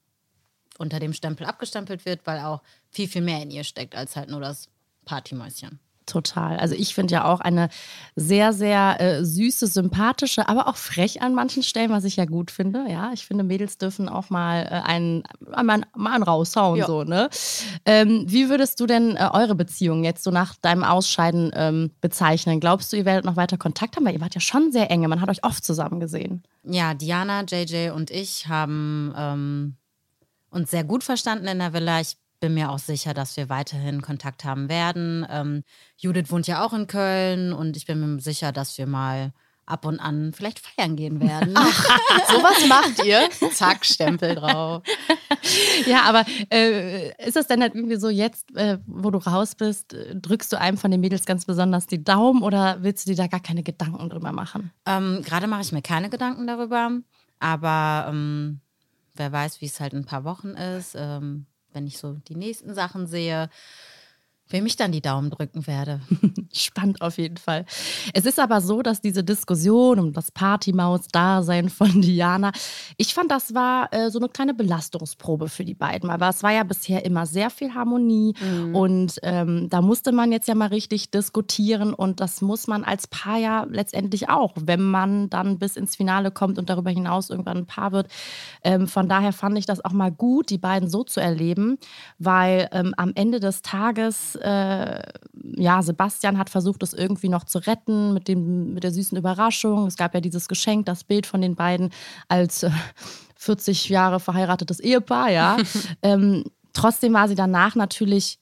unter 0.84 1.00
dem 1.00 1.14
Stempel 1.14 1.48
abgestempelt 1.48 2.06
wird, 2.06 2.22
weil 2.26 2.40
auch 2.40 2.62
viel, 2.92 3.08
viel 3.08 3.24
mehr 3.24 3.42
in 3.42 3.50
ihr 3.50 3.64
steckt 3.64 3.96
als 3.96 4.16
halt 4.16 4.30
nur 4.30 4.42
das 4.42 4.70
Partymäuschen. 5.06 5.80
Total. 6.06 6.58
Also 6.58 6.76
ich 6.76 6.94
finde 6.94 7.14
ja 7.14 7.26
auch 7.26 7.40
eine 7.40 7.70
sehr, 8.16 8.54
sehr 8.54 9.00
äh, 9.00 9.24
süße, 9.24 9.68
sympathische, 9.68 10.48
aber 10.50 10.68
auch 10.68 10.76
frech 10.76 11.22
an 11.22 11.34
manchen 11.34 11.64
Stellen, 11.64 11.92
was 11.92 12.04
ich 12.04 12.18
ja 12.18 12.26
gut 12.26 12.52
finde. 12.52 12.86
Ja, 12.90 13.12
ich 13.14 13.26
finde, 13.26 13.44
Mädels 13.44 13.78
dürfen 13.78 14.10
auch 14.10 14.30
mal 14.30 14.64
äh, 14.64 14.88
einen, 14.88 15.24
mal, 15.64 15.82
mal 15.96 16.14
einen 16.14 16.24
raushauen. 16.24 16.80
Ja. 16.80 16.88
So, 16.88 17.04
ne? 17.04 17.30
Ähm, 17.86 18.26
wie 18.28 18.50
würdest 18.50 18.80
du 18.80 18.86
denn 18.86 19.16
äh, 19.16 19.30
eure 19.32 19.56
Beziehung 19.56 20.04
jetzt 20.04 20.24
so 20.24 20.32
nach 20.32 20.56
deinem 20.56 20.84
Ausscheiden 20.84 21.52
ähm, 21.56 21.92
bezeichnen? 22.02 22.60
Glaubst 22.60 22.92
du, 22.92 22.98
ihr 22.98 23.06
werdet 23.06 23.26
noch 23.26 23.38
weiter 23.38 23.58
Kontakt 23.58 23.96
haben? 23.96 24.06
Weil 24.06 24.14
ihr 24.14 24.22
wart 24.22 24.36
ja 24.36 24.42
schon 24.42 24.72
sehr 24.72 24.92
enge. 24.92 25.08
Man 25.08 25.22
hat 25.22 25.30
euch 25.30 25.44
oft 25.44 25.64
zusammen 25.64 26.00
gesehen. 26.00 26.44
Ja, 26.64 26.94
Diana, 26.94 27.44
JJ 27.44 27.92
und 27.92 28.12
ich 28.12 28.48
haben 28.48 29.14
ähm, 29.18 29.76
uns 30.54 30.72
sehr 30.72 30.84
gut 30.84 31.04
verstanden 31.04 31.48
in 31.48 31.60
der 31.60 31.74
Villa. 31.74 32.00
Ich 32.00 32.18
bin 32.40 32.54
mir 32.54 32.72
auch 32.72 32.80
sicher, 32.80 33.14
dass 33.14 33.38
wir 33.38 33.50
weiterhin 33.50 34.02
Kontakt 34.02 34.44
haben 34.44 34.70
werden. 34.70 35.26
Ähm, 35.30 35.64
Judith 35.98 36.30
wohnt 36.30 36.48
ja 36.48 36.64
auch 36.66 36.74
in 36.74 36.88
Köln 36.88 37.54
und 37.54 37.78
ich 37.78 37.86
bin 37.86 38.00
mir 38.00 38.22
sicher, 38.22 38.52
dass 38.52 38.78
wir 38.78 38.86
mal 38.86 39.32
ab 39.66 39.86
und 39.86 40.00
an 40.00 40.34
vielleicht 40.34 40.60
feiern 40.60 40.96
gehen 40.96 41.22
werden. 41.22 41.54
Ach, 41.56 41.86
sowas 42.30 42.68
macht 42.68 43.06
ihr? 43.06 43.30
Zack, 43.52 43.86
Stempel 43.86 44.36
drauf. 44.36 44.84
Ja, 45.86 46.04
aber 46.04 46.24
äh, 46.52 47.10
ist 47.26 47.36
das 47.36 47.48
denn 47.48 47.62
halt 47.62 47.76
irgendwie 47.76 47.98
so 47.98 48.08
jetzt, 48.10 48.56
äh, 48.56 48.78
wo 48.86 49.12
du 49.12 49.18
raus 49.18 49.56
bist, 49.56 49.94
drückst 50.14 50.54
du 50.54 50.60
einem 50.60 50.78
von 50.78 50.90
den 50.90 51.02
Mädels 51.02 51.26
ganz 51.26 51.44
besonders 51.44 51.86
die 51.86 52.02
Daumen 52.02 52.44
oder 52.44 52.78
willst 52.82 53.06
du 53.06 53.12
dir 53.12 53.18
da 53.18 53.28
gar 53.28 53.42
keine 53.42 53.62
Gedanken 53.62 54.10
drüber 54.10 54.32
machen? 54.32 54.72
Ähm, 54.86 55.22
Gerade 55.26 55.48
mache 55.48 55.62
ich 55.62 55.74
mir 55.74 55.82
keine 55.82 56.10
Gedanken 56.10 56.48
darüber, 56.48 56.92
aber 57.40 58.06
ähm, 58.10 58.62
wer 59.16 59.32
weiß, 59.32 59.62
wie 59.62 59.66
es 59.66 59.80
halt 59.80 59.94
in 59.94 60.00
ein 60.00 60.06
paar 60.06 60.24
Wochen 60.24 60.50
ist. 60.50 60.96
Ähm, 60.98 61.46
wenn 61.72 61.88
ich 61.88 61.98
so 61.98 62.14
die 62.14 62.36
nächsten 62.36 62.74
Sachen 62.74 63.08
sehe, 63.08 63.50
wem 64.54 64.68
ich 64.68 64.76
dann 64.76 64.92
die 64.92 65.02
Daumen 65.02 65.32
drücken 65.32 65.66
werde. 65.68 66.00
Spannend 66.54 67.02
auf 67.02 67.18
jeden 67.18 67.38
Fall. 67.38 67.66
Es 68.14 68.26
ist 68.26 68.40
aber 68.40 68.62
so, 68.62 68.84
dass 68.84 69.02
diese 69.02 69.24
Diskussion 69.24 70.00
um 70.00 70.14
das 70.14 70.32
Partymaus-Dasein 70.32 71.70
von 71.70 72.02
Diana, 72.02 72.52
ich 72.98 73.14
fand, 73.14 73.32
das 73.32 73.56
war 73.56 73.92
äh, 73.92 74.12
so 74.12 74.20
eine 74.20 74.30
kleine 74.30 74.54
Belastungsprobe 74.54 75.50
für 75.50 75.66
die 75.66 75.74
beiden. 75.74 76.12
Aber 76.12 76.30
es 76.30 76.44
war 76.44 76.52
ja 76.52 76.64
bisher 76.64 77.04
immer 77.04 77.26
sehr 77.26 77.50
viel 77.50 77.74
Harmonie 77.74 78.36
mhm. 78.40 78.76
und 78.76 79.20
ähm, 79.24 79.70
da 79.70 79.82
musste 79.82 80.12
man 80.12 80.32
jetzt 80.32 80.48
ja 80.48 80.56
mal 80.56 80.68
richtig 80.68 81.10
diskutieren 81.10 81.94
und 81.94 82.20
das 82.20 82.42
muss 82.42 82.68
man 82.68 82.84
als 82.84 83.08
Paar 83.08 83.38
ja 83.38 83.66
letztendlich 83.68 84.30
auch, 84.30 84.54
wenn 84.62 84.84
man 84.84 85.32
dann 85.32 85.58
bis 85.58 85.76
ins 85.76 85.96
Finale 85.96 86.30
kommt 86.30 86.60
und 86.60 86.70
darüber 86.70 86.92
hinaus 86.92 87.32
irgendwann 87.32 87.58
ein 87.58 87.66
Paar 87.66 87.92
wird. 87.92 88.08
Ähm, 88.64 88.88
von 88.88 89.10
daher 89.10 89.34
fand 89.34 89.58
ich 89.58 89.66
das 89.66 89.84
auch 89.84 89.94
mal 89.94 90.12
gut, 90.12 90.52
die 90.52 90.60
beiden 90.60 90.88
so 90.88 91.04
zu 91.04 91.20
erleben, 91.20 91.80
weil 92.20 92.70
ähm, 92.72 92.94
am 92.98 93.14
Ende 93.16 93.40
des 93.40 93.64
Tages 93.64 94.38
äh, 94.44 95.02
ja, 95.56 95.82
Sebastian 95.82 96.38
hat 96.38 96.50
versucht, 96.50 96.82
das 96.82 96.94
irgendwie 96.94 97.30
noch 97.30 97.46
zu 97.46 97.60
retten 97.60 98.14
mit, 98.14 98.28
dem, 98.28 98.74
mit 98.74 98.84
der 98.84 98.92
süßen 98.92 99.18
Überraschung. 99.18 99.88
Es 99.88 99.98
gab 99.98 100.14
ja 100.14 100.22
dieses 100.22 100.48
Geschenk, 100.48 100.86
das 100.86 101.04
Bild 101.04 101.26
von 101.26 101.42
den 101.42 101.56
beiden 101.56 101.92
als 102.28 102.64
äh, 102.64 102.72
40 103.38 103.90
Jahre 103.90 104.20
verheiratetes 104.20 104.80
Ehepaar, 104.80 105.30
ja. 105.30 105.58
ähm, 106.02 106.44
trotzdem 106.74 107.14
war 107.14 107.28
sie 107.28 107.36
danach 107.36 107.76
natürlich 107.76 108.40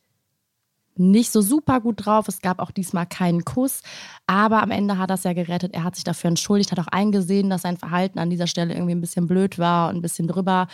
nicht 0.95 1.31
so 1.31 1.41
super 1.41 1.79
gut 1.79 2.05
drauf. 2.05 2.27
Es 2.27 2.41
gab 2.41 2.59
auch 2.59 2.71
diesmal 2.71 3.05
keinen 3.05 3.45
Kuss. 3.45 3.81
Aber 4.27 4.61
am 4.61 4.71
Ende 4.71 4.97
hat 4.97 5.09
er 5.09 5.15
es 5.15 5.23
ja 5.23 5.33
gerettet. 5.33 5.73
Er 5.73 5.83
hat 5.83 5.95
sich 5.95 6.03
dafür 6.03 6.29
entschuldigt, 6.29 6.71
hat 6.71 6.79
auch 6.79 6.87
eingesehen, 6.87 7.49
dass 7.49 7.63
sein 7.63 7.77
Verhalten 7.77 8.19
an 8.19 8.29
dieser 8.29 8.47
Stelle 8.47 8.73
irgendwie 8.73 8.95
ein 8.95 9.01
bisschen 9.01 9.27
blöd 9.27 9.59
war 9.59 9.89
und 9.89 9.97
ein 9.97 10.01
bisschen 10.01 10.27
drüber. 10.27 10.67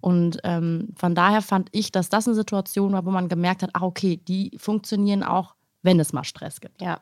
Und 0.00 0.38
ähm, 0.44 0.88
von 0.96 1.14
daher 1.14 1.42
fand 1.42 1.68
ich, 1.72 1.92
dass 1.92 2.08
das 2.08 2.26
eine 2.26 2.34
Situation 2.34 2.92
war, 2.92 3.04
wo 3.04 3.10
man 3.10 3.28
gemerkt 3.28 3.62
hat, 3.62 3.70
ah, 3.74 3.82
okay, 3.82 4.16
die 4.16 4.52
funktionieren 4.58 5.22
auch, 5.22 5.54
wenn 5.82 6.00
es 6.00 6.12
mal 6.12 6.24
Stress 6.24 6.60
gibt. 6.60 6.80
Ja. 6.80 7.00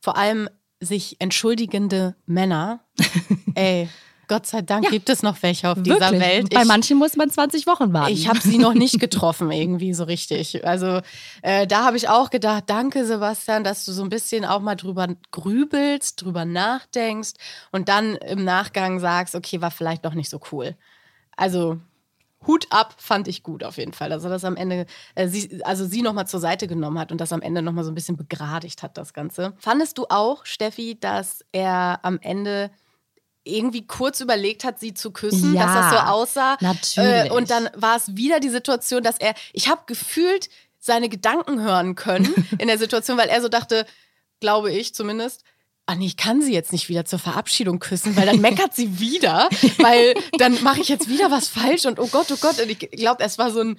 Vor 0.00 0.16
allem 0.16 0.48
sich 0.80 1.16
entschuldigende 1.20 2.16
Männer. 2.26 2.80
Ey. 3.54 3.88
Gott 4.28 4.46
sei 4.46 4.62
Dank 4.62 4.84
ja. 4.84 4.90
gibt 4.90 5.08
es 5.08 5.22
noch 5.22 5.42
welche 5.42 5.70
auf 5.70 5.82
dieser 5.82 6.00
Wirklich? 6.00 6.20
Welt. 6.20 6.54
Bei 6.54 6.64
manchen 6.64 6.98
muss 6.98 7.16
man 7.16 7.30
20 7.30 7.66
Wochen 7.66 7.92
warten. 7.92 8.12
Ich 8.12 8.28
habe 8.28 8.40
sie 8.40 8.58
noch 8.58 8.74
nicht 8.74 8.98
getroffen, 9.00 9.50
irgendwie 9.50 9.94
so 9.94 10.04
richtig. 10.04 10.66
Also 10.66 11.00
äh, 11.42 11.66
da 11.66 11.84
habe 11.84 11.96
ich 11.96 12.08
auch 12.08 12.30
gedacht, 12.30 12.64
danke 12.66 13.04
Sebastian, 13.04 13.64
dass 13.64 13.84
du 13.84 13.92
so 13.92 14.02
ein 14.02 14.08
bisschen 14.08 14.44
auch 14.44 14.60
mal 14.60 14.74
drüber 14.74 15.08
grübelst, 15.30 16.22
drüber 16.22 16.44
nachdenkst 16.44 17.34
und 17.72 17.88
dann 17.88 18.16
im 18.16 18.44
Nachgang 18.44 19.00
sagst, 19.00 19.34
okay, 19.34 19.60
war 19.60 19.70
vielleicht 19.70 20.04
doch 20.04 20.14
nicht 20.14 20.30
so 20.30 20.40
cool. 20.50 20.76
Also 21.36 21.78
Hut 22.46 22.66
ab, 22.70 22.94
fand 22.98 23.28
ich 23.28 23.42
gut 23.42 23.64
auf 23.64 23.76
jeden 23.76 23.92
Fall. 23.92 24.12
Also 24.12 24.28
das 24.28 24.44
am 24.44 24.56
Ende, 24.56 24.86
äh, 25.14 25.28
sie, 25.28 25.64
also 25.64 25.84
sie 25.84 26.02
nochmal 26.02 26.26
zur 26.26 26.40
Seite 26.40 26.66
genommen 26.66 26.98
hat 26.98 27.10
und 27.12 27.20
das 27.20 27.32
am 27.32 27.42
Ende 27.42 27.62
nochmal 27.62 27.84
so 27.84 27.90
ein 27.90 27.94
bisschen 27.94 28.16
begradigt 28.16 28.82
hat, 28.82 28.96
das 28.96 29.12
Ganze. 29.12 29.54
Fandest 29.58 29.98
du 29.98 30.06
auch, 30.08 30.46
Steffi, 30.46 30.98
dass 30.98 31.44
er 31.52 32.00
am 32.02 32.18
Ende 32.20 32.70
irgendwie 33.46 33.86
kurz 33.86 34.20
überlegt 34.20 34.64
hat, 34.64 34.80
sie 34.80 34.94
zu 34.94 35.10
küssen, 35.10 35.54
ja, 35.54 35.64
dass 35.64 35.74
das 35.74 35.90
so 35.90 36.12
aussah. 36.12 36.56
Natürlich. 36.60 37.30
Äh, 37.30 37.30
und 37.30 37.50
dann 37.50 37.70
war 37.74 37.96
es 37.96 38.16
wieder 38.16 38.40
die 38.40 38.48
Situation, 38.48 39.02
dass 39.02 39.18
er, 39.18 39.34
ich 39.52 39.68
habe 39.68 39.82
gefühlt 39.86 40.48
seine 40.78 41.08
Gedanken 41.08 41.60
hören 41.60 41.94
können 41.94 42.32
in 42.58 42.68
der 42.68 42.78
Situation, 42.78 43.18
weil 43.18 43.28
er 43.28 43.40
so 43.40 43.48
dachte, 43.48 43.86
glaube 44.40 44.72
ich 44.72 44.94
zumindest, 44.94 45.44
ah 45.86 45.94
nee, 45.94 46.06
ich 46.06 46.16
kann 46.16 46.42
sie 46.42 46.52
jetzt 46.52 46.72
nicht 46.72 46.88
wieder 46.88 47.04
zur 47.04 47.18
Verabschiedung 47.18 47.78
küssen, 47.78 48.16
weil 48.16 48.26
dann 48.26 48.40
meckert 48.40 48.74
sie 48.74 48.98
wieder, 48.98 49.48
weil 49.78 50.14
dann 50.38 50.62
mache 50.62 50.80
ich 50.80 50.88
jetzt 50.88 51.08
wieder 51.08 51.30
was 51.30 51.48
falsch 51.48 51.86
und 51.86 51.98
oh 51.98 52.08
Gott, 52.08 52.26
oh 52.32 52.36
Gott. 52.40 52.60
Und 52.60 52.68
ich 52.68 52.78
glaube, 52.78 53.22
es 53.22 53.38
war 53.38 53.50
so 53.50 53.60
ein 53.60 53.78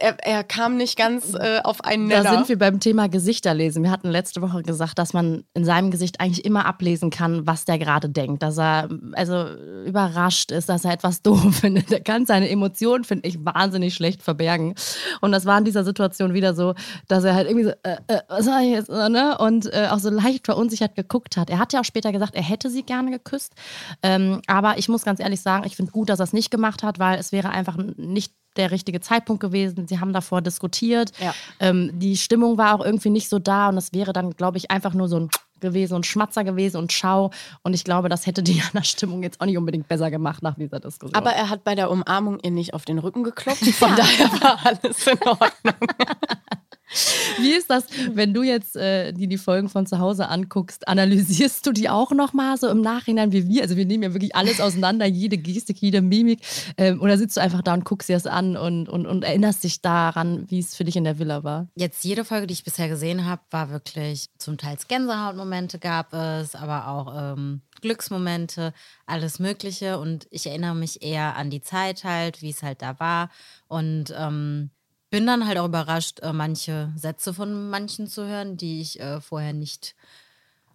er, 0.00 0.16
er 0.24 0.44
kam 0.44 0.76
nicht 0.76 0.96
ganz 0.96 1.34
äh, 1.34 1.60
auf 1.62 1.84
einen 1.84 2.06
Nenner. 2.06 2.22
Da 2.22 2.30
sind 2.30 2.48
wir 2.48 2.58
beim 2.58 2.80
Thema 2.80 3.08
Gesichterlesen. 3.08 3.82
Wir 3.82 3.90
hatten 3.90 4.08
letzte 4.08 4.42
Woche 4.42 4.62
gesagt, 4.62 4.98
dass 4.98 5.12
man 5.12 5.44
in 5.54 5.64
seinem 5.64 5.90
Gesicht 5.90 6.20
eigentlich 6.20 6.44
immer 6.44 6.66
ablesen 6.66 7.10
kann, 7.10 7.46
was 7.46 7.64
der 7.64 7.78
gerade 7.78 8.08
denkt. 8.08 8.42
Dass 8.42 8.58
er 8.58 8.88
also 9.12 9.46
überrascht 9.84 10.50
ist, 10.50 10.68
dass 10.68 10.84
er 10.84 10.92
etwas 10.92 11.22
doof 11.26 11.56
findet. 11.56 11.90
Er 11.92 12.00
kann 12.00 12.26
seine 12.26 12.48
Emotionen, 12.48 13.04
finde 13.04 13.28
ich, 13.28 13.44
wahnsinnig 13.44 13.94
schlecht 13.94 14.22
verbergen. 14.22 14.74
Und 15.20 15.32
das 15.32 15.46
war 15.46 15.58
in 15.58 15.64
dieser 15.64 15.84
Situation 15.84 16.34
wieder 16.34 16.54
so, 16.54 16.74
dass 17.08 17.24
er 17.24 17.34
halt 17.34 17.48
irgendwie 17.48 17.64
so, 17.64 17.72
äh, 17.82 17.96
äh, 18.06 18.20
was 18.28 18.44
soll 18.44 18.60
ich 18.62 18.70
jetzt, 18.70 18.90
ne? 18.90 19.36
Und 19.38 19.72
äh, 19.72 19.88
auch 19.90 19.98
so 19.98 20.10
leicht 20.10 20.46
verunsichert 20.46 20.94
geguckt 20.94 21.36
hat. 21.36 21.50
Er 21.50 21.58
hat 21.58 21.72
ja 21.72 21.80
auch 21.80 21.84
später 21.84 22.12
gesagt, 22.12 22.34
er 22.34 22.42
hätte 22.42 22.70
sie 22.70 22.82
gerne 22.82 23.10
geküsst. 23.10 23.54
Ähm, 24.02 24.40
aber 24.46 24.78
ich 24.78 24.88
muss 24.88 25.04
ganz 25.04 25.20
ehrlich 25.20 25.40
sagen, 25.40 25.66
ich 25.66 25.76
finde 25.76 25.92
gut, 25.92 26.08
dass 26.08 26.20
er 26.20 26.24
es 26.24 26.32
nicht 26.32 26.50
gemacht 26.50 26.82
hat, 26.82 26.98
weil 26.98 27.18
es 27.18 27.32
wäre 27.32 27.50
einfach 27.50 27.76
nicht 27.96 28.32
der 28.56 28.70
richtige 28.70 29.00
Zeitpunkt 29.00 29.40
gewesen. 29.40 29.86
Sie 29.86 30.00
haben 30.00 30.12
davor 30.12 30.42
diskutiert. 30.42 31.12
Ja. 31.20 31.34
Ähm, 31.60 31.90
die 31.94 32.16
Stimmung 32.16 32.58
war 32.58 32.74
auch 32.74 32.84
irgendwie 32.84 33.10
nicht 33.10 33.28
so 33.28 33.38
da 33.38 33.68
und 33.68 33.76
es 33.76 33.92
wäre 33.92 34.12
dann, 34.12 34.30
glaube 34.32 34.58
ich, 34.58 34.70
einfach 34.70 34.94
nur 34.94 35.08
so 35.08 35.20
ein 35.20 35.30
gewesen 35.60 35.94
und 35.94 36.06
Schmatzer 36.06 36.44
gewesen 36.44 36.76
und 36.76 36.92
Schau. 36.92 37.30
Und 37.62 37.74
ich 37.74 37.84
glaube, 37.84 38.08
das 38.08 38.26
hätte 38.26 38.42
Diana 38.42 38.82
Stimmung 38.82 39.22
jetzt 39.22 39.40
auch 39.40 39.46
nicht 39.46 39.58
unbedingt 39.58 39.88
besser 39.88 40.10
gemacht 40.10 40.42
nach 40.42 40.54
dieser 40.54 40.80
Diskussion. 40.80 41.14
Aber 41.14 41.30
er 41.30 41.50
hat 41.50 41.64
bei 41.64 41.74
der 41.74 41.90
Umarmung 41.90 42.38
ihr 42.42 42.50
nicht 42.50 42.74
auf 42.74 42.84
den 42.84 42.98
Rücken 42.98 43.24
geklopft. 43.24 43.64
Von 43.74 43.90
ja. 43.90 43.96
daher 43.96 44.40
war 44.40 44.58
alles 44.64 45.06
in 45.06 45.18
Ordnung. 45.22 45.88
Wie 47.46 47.52
ist 47.52 47.70
das, 47.70 47.84
wenn 48.12 48.34
du 48.34 48.42
jetzt 48.42 48.76
äh, 48.76 49.12
die, 49.12 49.28
die 49.28 49.38
Folgen 49.38 49.68
von 49.68 49.86
zu 49.86 49.98
Hause 49.98 50.28
anguckst? 50.28 50.88
Analysierst 50.88 51.66
du 51.66 51.72
die 51.72 51.88
auch 51.88 52.12
nochmal 52.12 52.56
so 52.56 52.68
im 52.68 52.80
Nachhinein 52.80 53.32
wie 53.32 53.48
wir? 53.48 53.62
Also 53.62 53.76
wir 53.76 53.86
nehmen 53.86 54.02
ja 54.02 54.14
wirklich 54.14 54.34
alles 54.34 54.60
auseinander, 54.60 55.06
jede 55.06 55.38
Gestik, 55.38 55.78
jede 55.80 56.02
Mimik. 56.02 56.40
Ähm, 56.76 57.00
oder 57.00 57.18
sitzt 57.18 57.36
du 57.36 57.40
einfach 57.40 57.62
da 57.62 57.74
und 57.74 57.84
guckst 57.84 58.08
dir 58.08 58.16
das 58.16 58.26
an 58.26 58.56
und, 58.56 58.88
und, 58.88 59.06
und 59.06 59.22
erinnerst 59.22 59.64
dich 59.64 59.80
daran, 59.80 60.50
wie 60.50 60.58
es 60.58 60.74
für 60.74 60.84
dich 60.84 60.96
in 60.96 61.04
der 61.04 61.18
Villa 61.18 61.44
war? 61.44 61.68
Jetzt 61.76 62.04
jede 62.04 62.24
Folge, 62.24 62.46
die 62.46 62.54
ich 62.54 62.64
bisher 62.64 62.88
gesehen 62.88 63.26
habe, 63.26 63.42
war 63.50 63.70
wirklich 63.70 64.28
zum 64.38 64.58
Teil 64.58 64.76
Gänsehautmomente 64.88 65.78
gab 65.78 66.12
es, 66.12 66.54
aber 66.54 66.88
auch 66.88 67.34
ähm, 67.34 67.62
Glücksmomente, 67.80 68.72
alles 69.06 69.38
Mögliche. 69.38 69.98
Und 69.98 70.26
ich 70.30 70.46
erinnere 70.46 70.74
mich 70.74 71.02
eher 71.02 71.36
an 71.36 71.50
die 71.50 71.62
Zeit 71.62 72.04
halt, 72.04 72.42
wie 72.42 72.50
es 72.50 72.62
halt 72.62 72.82
da 72.82 72.98
war. 73.00 73.30
Und 73.68 74.14
ähm, 74.16 74.70
bin 75.16 75.26
dann 75.26 75.46
halt 75.46 75.56
auch 75.56 75.64
überrascht, 75.64 76.20
äh, 76.20 76.34
manche 76.34 76.92
Sätze 76.94 77.32
von 77.32 77.70
manchen 77.70 78.06
zu 78.06 78.26
hören, 78.26 78.58
die 78.58 78.82
ich 78.82 79.00
äh, 79.00 79.22
vorher 79.22 79.54
nicht 79.54 79.94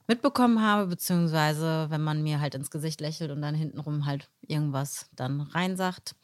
mitbekommen 0.07 0.63
habe, 0.63 0.87
beziehungsweise 0.87 1.91
wenn 1.91 2.01
man 2.01 2.23
mir 2.23 2.39
halt 2.39 2.55
ins 2.55 2.71
Gesicht 2.71 3.01
lächelt 3.01 3.29
und 3.29 3.43
dann 3.43 3.53
hintenrum 3.53 4.07
halt 4.07 4.31
irgendwas 4.41 5.11
dann 5.15 5.41
reinsagt. 5.41 6.15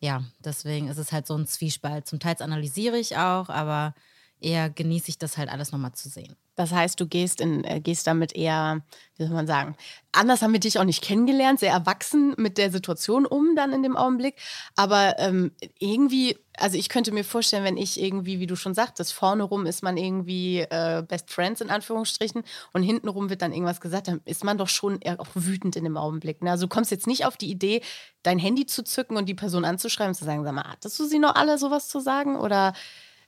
Ja, 0.00 0.22
deswegen 0.40 0.88
ist 0.88 0.98
es 0.98 1.12
halt 1.12 1.26
so 1.26 1.34
ein 1.34 1.46
Zwiespalt. 1.46 2.06
Zum 2.06 2.20
Teil 2.20 2.36
analysiere 2.40 2.98
ich 2.98 3.16
auch, 3.16 3.48
aber 3.48 3.94
eher 4.38 4.68
genieße 4.68 5.08
ich 5.08 5.16
das 5.16 5.38
halt 5.38 5.48
alles 5.48 5.72
nochmal 5.72 5.92
zu 5.92 6.10
sehen. 6.10 6.36
Das 6.56 6.72
heißt, 6.72 6.98
du 6.98 7.06
gehst, 7.06 7.40
in, 7.40 7.64
äh, 7.64 7.80
gehst 7.80 8.06
damit 8.06 8.34
eher, 8.34 8.82
wie 9.16 9.24
soll 9.24 9.34
man 9.34 9.46
sagen, 9.46 9.76
anders 10.10 10.40
haben 10.40 10.52
wir 10.52 10.60
dich 10.60 10.78
auch 10.78 10.84
nicht 10.84 11.04
kennengelernt, 11.04 11.60
sehr 11.60 11.72
erwachsen 11.72 12.34
mit 12.38 12.56
der 12.56 12.72
Situation 12.72 13.26
um 13.26 13.54
dann 13.54 13.72
in 13.72 13.82
dem 13.82 13.96
Augenblick. 13.96 14.36
Aber 14.74 15.18
ähm, 15.18 15.52
irgendwie, 15.78 16.38
also 16.56 16.78
ich 16.78 16.88
könnte 16.88 17.12
mir 17.12 17.24
vorstellen, 17.24 17.62
wenn 17.62 17.76
ich 17.76 18.00
irgendwie, 18.00 18.40
wie 18.40 18.46
du 18.46 18.56
schon 18.56 18.72
sagtest, 18.72 19.12
vorne 19.12 19.42
rum 19.42 19.66
ist 19.66 19.82
man 19.82 19.98
irgendwie 19.98 20.60
äh, 20.60 21.04
Best 21.06 21.30
Friends 21.30 21.60
in 21.60 21.68
Anführungsstrichen 21.68 22.42
und 22.72 22.82
hinten 22.82 23.08
rum 23.08 23.28
wird 23.28 23.42
dann 23.42 23.52
irgendwas 23.52 23.82
gesagt, 23.82 24.08
dann 24.08 24.22
ist 24.24 24.42
man 24.42 24.56
doch 24.56 24.68
schon 24.68 24.98
eher 25.02 25.20
auch 25.20 25.28
wütend 25.34 25.76
in 25.76 25.84
dem 25.84 25.98
Augenblick. 25.98 26.42
Ne? 26.42 26.50
Also 26.50 26.66
du 26.66 26.74
kommst 26.74 26.90
jetzt 26.90 27.06
nicht 27.06 27.26
auf 27.26 27.36
die 27.36 27.50
Idee, 27.50 27.82
dein 28.22 28.38
Handy 28.38 28.64
zu 28.64 28.82
zücken 28.82 29.18
und 29.18 29.28
die 29.28 29.34
Person 29.34 29.66
anzuschreiben 29.66 30.12
und 30.12 30.14
zu 30.14 30.24
sagen, 30.24 30.42
sag 30.42 30.54
mal, 30.54 30.64
hattest 30.64 30.98
du 30.98 31.04
sie 31.04 31.18
noch 31.18 31.34
alle 31.34 31.58
sowas 31.58 31.88
zu 31.88 32.00
sagen? 32.00 32.36
Oder 32.36 32.72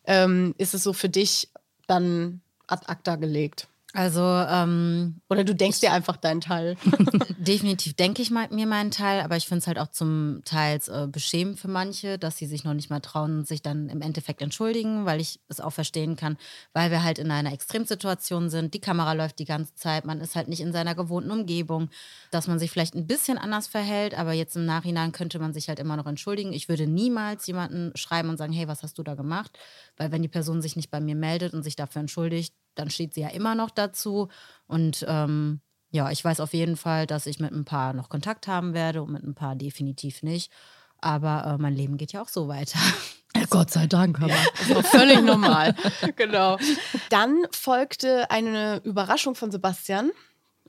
ähm, 0.04 0.54
ist 0.56 0.72
es 0.72 0.82
so 0.82 0.94
für 0.94 1.10
dich 1.10 1.50
dann 1.86 2.40
ad 2.68 2.82
acta 2.86 3.14
gelegt? 3.16 3.68
Also 3.98 4.22
ähm, 4.22 5.20
Oder 5.28 5.42
du 5.42 5.56
denkst 5.56 5.80
dir 5.80 5.92
einfach 5.92 6.16
deinen 6.16 6.40
Teil. 6.40 6.76
definitiv 7.38 7.94
denke 7.94 8.22
ich 8.22 8.30
mir 8.30 8.66
meinen 8.66 8.92
Teil, 8.92 9.22
aber 9.22 9.36
ich 9.36 9.48
finde 9.48 9.58
es 9.58 9.66
halt 9.66 9.80
auch 9.80 9.88
zum 9.88 10.40
Teils 10.44 10.86
äh, 10.86 11.08
beschämend 11.10 11.58
für 11.58 11.66
manche, 11.66 12.16
dass 12.16 12.36
sie 12.36 12.46
sich 12.46 12.62
noch 12.62 12.74
nicht 12.74 12.90
mal 12.90 13.00
trauen 13.00 13.38
und 13.38 13.48
sich 13.48 13.60
dann 13.60 13.88
im 13.88 14.00
Endeffekt 14.00 14.40
entschuldigen, 14.40 15.04
weil 15.04 15.20
ich 15.20 15.40
es 15.48 15.60
auch 15.60 15.72
verstehen 15.72 16.14
kann, 16.14 16.36
weil 16.72 16.92
wir 16.92 17.02
halt 17.02 17.18
in 17.18 17.32
einer 17.32 17.52
Extremsituation 17.52 18.50
sind. 18.50 18.72
Die 18.72 18.80
Kamera 18.80 19.14
läuft 19.14 19.40
die 19.40 19.46
ganze 19.46 19.74
Zeit, 19.74 20.04
man 20.04 20.20
ist 20.20 20.36
halt 20.36 20.46
nicht 20.46 20.60
in 20.60 20.72
seiner 20.72 20.94
gewohnten 20.94 21.32
Umgebung, 21.32 21.90
dass 22.30 22.46
man 22.46 22.60
sich 22.60 22.70
vielleicht 22.70 22.94
ein 22.94 23.08
bisschen 23.08 23.36
anders 23.36 23.66
verhält, 23.66 24.16
aber 24.16 24.32
jetzt 24.32 24.54
im 24.54 24.64
Nachhinein 24.64 25.10
könnte 25.10 25.40
man 25.40 25.52
sich 25.52 25.68
halt 25.68 25.80
immer 25.80 25.96
noch 25.96 26.06
entschuldigen. 26.06 26.52
Ich 26.52 26.68
würde 26.68 26.86
niemals 26.86 27.48
jemanden 27.48 27.90
schreiben 27.96 28.28
und 28.28 28.36
sagen, 28.36 28.52
hey, 28.52 28.68
was 28.68 28.84
hast 28.84 28.96
du 28.96 29.02
da 29.02 29.16
gemacht? 29.16 29.58
Weil 29.96 30.12
wenn 30.12 30.22
die 30.22 30.28
Person 30.28 30.62
sich 30.62 30.76
nicht 30.76 30.92
bei 30.92 31.00
mir 31.00 31.16
meldet 31.16 31.52
und 31.52 31.64
sich 31.64 31.74
dafür 31.74 31.98
entschuldigt, 31.98 32.54
dann 32.78 32.90
steht 32.90 33.14
sie 33.14 33.22
ja 33.22 33.28
immer 33.28 33.54
noch 33.54 33.70
dazu. 33.70 34.28
Und 34.66 35.04
ähm, 35.08 35.60
ja, 35.90 36.10
ich 36.10 36.24
weiß 36.24 36.40
auf 36.40 36.52
jeden 36.52 36.76
Fall, 36.76 37.06
dass 37.06 37.26
ich 37.26 37.40
mit 37.40 37.52
ein 37.52 37.64
paar 37.64 37.92
noch 37.92 38.08
Kontakt 38.08 38.46
haben 38.46 38.74
werde 38.74 39.02
und 39.02 39.12
mit 39.12 39.22
ein 39.22 39.34
paar 39.34 39.56
definitiv 39.56 40.22
nicht. 40.22 40.52
Aber 41.00 41.44
äh, 41.46 41.62
mein 41.62 41.74
Leben 41.74 41.96
geht 41.96 42.12
ja 42.12 42.22
auch 42.22 42.28
so 42.28 42.48
weiter. 42.48 42.78
Gott 43.50 43.70
sei 43.70 43.86
Dank, 43.86 44.20
aber. 44.20 44.34
Das 44.68 44.88
völlig 44.88 45.22
normal. 45.22 45.74
genau. 46.16 46.58
Dann 47.08 47.44
folgte 47.52 48.30
eine 48.30 48.80
Überraschung 48.84 49.34
von 49.34 49.50
Sebastian. 49.50 50.10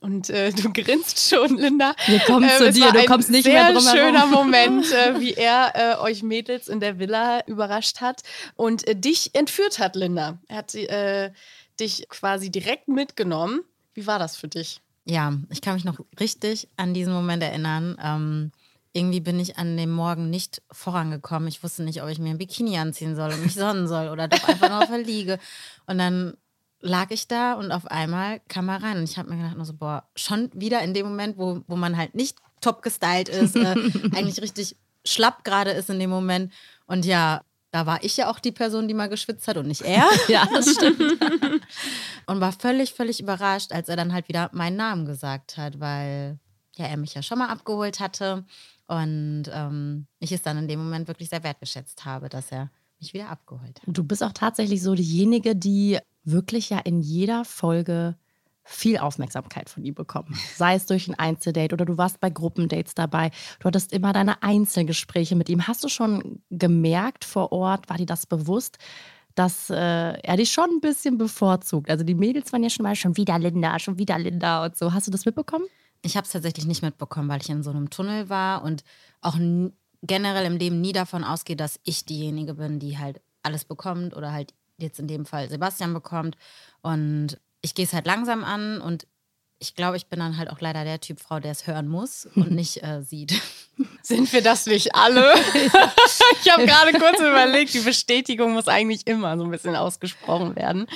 Und 0.00 0.30
äh, 0.30 0.50
du 0.50 0.72
grinst 0.72 1.28
schon, 1.28 1.58
Linda. 1.58 1.94
Wir 2.06 2.20
kommen 2.20 2.48
zu 2.56 2.68
es 2.68 2.74
dir, 2.74 2.90
du 2.90 3.00
ein 3.00 3.06
kommst 3.06 3.28
nicht 3.30 3.46
mehr 3.46 3.70
drum 3.72 3.84
herum. 3.84 3.98
schöner 3.98 4.26
Moment, 4.26 4.90
äh, 4.92 5.20
wie 5.20 5.34
er 5.34 5.72
äh, 5.74 6.00
euch 6.00 6.22
Mädels 6.22 6.68
in 6.68 6.80
der 6.80 6.98
Villa 6.98 7.44
überrascht 7.46 8.00
hat 8.00 8.22
und 8.56 8.88
äh, 8.88 8.96
dich 8.96 9.34
entführt 9.34 9.78
hat, 9.78 9.96
Linda. 9.96 10.38
Er 10.48 10.56
hat 10.56 10.74
äh, 10.74 11.32
dich 11.80 12.06
quasi 12.08 12.50
direkt 12.50 12.88
mitgenommen. 12.88 13.62
Wie 13.94 14.06
war 14.06 14.18
das 14.18 14.36
für 14.36 14.48
dich? 14.48 14.80
Ja, 15.04 15.34
ich 15.50 15.60
kann 15.60 15.74
mich 15.74 15.84
noch 15.84 15.98
richtig 16.18 16.68
an 16.76 16.94
diesen 16.94 17.12
Moment 17.12 17.42
erinnern. 17.42 17.96
Ähm, 18.02 18.52
irgendwie 18.92 19.20
bin 19.20 19.38
ich 19.38 19.56
an 19.56 19.76
dem 19.76 19.90
Morgen 19.90 20.30
nicht 20.30 20.62
vorangekommen. 20.70 21.48
Ich 21.48 21.62
wusste 21.62 21.82
nicht, 21.82 22.02
ob 22.02 22.08
ich 22.08 22.18
mir 22.18 22.30
ein 22.30 22.38
Bikini 22.38 22.78
anziehen 22.78 23.16
soll 23.16 23.32
und 23.32 23.42
mich 23.42 23.54
sonnen 23.54 23.86
soll 23.88 24.08
oder 24.08 24.28
doch 24.28 24.46
einfach 24.48 24.68
nur 24.68 24.78
auf 24.78 24.88
der 24.88 24.98
Liege. 24.98 25.38
Und 25.86 25.98
dann 25.98 26.36
lag 26.80 27.10
ich 27.10 27.28
da 27.28 27.54
und 27.54 27.72
auf 27.72 27.86
einmal 27.86 28.40
kam 28.48 28.68
er 28.68 28.82
rein. 28.82 28.98
Und 28.98 29.04
ich 29.04 29.18
habe 29.18 29.30
mir 29.30 29.36
gedacht, 29.36 29.56
nur 29.56 29.66
so, 29.66 29.74
boah, 29.74 30.04
schon 30.16 30.50
wieder 30.54 30.82
in 30.82 30.94
dem 30.94 31.06
Moment, 31.06 31.38
wo, 31.38 31.62
wo 31.66 31.76
man 31.76 31.96
halt 31.96 32.14
nicht 32.14 32.38
top 32.60 32.82
gestylt 32.82 33.28
ist, 33.28 33.56
äh, 33.56 33.74
eigentlich 34.14 34.42
richtig 34.42 34.76
schlapp 35.04 35.44
gerade 35.44 35.70
ist 35.70 35.90
in 35.90 35.98
dem 35.98 36.10
Moment. 36.10 36.52
Und 36.86 37.04
ja, 37.04 37.42
da 37.70 37.86
war 37.86 38.02
ich 38.02 38.16
ja 38.16 38.30
auch 38.30 38.40
die 38.40 38.52
Person, 38.52 38.88
die 38.88 38.94
mal 38.94 39.08
geschwitzt 39.08 39.46
hat 39.46 39.56
und 39.56 39.68
nicht 39.68 39.82
er. 39.82 40.08
Ja, 40.28 40.46
das 40.52 40.72
stimmt. 40.72 41.00
und 42.26 42.40
war 42.40 42.52
völlig, 42.52 42.92
völlig 42.92 43.20
überrascht, 43.20 43.72
als 43.72 43.88
er 43.88 43.96
dann 43.96 44.12
halt 44.12 44.28
wieder 44.28 44.50
meinen 44.52 44.76
Namen 44.76 45.06
gesagt 45.06 45.56
hat, 45.56 45.80
weil 45.80 46.38
ja, 46.76 46.86
er 46.86 46.96
mich 46.96 47.14
ja 47.14 47.22
schon 47.22 47.38
mal 47.38 47.48
abgeholt 47.48 48.00
hatte 48.00 48.44
und 48.86 49.44
ähm, 49.52 50.06
ich 50.18 50.32
es 50.32 50.42
dann 50.42 50.58
in 50.58 50.68
dem 50.68 50.82
Moment 50.82 51.08
wirklich 51.08 51.28
sehr 51.28 51.44
wertgeschätzt 51.44 52.04
habe, 52.04 52.28
dass 52.28 52.50
er 52.50 52.70
mich 52.98 53.14
wieder 53.14 53.28
abgeholt 53.28 53.80
hat. 53.80 53.84
Du 53.86 54.04
bist 54.04 54.22
auch 54.22 54.32
tatsächlich 54.32 54.82
so 54.82 54.94
diejenige, 54.94 55.54
die 55.54 55.98
wirklich 56.24 56.70
ja 56.70 56.78
in 56.78 57.00
jeder 57.00 57.44
Folge 57.44 58.16
viel 58.70 58.98
Aufmerksamkeit 58.98 59.68
von 59.68 59.84
ihm 59.84 59.94
bekommen. 59.94 60.38
Sei 60.56 60.76
es 60.76 60.86
durch 60.86 61.08
ein 61.08 61.18
Einzeldate 61.18 61.74
oder 61.74 61.84
du 61.84 61.98
warst 61.98 62.20
bei 62.20 62.30
Gruppendates 62.30 62.94
dabei. 62.94 63.30
Du 63.58 63.66
hattest 63.66 63.92
immer 63.92 64.12
deine 64.12 64.42
Einzelgespräche 64.42 65.34
mit 65.34 65.48
ihm. 65.48 65.66
Hast 65.66 65.82
du 65.82 65.88
schon 65.88 66.40
gemerkt 66.50 67.24
vor 67.24 67.50
Ort, 67.52 67.90
war 67.90 67.96
dir 67.96 68.06
das 68.06 68.26
bewusst, 68.26 68.78
dass 69.34 69.70
äh, 69.70 69.74
er 69.74 70.36
dich 70.36 70.52
schon 70.52 70.70
ein 70.70 70.80
bisschen 70.80 71.18
bevorzugt? 71.18 71.90
Also 71.90 72.04
die 72.04 72.14
Mädels 72.14 72.52
waren 72.52 72.62
ja 72.62 72.70
schon 72.70 72.84
mal 72.84 72.94
schon 72.94 73.16
wieder 73.16 73.38
Linda, 73.38 73.78
schon 73.80 73.98
wieder 73.98 74.18
Linda 74.18 74.64
und 74.64 74.76
so. 74.76 74.92
Hast 74.92 75.08
du 75.08 75.10
das 75.10 75.24
mitbekommen? 75.24 75.66
Ich 76.02 76.16
habe 76.16 76.24
es 76.24 76.32
tatsächlich 76.32 76.66
nicht 76.66 76.82
mitbekommen, 76.82 77.28
weil 77.28 77.40
ich 77.42 77.50
in 77.50 77.64
so 77.64 77.70
einem 77.70 77.90
Tunnel 77.90 78.28
war 78.28 78.62
und 78.62 78.84
auch 79.20 79.36
generell 80.02 80.46
im 80.46 80.56
Leben 80.56 80.80
nie 80.80 80.92
davon 80.92 81.24
ausgehe, 81.24 81.56
dass 81.56 81.80
ich 81.82 82.04
diejenige 82.04 82.54
bin, 82.54 82.78
die 82.78 82.98
halt 82.98 83.20
alles 83.42 83.64
bekommt 83.64 84.16
oder 84.16 84.32
halt 84.32 84.54
jetzt 84.78 85.00
in 85.00 85.08
dem 85.08 85.26
Fall 85.26 85.50
Sebastian 85.50 85.92
bekommt. 85.92 86.36
Und 86.82 87.38
ich 87.62 87.74
gehe 87.74 87.84
es 87.84 87.92
halt 87.92 88.06
langsam 88.06 88.44
an 88.44 88.80
und 88.80 89.06
ich 89.62 89.74
glaube, 89.74 89.98
ich 89.98 90.06
bin 90.06 90.18
dann 90.18 90.38
halt 90.38 90.48
auch 90.48 90.60
leider 90.60 90.84
der 90.84 91.00
Typ 91.00 91.20
Frau, 91.20 91.38
der 91.38 91.50
es 91.50 91.66
hören 91.66 91.86
muss 91.86 92.26
und 92.34 92.50
nicht 92.50 92.82
äh, 92.82 93.02
sieht. 93.02 93.40
Sind 94.02 94.32
wir 94.32 94.42
das 94.42 94.66
nicht 94.66 94.94
alle? 94.94 95.34
ich 96.42 96.50
habe 96.50 96.66
gerade 96.66 96.92
kurz 96.98 97.18
überlegt, 97.20 97.72
die 97.74 97.80
Bestätigung 97.80 98.52
muss 98.52 98.68
eigentlich 98.68 99.06
immer 99.06 99.36
so 99.38 99.44
ein 99.44 99.50
bisschen 99.50 99.76
ausgesprochen 99.76 100.56
werden. 100.56 100.86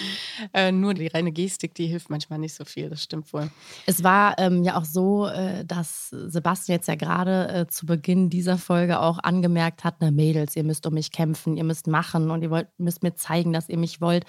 Äh, 0.53 0.73
nur 0.73 0.95
die 0.95 1.07
reine 1.07 1.33
Gestik, 1.33 1.75
die 1.75 1.87
hilft 1.87 2.11
manchmal 2.11 2.39
nicht 2.39 2.55
so 2.55 2.65
viel, 2.65 2.91
das 2.91 3.03
stimmt 3.03 3.33
wohl. 3.33 3.51
Es 3.87 4.03
war 4.03 4.39
ähm, 4.39 4.65
ja 4.65 4.77
auch 4.77 4.85
so, 4.85 5.27
äh, 5.27 5.65
dass 5.65 6.09
Sebastian 6.11 6.77
jetzt 6.77 6.89
ja 6.89 6.95
gerade 6.95 7.49
äh, 7.49 7.67
zu 7.69 7.87
Beginn 7.87 8.29
dieser 8.29 8.59
Folge 8.59 9.01
auch 9.01 9.19
angemerkt 9.19 9.85
hat, 9.85 9.97
na 10.01 10.11
Mädels, 10.11 10.57
ihr 10.57 10.65
müsst 10.65 10.87
um 10.87 10.95
mich 10.95 11.11
kämpfen, 11.11 11.57
ihr 11.57 11.65
müsst 11.65 11.87
machen 11.87 12.31
und 12.31 12.43
ihr 12.43 12.51
wollt, 12.51 12.69
müsst 12.79 13.03
mir 13.03 13.15
zeigen, 13.15 13.53
dass 13.53 13.69
ihr 13.69 13.79
mich 13.79 14.01
wollt. 14.01 14.25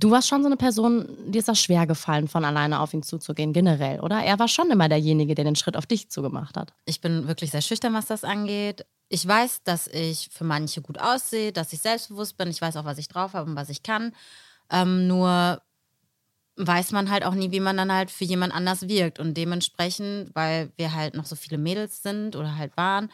Du 0.00 0.12
warst 0.12 0.28
schon 0.28 0.42
so 0.42 0.46
eine 0.46 0.56
Person, 0.56 1.08
dir 1.26 1.40
ist 1.40 1.48
das 1.48 1.60
schwer 1.60 1.86
gefallen, 1.86 2.28
von 2.28 2.44
alleine 2.44 2.80
auf 2.80 2.94
ihn 2.94 3.02
zuzugehen, 3.02 3.52
generell, 3.52 3.98
oder? 4.00 4.22
Er 4.22 4.38
war 4.38 4.46
schon 4.46 4.70
immer 4.70 4.88
derjenige, 4.88 5.34
der 5.34 5.44
den 5.44 5.56
Schritt 5.56 5.76
auf 5.76 5.86
dich 5.86 6.08
zugemacht 6.08 6.56
hat. 6.56 6.72
Ich 6.84 7.00
bin 7.00 7.26
wirklich 7.26 7.50
sehr 7.50 7.62
schüchtern, 7.62 7.94
was 7.94 8.06
das 8.06 8.22
angeht. 8.22 8.86
Ich 9.08 9.26
weiß, 9.26 9.64
dass 9.64 9.88
ich 9.88 10.28
für 10.32 10.44
manche 10.44 10.82
gut 10.82 11.00
aussehe, 11.00 11.52
dass 11.52 11.72
ich 11.72 11.80
selbstbewusst 11.80 12.36
bin. 12.36 12.48
Ich 12.48 12.60
weiß 12.60 12.76
auch, 12.76 12.84
was 12.84 12.98
ich 12.98 13.08
drauf 13.08 13.32
habe 13.32 13.50
und 13.50 13.56
was 13.56 13.70
ich 13.70 13.82
kann. 13.82 14.12
Ähm, 14.70 15.08
nur 15.08 15.60
weiß 16.56 16.92
man 16.92 17.10
halt 17.10 17.24
auch 17.24 17.34
nie, 17.34 17.50
wie 17.50 17.60
man 17.60 17.76
dann 17.76 17.92
halt 17.92 18.10
für 18.10 18.24
jemand 18.24 18.54
anders 18.54 18.88
wirkt. 18.88 19.18
Und 19.18 19.34
dementsprechend, 19.34 20.30
weil 20.34 20.70
wir 20.76 20.94
halt 20.94 21.14
noch 21.14 21.24
so 21.24 21.34
viele 21.34 21.58
Mädels 21.58 22.02
sind 22.02 22.36
oder 22.36 22.56
halt 22.56 22.76
waren, 22.76 23.10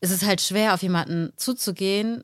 ist 0.00 0.10
es 0.10 0.24
halt 0.24 0.40
schwer, 0.40 0.74
auf 0.74 0.82
jemanden 0.82 1.32
zuzugehen. 1.36 2.22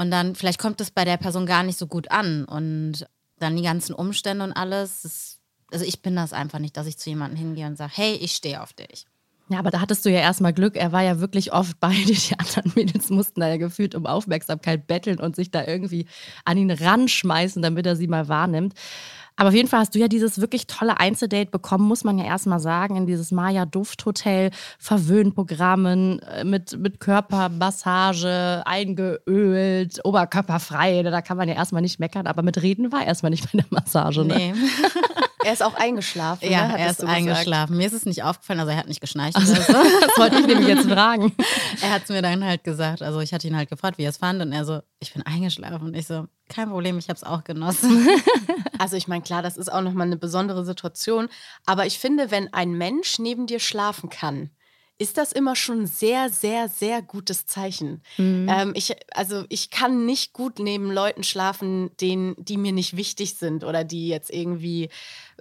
Und 0.00 0.10
dann, 0.10 0.34
vielleicht 0.34 0.58
kommt 0.58 0.80
es 0.80 0.90
bei 0.90 1.04
der 1.04 1.18
Person 1.18 1.44
gar 1.44 1.62
nicht 1.62 1.78
so 1.78 1.86
gut 1.86 2.10
an. 2.10 2.46
Und 2.46 3.06
dann 3.38 3.54
die 3.54 3.62
ganzen 3.62 3.92
Umstände 3.94 4.42
und 4.42 4.54
alles. 4.54 5.02
Das, 5.02 5.38
also 5.70 5.84
ich 5.84 6.00
bin 6.00 6.16
das 6.16 6.32
einfach 6.32 6.58
nicht, 6.58 6.78
dass 6.78 6.86
ich 6.86 6.96
zu 6.96 7.10
jemandem 7.10 7.38
hingehe 7.38 7.66
und 7.66 7.76
sage, 7.76 7.92
hey, 7.94 8.14
ich 8.14 8.32
stehe 8.32 8.62
auf 8.62 8.72
dich. 8.72 9.04
Ja, 9.50 9.58
aber 9.58 9.70
da 9.70 9.82
hattest 9.82 10.06
du 10.06 10.10
ja 10.10 10.20
erstmal 10.20 10.54
Glück. 10.54 10.74
Er 10.74 10.92
war 10.92 11.02
ja 11.02 11.20
wirklich 11.20 11.52
oft 11.52 11.78
bei 11.80 11.92
dir. 11.92 12.14
Die 12.14 12.38
anderen 12.38 12.72
Mädels 12.74 13.10
mussten 13.10 13.40
da 13.40 13.48
ja 13.48 13.58
gefühlt 13.58 13.94
um 13.94 14.06
Aufmerksamkeit 14.06 14.86
betteln 14.86 15.20
und 15.20 15.36
sich 15.36 15.50
da 15.50 15.66
irgendwie 15.66 16.06
an 16.46 16.56
ihn 16.56 16.70
ranschmeißen, 16.70 17.60
damit 17.60 17.84
er 17.84 17.96
sie 17.96 18.06
mal 18.06 18.26
wahrnimmt. 18.26 18.72
Aber 19.36 19.48
auf 19.48 19.54
jeden 19.54 19.68
Fall 19.68 19.80
hast 19.80 19.94
du 19.94 19.98
ja 19.98 20.08
dieses 20.08 20.40
wirklich 20.40 20.66
tolle 20.66 21.00
Einzeldate 21.00 21.50
bekommen, 21.50 21.86
muss 21.86 22.04
man 22.04 22.18
ja 22.18 22.24
erstmal 22.24 22.60
sagen, 22.60 22.96
in 22.96 23.06
dieses 23.06 23.30
Maya 23.30 23.64
Duft 23.66 24.04
Hotel, 24.06 24.50
Verwöhnprogrammen 24.78 26.20
äh, 26.20 26.44
mit, 26.44 26.78
mit 26.78 27.00
Körpermassage, 27.00 28.62
eingeölt, 28.66 30.00
oberkörperfrei. 30.04 31.02
Da 31.02 31.22
kann 31.22 31.36
man 31.36 31.48
ja 31.48 31.54
erstmal 31.54 31.82
nicht 31.82 32.00
meckern, 32.00 32.26
aber 32.26 32.42
mit 32.42 32.60
Reden 32.62 32.92
war 32.92 33.04
erstmal 33.04 33.30
nicht 33.30 33.50
bei 33.50 33.58
der 33.58 33.66
Massage. 33.70 34.24
Ne? 34.24 34.34
Nee. 34.34 34.54
Er 35.42 35.54
ist 35.54 35.62
auch 35.62 35.74
eingeschlafen. 35.74 36.50
Ja, 36.50 36.68
ne? 36.68 36.78
er 36.78 36.90
ist 36.90 36.98
gesagt. 36.98 37.16
eingeschlafen. 37.16 37.76
Mir 37.76 37.86
ist 37.86 37.94
es 37.94 38.04
nicht 38.04 38.22
aufgefallen, 38.22 38.60
also 38.60 38.72
er 38.72 38.78
hat 38.78 38.88
nicht 38.88 39.00
geschnarcht 39.00 39.36
oder 39.36 39.46
so. 39.46 39.72
Das 40.00 40.18
wollte 40.18 40.38
ich 40.38 40.46
nämlich 40.46 40.68
jetzt 40.68 40.88
fragen. 40.88 41.32
Er 41.80 41.92
hat 41.92 42.02
es 42.02 42.08
mir 42.10 42.20
dann 42.20 42.44
halt 42.44 42.62
gesagt. 42.62 43.02
Also 43.02 43.20
ich 43.20 43.32
hatte 43.32 43.48
ihn 43.48 43.56
halt 43.56 43.70
gefragt, 43.70 43.96
wie 43.98 44.02
er 44.02 44.10
es 44.10 44.18
fand. 44.18 44.42
Und 44.42 44.52
er 44.52 44.64
so, 44.64 44.80
ich 44.98 45.14
bin 45.14 45.22
eingeschlafen. 45.24 45.88
Und 45.88 45.94
ich 45.94 46.06
so, 46.06 46.26
kein 46.50 46.68
Problem, 46.68 46.98
ich 46.98 47.08
habe 47.08 47.16
es 47.16 47.24
auch 47.24 47.44
genossen. 47.44 48.08
Also 48.78 48.96
ich 48.96 49.08
meine, 49.08 49.22
klar, 49.22 49.42
das 49.42 49.58
ist 49.58 49.70
auch 49.70 49.82
nochmal 49.82 50.06
eine 50.06 50.16
besondere 50.16 50.64
Situation. 50.64 51.28
Aber 51.66 51.84
ich 51.84 51.98
finde, 51.98 52.30
wenn 52.30 52.50
ein 52.54 52.72
Mensch 52.72 53.18
neben 53.18 53.46
dir 53.46 53.60
schlafen 53.60 54.08
kann, 54.08 54.48
ist 55.00 55.16
das 55.16 55.32
immer 55.32 55.56
schon 55.56 55.82
ein 55.82 55.86
sehr, 55.86 56.28
sehr, 56.28 56.68
sehr 56.68 57.00
gutes 57.00 57.46
Zeichen. 57.46 58.02
Ähm, 58.50 58.72
ich, 58.74 58.94
also 59.14 59.44
ich 59.48 59.70
kann 59.70 60.04
nicht 60.04 60.34
gut 60.34 60.58
neben 60.58 60.90
Leuten 60.90 61.24
schlafen, 61.24 61.90
denen, 62.02 62.36
die 62.38 62.58
mir 62.58 62.72
nicht 62.72 62.96
wichtig 62.96 63.34
sind 63.34 63.64
oder 63.64 63.82
die 63.82 64.08
jetzt 64.08 64.30
irgendwie, 64.30 64.90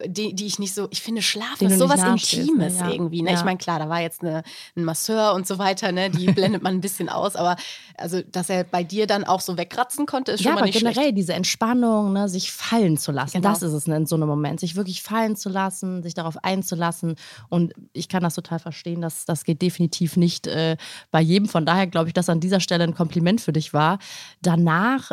die, 0.06 0.34
die 0.34 0.46
ich 0.46 0.60
nicht 0.60 0.74
so, 0.74 0.88
ich 0.92 1.02
finde 1.02 1.22
Denen 1.60 1.72
ist 1.72 1.80
sowas 1.80 1.98
nahestehst, 2.00 2.50
Intimes 2.50 2.76
ne? 2.76 2.80
Ja. 2.80 2.92
irgendwie. 2.92 3.22
Ne? 3.22 3.32
Ich 3.34 3.40
Ja. 3.40 3.46
meine, 3.46 3.58
klar, 3.58 3.80
da 3.80 3.90
war 3.90 4.02
jetzt 4.02 4.22
eine, 4.22 4.44
ein 4.76 4.84
Masseur 4.84 5.34
und 5.34 5.48
so 5.48 5.58
weiter, 5.60 5.92
ne? 5.92 6.10
die 6.10 6.26
blendet 6.32 6.62
man 6.64 6.76
ein 6.76 6.82
bisschen 6.82 7.10
aus, 7.10 7.36
aber 7.36 7.56
also, 7.98 8.22
dass 8.22 8.50
er 8.50 8.64
bei 8.64 8.84
dir 8.84 9.08
dann 9.08 9.24
auch 9.24 9.42
so 9.42 9.58
wegratzen 9.58 10.06
konnte, 10.06 10.32
ist 10.32 10.42
schon 10.42 10.46
Ja, 10.50 10.52
mal 10.54 10.60
aber 10.60 10.66
nicht 10.68 10.78
generell 10.80 11.04
schlecht. 11.04 11.18
diese 11.18 11.34
Entspannung, 11.34 12.14
ne, 12.14 12.30
sich 12.30 12.52
fallen 12.52 12.98
zu 12.98 13.12
lassen. 13.12 13.42
Genau. 13.42 13.50
Das 13.50 13.62
ist 13.62 13.74
es 13.74 13.88
ne, 13.88 13.98
in 13.98 14.06
so 14.06 14.16
einem 14.16 14.28
Moment. 14.30 14.60
Sich 14.60 14.76
wirklich 14.76 15.02
fallen 15.04 15.36
zu 15.36 15.50
lassen, 15.50 16.02
sich 16.04 16.14
darauf 16.14 16.44
einzulassen. 16.44 17.16
Und 17.50 17.74
ich 17.94 18.08
kann 18.08 18.24
das 18.24 18.36
total 18.36 18.60
verstehen, 18.60 19.02
dass 19.02 19.26
das 19.26 19.44
geht 19.44 19.62
definitiv 19.62 20.16
nicht 20.18 20.48
äh, 20.48 20.78
bei 21.12 21.22
jedem. 21.22 21.50
Von 21.50 21.66
daher 21.66 21.88
glaube 21.88 22.08
ich, 22.08 22.14
dass 22.14 22.30
an 22.30 22.40
dieser 22.40 22.60
Stelle 22.60 22.84
ein 22.86 22.96
Kompliment 22.96 23.42
für 23.42 23.54
dich 23.54 23.74
war. 23.74 24.00
Danach 24.42 25.12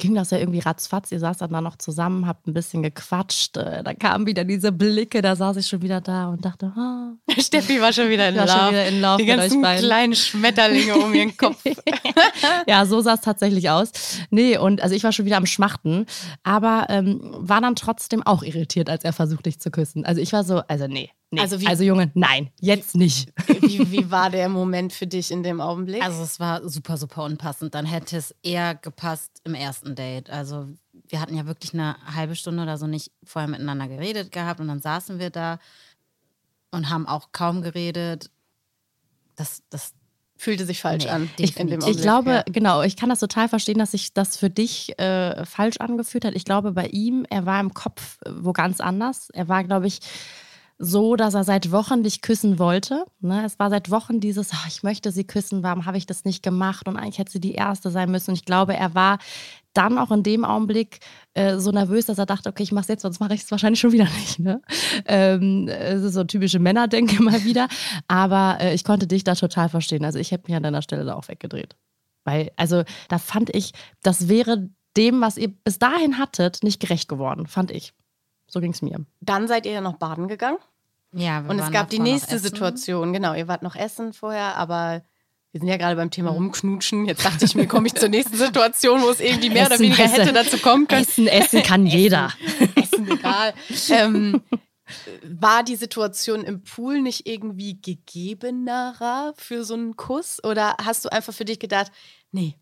ging 0.00 0.14
das 0.16 0.30
ja 0.32 0.38
irgendwie 0.38 0.58
ratzfatz. 0.58 1.12
Ihr 1.12 1.20
saß 1.20 1.38
dann 1.38 1.52
da 1.52 1.60
noch 1.60 1.76
zusammen, 1.76 2.26
habt 2.26 2.48
ein 2.48 2.54
bisschen 2.54 2.82
gequatscht. 2.82 3.56
Äh, 3.56 3.84
da 3.84 3.94
kamen 3.94 4.26
wieder 4.26 4.44
diese 4.44 4.72
Blicke, 4.72 5.22
da 5.22 5.36
saß 5.36 5.56
ich 5.58 5.68
schon 5.68 5.82
wieder 5.82 6.00
da 6.00 6.28
und 6.30 6.44
dachte, 6.44 6.72
oh. 6.76 7.32
Steffi 7.40 7.80
war 7.80 7.92
schon 7.92 8.08
wieder 8.08 8.28
in 8.30 8.34
Love 9.00 9.18
Die 9.18 9.24
mit 9.26 9.36
ganzen 9.36 9.58
euch 9.58 9.62
beiden. 9.62 9.84
kleinen 9.84 10.14
Schmetterlinge 10.16 10.96
um 10.96 11.14
ihren 11.14 11.36
Kopf. 11.36 11.62
ja, 12.66 12.84
so 12.86 13.00
sah 13.00 13.14
es 13.14 13.20
tatsächlich 13.20 13.70
aus. 13.70 13.92
Nee, 14.30 14.56
und 14.58 14.80
also 14.82 14.94
ich 14.94 15.04
war 15.04 15.12
schon 15.12 15.24
wieder 15.26 15.36
am 15.36 15.46
Schmachten, 15.46 16.06
aber 16.42 16.86
ähm, 16.88 17.20
war 17.38 17.60
dann 17.60 17.76
trotzdem 17.76 18.22
auch 18.24 18.42
irritiert, 18.42 18.88
als 18.90 19.04
er 19.04 19.12
versucht, 19.12 19.46
dich 19.46 19.60
zu 19.60 19.70
küssen. 19.70 20.04
Also 20.04 20.20
ich 20.20 20.32
war 20.32 20.44
so, 20.44 20.58
also 20.68 20.86
nee, 20.86 21.10
nee. 21.30 21.40
Also 21.40 21.56
Also, 21.66 21.82
wie- 21.82 21.86
Junge, 21.86 22.10
nein, 22.14 22.50
jetzt 22.60 22.94
nicht. 22.96 23.30
Wie, 23.60 23.90
wie 23.90 24.10
war 24.10 24.30
der 24.30 24.48
Moment 24.48 24.92
für 24.92 25.06
dich 25.06 25.30
in 25.30 25.42
dem 25.42 25.60
Augenblick? 25.60 26.02
Also 26.04 26.22
es 26.22 26.40
war 26.40 26.68
super, 26.68 26.96
super 26.96 27.24
unpassend. 27.24 27.74
Dann 27.74 27.86
hätte 27.86 28.16
es 28.16 28.34
eher 28.42 28.74
gepasst 28.74 29.40
im 29.44 29.54
ersten 29.54 29.89
Date. 29.94 30.30
Also 30.30 30.68
wir 31.08 31.20
hatten 31.20 31.36
ja 31.36 31.46
wirklich 31.46 31.74
eine 31.74 31.96
halbe 32.14 32.36
Stunde 32.36 32.62
oder 32.62 32.78
so 32.78 32.86
nicht 32.86 33.10
vorher 33.24 33.48
miteinander 33.50 33.88
geredet 33.88 34.32
gehabt 34.32 34.60
und 34.60 34.68
dann 34.68 34.80
saßen 34.80 35.18
wir 35.18 35.30
da 35.30 35.58
und 36.70 36.90
haben 36.90 37.06
auch 37.06 37.28
kaum 37.32 37.62
geredet. 37.62 38.30
Das, 39.36 39.62
das, 39.70 39.92
Fühlte 40.36 40.64
sich 40.64 40.80
falsch 40.80 41.04
Nee, 41.04 41.10
an. 41.10 41.30
definitiv. 41.38 41.58
in 41.60 41.66
dem 41.68 41.78
Ich 41.80 41.84
Augenblick, 41.84 42.02
glaube, 42.02 42.30
ja. 42.32 42.42
genau, 42.46 42.80
ich 42.80 42.96
kann 42.96 43.10
das 43.10 43.20
total 43.20 43.46
verstehen, 43.50 43.78
dass 43.78 43.90
sich 43.90 44.14
das 44.14 44.38
für 44.38 44.48
dich 44.48 44.98
äh, 44.98 45.44
falsch 45.44 45.76
angefühlt 45.76 46.24
hat. 46.24 46.34
Ich 46.34 46.46
glaube, 46.46 46.72
bei 46.72 46.86
ihm, 46.86 47.26
er 47.28 47.44
war 47.44 47.60
im 47.60 47.74
Kopf 47.74 48.16
äh, 48.24 48.30
wo 48.40 48.54
ganz 48.54 48.80
anders. 48.80 49.28
Er 49.34 49.48
war, 49.48 49.64
glaube 49.64 49.86
ich, 49.86 50.00
so, 50.78 51.14
dass 51.14 51.34
er 51.34 51.44
seit 51.44 51.72
Wochen 51.72 52.02
dich 52.04 52.22
küssen 52.22 52.58
wollte. 52.58 53.04
Ne? 53.20 53.44
Es 53.44 53.58
war 53.58 53.68
seit 53.68 53.90
Wochen 53.90 54.18
dieses, 54.18 54.52
"Ah, 54.54 54.64
ich 54.66 54.82
möchte 54.82 55.12
sie 55.12 55.24
küssen, 55.24 55.62
warum 55.62 55.84
habe 55.84 55.98
ich 55.98 56.06
das 56.06 56.24
nicht 56.24 56.42
gemacht? 56.42 56.88
Und 56.88 56.96
eigentlich 56.96 57.18
hätte 57.18 57.32
sie 57.32 57.40
die 57.40 57.52
Erste 57.52 57.90
sein 57.90 58.10
müssen. 58.10 58.30
Und 58.30 58.36
ich 58.36 58.46
glaube, 58.46 58.74
er 58.74 58.94
war 58.94 59.18
dann 59.72 59.98
auch 59.98 60.10
in 60.10 60.22
dem 60.22 60.44
Augenblick 60.44 61.00
äh, 61.34 61.58
so 61.58 61.70
nervös, 61.70 62.06
dass 62.06 62.18
er 62.18 62.26
dachte, 62.26 62.48
okay, 62.48 62.62
ich 62.62 62.72
mache 62.72 62.82
es 62.82 62.88
jetzt, 62.88 63.02
sonst 63.02 63.20
mache 63.20 63.34
ich 63.34 63.42
es 63.42 63.50
wahrscheinlich 63.50 63.80
schon 63.80 63.92
wieder 63.92 64.04
nicht. 64.18 64.38
Ne? 64.38 64.60
Ähm, 65.06 65.68
es 65.68 66.02
ist 66.02 66.14
so 66.14 66.24
typische 66.24 66.58
Männerdenke 66.58 67.22
mal 67.22 67.44
wieder. 67.44 67.68
Aber 68.08 68.58
äh, 68.60 68.74
ich 68.74 68.84
konnte 68.84 69.06
dich 69.06 69.24
da 69.24 69.34
total 69.34 69.68
verstehen. 69.68 70.04
Also 70.04 70.18
ich 70.18 70.32
hätte 70.32 70.48
mich 70.48 70.56
an 70.56 70.62
deiner 70.62 70.82
Stelle 70.82 71.04
da 71.04 71.14
auch 71.14 71.28
weggedreht. 71.28 71.76
Weil, 72.24 72.50
also 72.56 72.84
da 73.08 73.18
fand 73.18 73.54
ich, 73.54 73.72
das 74.02 74.28
wäre 74.28 74.68
dem, 74.96 75.20
was 75.20 75.38
ihr 75.38 75.48
bis 75.48 75.78
dahin 75.78 76.18
hattet, 76.18 76.62
nicht 76.62 76.80
gerecht 76.80 77.08
geworden, 77.08 77.46
fand 77.46 77.70
ich. 77.70 77.92
So 78.48 78.60
ging 78.60 78.72
es 78.72 78.82
mir. 78.82 79.06
Dann 79.20 79.46
seid 79.46 79.64
ihr 79.66 79.72
ja 79.72 79.80
noch 79.80 79.96
baden 79.96 80.26
gegangen. 80.26 80.58
ja, 81.12 81.44
wir 81.44 81.50
Und 81.50 81.60
es 81.60 81.70
gab 81.70 81.88
die 81.88 82.00
nächste. 82.00 82.38
Situation. 82.38 83.12
Genau, 83.12 83.34
ihr 83.34 83.46
wart 83.46 83.62
noch 83.62 83.76
essen 83.76 84.12
vorher, 84.12 84.56
aber 84.56 85.02
wir 85.52 85.60
sind 85.60 85.68
ja 85.68 85.76
gerade 85.76 85.96
beim 85.96 86.10
Thema 86.10 86.30
rumknutschen. 86.30 87.06
Jetzt 87.06 87.24
dachte 87.24 87.44
ich 87.44 87.54
mir, 87.54 87.66
komme 87.68 87.88
ich 87.88 87.94
zur 87.94 88.08
nächsten 88.08 88.36
Situation, 88.36 89.02
wo 89.02 89.10
es 89.10 89.20
irgendwie 89.20 89.50
mehr 89.50 89.66
oder 89.66 89.74
Essen, 89.74 89.84
weniger 89.84 90.04
Essen. 90.04 90.14
hätte 90.14 90.32
dazu 90.32 90.58
kommen 90.58 90.86
können. 90.86 91.02
Essen, 91.02 91.26
essen 91.26 91.62
kann 91.62 91.86
jeder. 91.86 92.32
Essen, 92.76 93.10
egal. 93.10 93.54
ähm, 93.90 94.42
war 95.24 95.62
die 95.64 95.76
Situation 95.76 96.42
im 96.44 96.62
Pool 96.62 97.00
nicht 97.00 97.26
irgendwie 97.26 97.80
gegebenerer 97.80 99.34
für 99.36 99.64
so 99.64 99.74
einen 99.74 99.96
Kuss? 99.96 100.42
Oder 100.44 100.76
hast 100.82 101.04
du 101.04 101.08
einfach 101.10 101.34
für 101.34 101.44
dich 101.44 101.58
gedacht, 101.58 101.90
nee, 102.30 102.56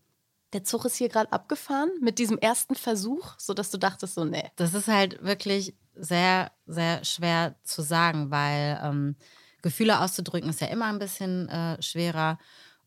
der 0.52 0.64
Zug 0.64 0.84
ist 0.86 0.96
hier 0.96 1.08
gerade 1.08 1.32
abgefahren 1.32 1.90
mit 2.00 2.18
diesem 2.18 2.38
ersten 2.38 2.74
Versuch, 2.74 3.34
sodass 3.38 3.70
du 3.70 3.78
dachtest, 3.78 4.14
so, 4.14 4.24
nee. 4.24 4.50
Das 4.56 4.72
ist 4.72 4.88
halt 4.88 5.22
wirklich 5.22 5.74
sehr, 5.94 6.52
sehr 6.66 7.04
schwer 7.04 7.56
zu 7.64 7.82
sagen, 7.82 8.30
weil 8.30 8.80
ähm, 8.82 9.16
Gefühle 9.62 10.00
auszudrücken 10.00 10.48
ist 10.48 10.60
ja 10.60 10.68
immer 10.68 10.86
ein 10.86 10.98
bisschen 10.98 11.48
äh, 11.48 11.82
schwerer. 11.82 12.38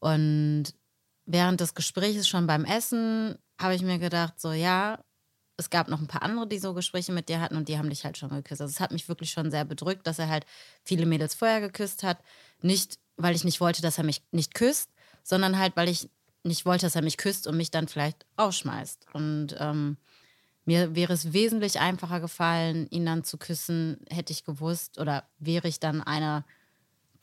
Und 0.01 0.73
während 1.25 1.61
des 1.61 1.75
Gesprächs 1.75 2.27
schon 2.27 2.47
beim 2.47 2.65
Essen 2.65 3.37
habe 3.59 3.75
ich 3.75 3.83
mir 3.83 3.99
gedacht, 3.99 4.41
so 4.41 4.51
ja, 4.51 4.99
es 5.57 5.69
gab 5.69 5.87
noch 5.87 6.01
ein 6.01 6.07
paar 6.07 6.23
andere, 6.23 6.47
die 6.47 6.57
so 6.57 6.73
Gespräche 6.73 7.11
mit 7.11 7.29
dir 7.29 7.39
hatten 7.39 7.55
und 7.55 7.69
die 7.69 7.77
haben 7.77 7.89
dich 7.89 8.03
halt 8.03 8.17
schon 8.17 8.29
geküsst. 8.29 8.61
Also 8.61 8.71
es 8.71 8.79
hat 8.79 8.91
mich 8.91 9.07
wirklich 9.07 9.31
schon 9.31 9.51
sehr 9.51 9.63
bedrückt, 9.63 10.07
dass 10.07 10.17
er 10.17 10.27
halt 10.27 10.45
viele 10.83 11.05
Mädels 11.05 11.35
vorher 11.35 11.61
geküsst 11.61 12.01
hat. 12.01 12.17
Nicht, 12.63 12.97
weil 13.15 13.35
ich 13.35 13.43
nicht 13.43 13.61
wollte, 13.61 13.83
dass 13.83 13.99
er 13.99 14.03
mich 14.03 14.23
nicht 14.31 14.55
küsst, 14.55 14.89
sondern 15.23 15.59
halt, 15.59 15.75
weil 15.75 15.87
ich 15.87 16.09
nicht 16.43 16.65
wollte, 16.65 16.87
dass 16.87 16.95
er 16.95 17.03
mich 17.03 17.17
küsst 17.17 17.45
und 17.45 17.55
mich 17.55 17.69
dann 17.69 17.87
vielleicht 17.87 18.25
rausschmeißt. 18.39 19.05
Und 19.13 19.55
ähm, 19.59 19.97
mir 20.65 20.95
wäre 20.95 21.13
es 21.13 21.31
wesentlich 21.31 21.79
einfacher 21.79 22.19
gefallen, 22.21 22.87
ihn 22.89 23.05
dann 23.05 23.23
zu 23.23 23.37
küssen, 23.37 23.99
hätte 24.09 24.33
ich 24.33 24.45
gewusst, 24.45 24.97
oder 24.97 25.29
wäre 25.37 25.67
ich 25.67 25.79
dann 25.79 26.01
einer 26.01 26.43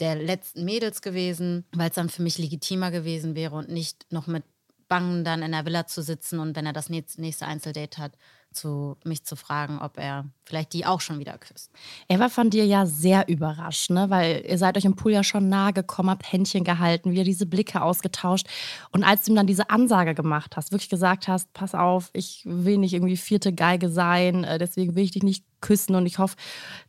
der 0.01 0.15
letzten 0.17 0.65
Mädels 0.65 1.03
gewesen, 1.03 1.65
weil 1.73 1.89
es 1.89 1.95
dann 1.97 2.09
für 2.09 2.23
mich 2.23 2.39
legitimer 2.39 2.91
gewesen 2.91 3.35
wäre 3.35 3.57
und 3.57 3.69
nicht 3.69 4.07
noch 4.11 4.27
mit 4.27 4.45
Bangen 4.89 5.25
dann 5.25 5.43
in 5.43 5.53
der 5.53 5.67
Villa 5.67 5.87
zu 5.87 6.03
sitzen 6.03 6.39
und 6.39 6.57
wenn 6.57 6.67
er 6.67 6.73
das 6.73 6.89
nächste 6.89 7.47
Einzeldate 7.47 8.01
hat, 8.01 8.13
zu 8.53 8.97
mich 9.05 9.25
zu 9.25 9.37
fragen, 9.37 9.79
ob 9.79 9.99
er 9.99 10.25
vielleicht 10.45 10.73
die 10.73 10.87
auch 10.87 11.01
schon 11.01 11.19
wieder 11.19 11.37
küsst. 11.39 11.71
Er 12.09 12.19
war 12.19 12.31
von 12.31 12.51
dir 12.51 12.65
ja 12.65 12.87
sehr 12.87 13.29
überrascht, 13.29 13.91
ne? 13.91 14.11
weil 14.11 14.45
ihr 14.49 14.59
seid 14.59 14.77
euch 14.77 14.85
im 14.85 14.97
Pool 14.97 15.13
ja 15.13 15.23
schon 15.23 15.49
nahe 15.49 15.73
gekommen, 15.73 16.11
habt 16.11 16.31
Händchen 16.31 16.65
gehalten, 16.65 17.13
wieder 17.13 17.25
diese 17.25 17.47
Blicke 17.47 17.83
ausgetauscht. 17.83 18.47
Und 18.91 19.05
als 19.05 19.25
du 19.25 19.33
ihm 19.33 19.37
dann 19.37 19.47
diese 19.47 19.71
Ansage 19.71 20.15
gemacht 20.15 20.57
hast, 20.57 20.73
wirklich 20.73 20.89
gesagt 20.89 21.29
hast, 21.29 21.53
pass 21.53 21.75
auf, 21.75 22.11
ich 22.13 22.43
will 22.45 22.79
nicht 22.79 22.95
irgendwie 22.95 23.17
vierte 23.17 23.53
Geige 23.53 23.91
sein, 23.91 24.45
äh, 24.45 24.59
deswegen 24.59 24.95
will 24.95 25.05
ich 25.05 25.13
dich 25.13 25.23
nicht 25.23 25.45
küssen 25.61 25.95
und 25.95 26.07
ich 26.07 26.19
hoffe, 26.19 26.37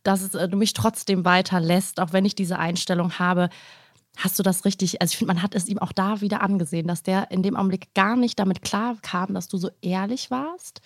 dass 0.04 0.34
äh, 0.36 0.48
du 0.48 0.58
mich 0.58 0.74
trotzdem 0.74 1.26
weiterlässt, 1.26 2.00
auch 2.00 2.14
wenn 2.14 2.26
ich 2.26 2.36
diese 2.36 2.60
Einstellung 2.60 3.20
habe. 3.20 3.50
Hast 4.22 4.38
du 4.38 4.44
das 4.44 4.66
richtig, 4.66 5.02
also 5.02 5.14
ich 5.14 5.18
finde, 5.18 5.34
man 5.34 5.42
hat 5.42 5.56
es 5.56 5.70
ihm 5.70 5.80
auch 5.80 5.94
da 5.94 6.20
wieder 6.20 6.42
angesehen, 6.42 6.88
dass 6.88 7.04
der 7.04 7.32
in 7.32 7.42
dem 7.42 7.56
Augenblick 7.56 7.94
gar 7.94 8.18
nicht 8.18 8.38
damit 8.38 8.62
klar 8.62 8.98
kam, 9.02 9.34
dass 9.34 9.48
du 9.48 9.58
so 9.58 9.70
ehrlich 9.82 10.30
warst 10.30 10.82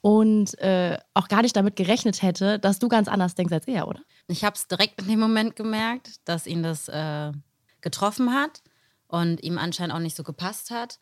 und 0.00 0.58
äh, 0.60 0.96
auch 1.12 1.28
gar 1.28 1.42
nicht 1.42 1.54
damit 1.54 1.76
gerechnet 1.76 2.22
hätte, 2.22 2.58
dass 2.58 2.78
du 2.78 2.88
ganz 2.88 3.06
anders 3.06 3.34
denkst 3.34 3.52
als 3.52 3.68
er, 3.68 3.86
oder? 3.86 4.00
Ich 4.28 4.44
habe 4.44 4.56
es 4.56 4.66
direkt 4.66 4.98
in 5.02 5.08
dem 5.08 5.20
Moment 5.20 5.56
gemerkt, 5.56 6.26
dass 6.26 6.46
ihn 6.46 6.62
das 6.62 6.88
äh, 6.88 7.32
getroffen 7.82 8.32
hat 8.32 8.62
und 9.08 9.42
ihm 9.42 9.58
anscheinend 9.58 9.94
auch 9.94 10.00
nicht 10.00 10.16
so 10.16 10.22
gepasst 10.22 10.70
hat. 10.70 10.98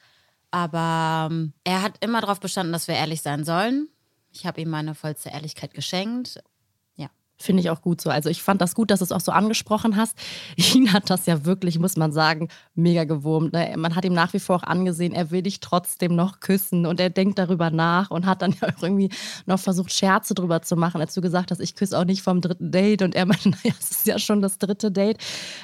Aber 0.50 1.28
ähm, 1.30 1.52
er 1.62 1.82
hat 1.82 2.02
immer 2.02 2.20
darauf 2.20 2.40
bestanden, 2.40 2.72
dass 2.72 2.88
wir 2.88 2.96
ehrlich 2.96 3.22
sein 3.22 3.44
sollen. 3.44 3.88
Ich 4.32 4.46
habe 4.46 4.60
ihm 4.60 4.70
meine 4.70 4.96
vollste 4.96 5.28
Ehrlichkeit 5.28 5.74
geschenkt. 5.74 6.42
Ja. 7.38 7.44
Finde 7.44 7.62
ich 7.62 7.70
auch 7.70 7.81
gut 7.81 8.01
so. 8.01 8.11
Also 8.11 8.29
ich 8.29 8.42
fand 8.42 8.61
das 8.61 8.74
gut, 8.74 8.90
dass 8.90 8.98
du 8.98 9.05
es 9.05 9.12
auch 9.12 9.20
so 9.20 9.33
angesprochen 9.33 9.96
hast. 9.96 10.16
Ihn 10.57 10.92
hat 10.92 11.11
das 11.11 11.27
ja 11.27 11.44
wirklich, 11.44 11.79
muss 11.79 11.96
man 11.96 12.12
sagen, 12.12 12.48
mega 12.74 13.05
gewurmt. 13.05 13.53
Ne? 13.53 13.74
Man 13.77 13.94
hat 13.94 14.05
ihm 14.05 14.12
nach 14.12 14.33
wie 14.33 14.40
vor 14.40 14.57
auch 14.57 14.62
angesehen, 14.62 15.12
er 15.12 15.31
will 15.31 15.42
dich 15.42 15.61
trotzdem 15.61 16.14
noch 16.14 16.40
küssen 16.40 16.87
und 16.87 17.01
er 17.01 17.11
denkt 17.11 17.38
darüber 17.38 17.70
nach 17.70 18.11
und 18.11 18.27
hat 18.27 18.42
dann 18.42 18.53
ja 18.61 18.68
auch 18.68 18.83
irgendwie 18.83 19.11
noch 19.46 19.59
versucht, 19.59 19.92
Scherze 19.92 20.35
drüber 20.35 20.62
zu 20.62 20.77
machen, 20.77 21.01
als 21.01 21.14
du 21.14 21.20
gesagt 21.20 21.51
hast, 21.51 21.61
ich 21.61 21.74
küsse 21.74 21.98
auch 21.98 22.05
nicht 22.05 22.22
vom 22.22 22.40
dritten 22.40 22.70
Date 22.70 23.03
und 23.03 23.14
er 23.14 23.27
meinte, 23.27 23.48
naja, 23.51 23.74
es 23.79 23.90
ist 23.90 24.07
ja 24.07 24.18
schon 24.18 24.42
das 24.42 24.59
dritte 24.59 24.90
Date. 24.90 25.18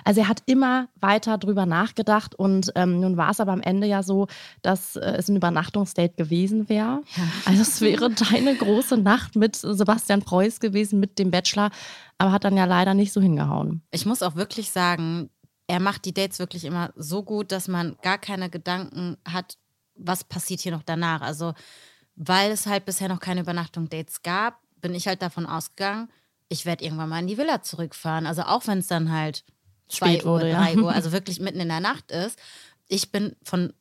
Also 0.04 0.20
er 0.20 0.28
hat 0.28 0.42
immer 0.46 0.88
weiter 1.00 1.38
drüber 1.38 1.66
nachgedacht 1.66 2.34
und 2.34 2.72
ähm, 2.74 3.00
nun 3.00 3.16
war 3.16 3.30
es 3.30 3.40
aber 3.40 3.52
am 3.52 3.60
Ende 3.60 3.86
ja 3.86 4.02
so, 4.02 4.26
dass 4.62 4.96
äh, 4.96 5.14
es 5.16 5.28
ein 5.28 5.36
Übernachtungsdate 5.36 6.14
gewesen 6.16 6.68
wäre. 6.68 7.02
Also 7.44 7.62
es 7.62 7.80
wäre 7.80 8.10
deine 8.10 8.54
große 8.54 8.96
Nacht 8.96 9.36
mit 9.36 9.56
Sebastian 9.56 10.22
Preuß 10.22 10.60
gewesen, 10.60 11.00
mit 11.00 11.18
dem 11.18 11.30
Bachelor, 11.30 11.63
aber 12.18 12.32
hat 12.32 12.44
dann 12.44 12.56
ja 12.56 12.64
leider 12.64 12.94
nicht 12.94 13.12
so 13.12 13.20
hingehauen. 13.20 13.82
Ich 13.90 14.06
muss 14.06 14.22
auch 14.22 14.34
wirklich 14.36 14.70
sagen, 14.70 15.30
er 15.66 15.80
macht 15.80 16.04
die 16.04 16.14
Dates 16.14 16.38
wirklich 16.38 16.64
immer 16.64 16.92
so 16.96 17.22
gut, 17.22 17.52
dass 17.52 17.68
man 17.68 17.96
gar 18.02 18.18
keine 18.18 18.50
Gedanken 18.50 19.16
hat, 19.26 19.56
was 19.94 20.24
passiert 20.24 20.60
hier 20.60 20.72
noch 20.72 20.82
danach. 20.82 21.22
Also, 21.22 21.54
weil 22.16 22.50
es 22.50 22.66
halt 22.66 22.84
bisher 22.84 23.08
noch 23.08 23.20
keine 23.20 23.40
Übernachtung-Dates 23.40 24.22
gab, 24.22 24.60
bin 24.80 24.94
ich 24.94 25.06
halt 25.06 25.22
davon 25.22 25.46
ausgegangen, 25.46 26.08
ich 26.48 26.66
werde 26.66 26.84
irgendwann 26.84 27.08
mal 27.08 27.20
in 27.20 27.26
die 27.26 27.38
Villa 27.38 27.62
zurückfahren. 27.62 28.26
Also 28.26 28.42
auch 28.42 28.66
wenn 28.66 28.78
es 28.78 28.86
dann 28.86 29.10
halt 29.10 29.44
zwei 29.88 30.12
Spät 30.12 30.24
Uhr, 30.24 30.32
wurde, 30.32 30.50
ja. 30.50 30.62
drei 30.62 30.76
Uhr, 30.76 30.92
also 30.94 31.12
wirklich 31.12 31.40
mitten 31.40 31.60
in 31.60 31.68
der 31.68 31.80
Nacht 31.80 32.10
ist. 32.10 32.38
Ich 32.86 33.10
bin 33.10 33.34
von, 33.42 33.72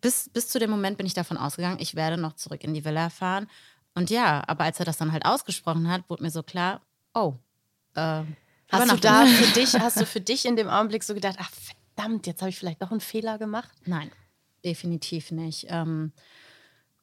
bis, 0.00 0.30
bis 0.30 0.48
zu 0.48 0.58
dem 0.58 0.70
Moment 0.70 0.96
bin 0.96 1.06
ich 1.06 1.14
davon 1.14 1.36
ausgegangen, 1.36 1.78
ich 1.80 1.94
werde 1.94 2.16
noch 2.16 2.34
zurück 2.34 2.64
in 2.64 2.74
die 2.74 2.84
Villa 2.84 3.10
fahren. 3.10 3.46
Und 3.94 4.10
ja, 4.10 4.42
aber 4.46 4.64
als 4.64 4.78
er 4.78 4.84
das 4.84 4.98
dann 4.98 5.12
halt 5.12 5.24
ausgesprochen 5.24 5.90
hat, 5.90 6.08
wurde 6.08 6.22
mir 6.22 6.30
so 6.30 6.42
klar, 6.42 6.82
oh, 7.16 7.34
äh, 7.94 8.22
Hast 8.68 8.92
du 8.92 8.96
da 8.96 9.26
für 9.26 9.52
dich, 9.54 9.74
hast 9.74 10.00
du 10.00 10.06
für 10.06 10.20
dich 10.20 10.44
in 10.44 10.56
dem 10.56 10.68
Augenblick 10.68 11.04
so 11.04 11.14
gedacht, 11.14 11.36
ach 11.38 11.50
verdammt, 11.50 12.26
jetzt 12.26 12.42
habe 12.42 12.50
ich 12.50 12.58
vielleicht 12.58 12.82
doch 12.82 12.90
einen 12.90 13.00
Fehler 13.00 13.38
gemacht? 13.38 13.70
Nein, 13.84 14.10
definitiv 14.64 15.30
nicht. 15.30 15.66
Ähm, 15.68 16.12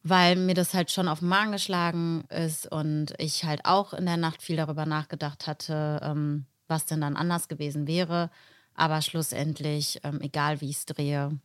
weil 0.04 0.36
mir 0.36 0.54
das 0.54 0.74
halt 0.74 0.92
schon 0.92 1.08
auf 1.08 1.20
den 1.20 1.30
Magen 1.30 1.54
geschlagen 1.54 2.26
ist 2.30 2.70
und 2.70 3.14
ich 3.18 3.46
halt 3.46 3.62
auch 3.64 3.94
in 3.94 4.06
der 4.06 4.18
Nacht 4.18 4.42
viel 4.42 4.58
darüber 4.58 4.86
nachgedacht 4.86 5.48
hatte, 5.48 6.02
ähm, 6.04 6.46
was 6.68 6.86
denn 6.86 7.00
dann 7.00 7.16
anders 7.16 7.48
gewesen 7.48 7.88
wäre. 7.88 8.30
Aber 8.76 9.02
schlussendlich, 9.02 10.02
ähm, 10.04 10.20
egal 10.20 10.60
wie 10.60 10.70
ich 10.70 10.78
es 10.78 10.86
drehe, 10.86 11.40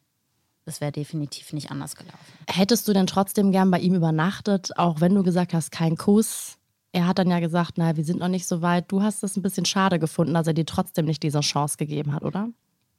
es 0.65 0.81
wäre 0.81 0.93
definitiv 0.93 1.53
nicht 1.53 1.71
anders 1.71 1.95
gelaufen. 1.95 2.19
Hättest 2.49 2.89
du 2.89 2.93
denn 2.93 3.07
trotzdem 3.07 3.53
gern 3.53 3.71
bei 3.71 3.79
ihm 3.79 3.95
übernachtet, 3.95 4.77
auch 4.77 5.01
wenn 5.01 5.15
du 5.15 5.23
gesagt 5.23 5.55
hast, 5.55 5.71
kein 5.71 5.97
Kuss? 5.97 6.58
Er 6.99 7.07
hat 7.07 7.21
dann 7.21 7.31
ja 7.31 7.39
gesagt, 7.39 7.79
naja, 7.79 7.97
wir 7.97 8.03
sind 8.03 8.19
noch 8.19 8.27
nicht 8.27 8.49
so 8.49 8.61
weit. 8.61 8.91
Du 8.91 9.03
hast 9.03 9.23
es 9.23 9.37
ein 9.37 9.43
bisschen 9.43 9.65
schade 9.65 10.01
gefunden, 10.01 10.35
dass 10.35 10.49
er 10.49 10.53
dir 10.53 10.67
trotzdem 10.67 11.05
nicht 11.05 11.23
diese 11.23 11.39
Chance 11.39 11.77
gegeben 11.77 12.13
hat, 12.13 12.25
oder? 12.25 12.49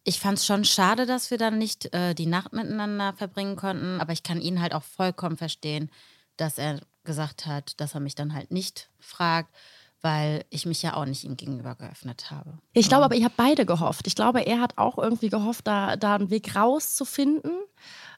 Ich 0.05 0.21
fand 0.21 0.37
es 0.37 0.45
schon 0.45 0.63
schade, 0.63 1.05
dass 1.05 1.31
wir 1.31 1.37
dann 1.37 1.57
nicht 1.57 1.93
äh, 1.93 2.15
die 2.15 2.25
Nacht 2.25 2.53
miteinander 2.53 3.11
verbringen 3.11 3.57
konnten, 3.57 3.99
aber 3.99 4.13
ich 4.13 4.23
kann 4.23 4.39
ihn 4.39 4.61
halt 4.61 4.73
auch 4.73 4.83
vollkommen 4.83 5.35
verstehen, 5.35 5.91
dass 6.37 6.57
er 6.57 6.79
gesagt 7.03 7.45
hat, 7.45 7.81
dass 7.81 7.93
er 7.93 7.99
mich 7.99 8.15
dann 8.15 8.33
halt 8.33 8.51
nicht 8.51 8.89
fragt, 8.99 9.53
weil 10.01 10.45
ich 10.49 10.65
mich 10.65 10.81
ja 10.81 10.93
auch 10.93 11.03
nicht 11.03 11.25
ihm 11.25 11.35
gegenüber 11.35 11.75
geöffnet 11.75 12.31
habe. 12.31 12.57
Ich 12.71 12.87
glaube 12.87 13.03
aber, 13.03 13.15
ihr 13.15 13.25
habt 13.25 13.35
beide 13.35 13.65
gehofft. 13.65 14.07
Ich 14.07 14.15
glaube, 14.15 14.45
er 14.45 14.61
hat 14.61 14.77
auch 14.77 14.97
irgendwie 14.97 15.27
gehofft, 15.27 15.67
da, 15.67 15.97
da 15.97 16.15
einen 16.15 16.29
Weg 16.29 16.55
rauszufinden. 16.55 17.51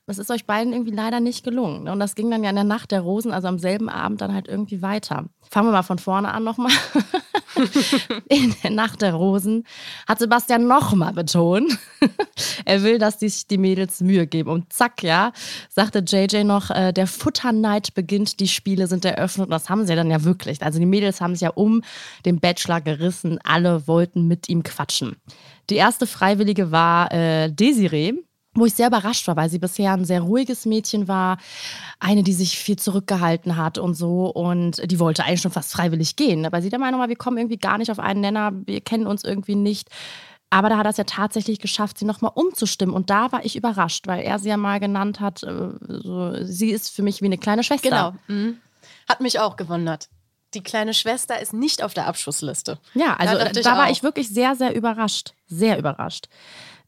Das 0.08 0.18
ist 0.18 0.32
euch 0.32 0.46
beiden 0.46 0.74
irgendwie 0.74 0.92
leider 0.92 1.20
nicht 1.20 1.44
gelungen. 1.44 1.88
Und 1.88 2.00
das 2.00 2.16
ging 2.16 2.30
dann 2.32 2.44
ja 2.44 2.50
in 2.50 2.56
der 2.56 2.66
Nacht 2.66 2.92
der 2.92 3.02
Rosen, 3.02 3.32
also 3.32 3.48
am 3.48 3.60
selben 3.60 3.88
Abend 3.88 4.20
dann 4.22 4.34
halt 4.34 4.48
irgendwie 4.48 4.82
weiter. 4.82 5.26
Fangen 5.50 5.68
wir 5.68 5.72
mal 5.72 5.84
von 5.84 6.00
vorne 6.00 6.34
an 6.34 6.44
nochmal. 6.44 6.72
in 8.28 8.56
der 8.64 8.72
Nacht 8.72 9.02
der 9.02 9.14
Rosen 9.14 9.66
hat 10.08 10.20
Sebastian 10.20 10.68
nochmal 10.68 11.14
betont, 11.14 11.78
er 12.66 12.82
will, 12.84 12.98
dass 12.98 13.20
sich 13.20 13.48
die 13.48 13.60
Mädels 13.60 14.02
Mühe 14.02 14.26
geben. 14.26 14.50
Und 14.50 14.74
zack, 14.74 15.04
ja, 15.04 15.32
sagte 15.70 16.00
JJ 16.00 16.44
noch, 16.46 16.72
äh, 16.72 16.92
der 16.92 17.08
Futterneid 17.08 17.94
beginnt, 17.94 18.40
die 18.40 18.48
Spiele 18.48 18.88
sind 18.88 19.06
eröffnet. 19.06 19.48
Und 19.48 19.52
das 19.52 19.70
haben 19.70 19.86
sie 19.86 19.96
dann 19.96 20.10
ja 20.10 20.24
wirklich. 20.24 20.62
Also 20.64 20.80
die 20.80 20.86
Mädels 20.86 21.22
haben 21.22 21.36
sich 21.36 21.42
ja 21.42 21.52
um 21.52 21.84
den 22.26 22.40
Bachelor 22.40 22.82
gerissen. 22.82 23.40
Alle 23.44 23.88
wollten 23.88 24.28
mit 24.28 24.50
ihm 24.50 24.64
quatschen. 24.64 25.18
Die 25.70 25.76
erste 25.76 26.08
Freiwillige 26.08 26.72
war 26.72 27.12
äh, 27.14 27.52
Desiree 27.52 28.14
wo 28.54 28.66
ich 28.66 28.74
sehr 28.74 28.88
überrascht 28.88 29.28
war, 29.28 29.36
weil 29.36 29.50
sie 29.50 29.60
bisher 29.60 29.94
ein 29.94 30.06
sehr 30.06 30.22
ruhiges 30.22 30.66
Mädchen 30.66 31.08
war, 31.08 31.38
eine, 32.00 32.24
die 32.24 32.34
sich 32.34 32.58
viel 32.58 32.78
zurückgehalten 32.78 33.56
hat 33.56 33.78
und 33.78 33.94
so 33.94 34.28
und 34.28 34.82
die 34.92 35.00
wollte 35.00 35.24
eigentlich 35.24 35.42
schon 35.42 35.52
fast 35.52 35.72
freiwillig 35.72 36.16
gehen, 36.16 36.46
aber 36.46 36.62
sie 36.62 36.70
der 36.70 36.80
Meinung 36.80 37.00
war, 37.00 37.10
wir 37.10 37.16
kommen 37.16 37.38
irgendwie 37.38 37.58
gar 37.58 37.78
nicht 37.78 37.92
auf 37.92 38.00
einen 38.00 38.22
Nenner, 38.22 38.52
wir 38.66 38.82
kennen 38.82 39.08
uns 39.08 39.24
irgendwie 39.24 39.56
nicht. 39.56 39.90
Aber 40.54 40.68
da 40.68 40.78
hat 40.78 40.86
er 40.86 40.90
es 40.90 40.98
ja 40.98 41.06
tatsächlich 41.06 41.60
geschafft, 41.60 41.98
sie 41.98 42.04
nochmal 42.04 42.34
umzustimmen. 42.36 42.94
Und 42.94 43.10
da 43.10 43.32
war 43.32 43.46
ich 43.46 43.56
überrascht, 43.56 44.06
weil 44.08 44.22
er 44.22 44.38
sie 44.38 44.50
ja 44.50 44.58
mal 44.58 44.82
genannt 44.82 45.22
hat, 45.22 45.44
äh, 45.44 45.70
so, 45.88 46.44
sie 46.44 46.72
ist 46.72 46.90
für 46.90 47.04
mich 47.04 47.22
wie 47.22 47.28
eine 47.28 47.38
kleine 47.38 47.64
Schwester. 47.64 47.90
Genau. 47.90 48.14
Mhm. 48.28 48.58
Hat 49.08 49.22
mich 49.22 49.40
auch 49.40 49.56
gewundert. 49.56 50.10
Die 50.54 50.62
kleine 50.62 50.94
Schwester 50.94 51.40
ist 51.40 51.54
nicht 51.54 51.82
auf 51.82 51.94
der 51.94 52.08
Abschussliste. 52.08 52.80
Ja, 52.94 53.16
also 53.16 53.38
da, 53.38 53.50
da 53.50 53.78
war 53.78 53.90
ich 53.90 54.04
wirklich 54.04 54.28
sehr, 54.28 54.58
sehr 54.58 54.76
überrascht. 54.76 55.34
Sehr 55.48 55.80
überrascht. 55.80 56.28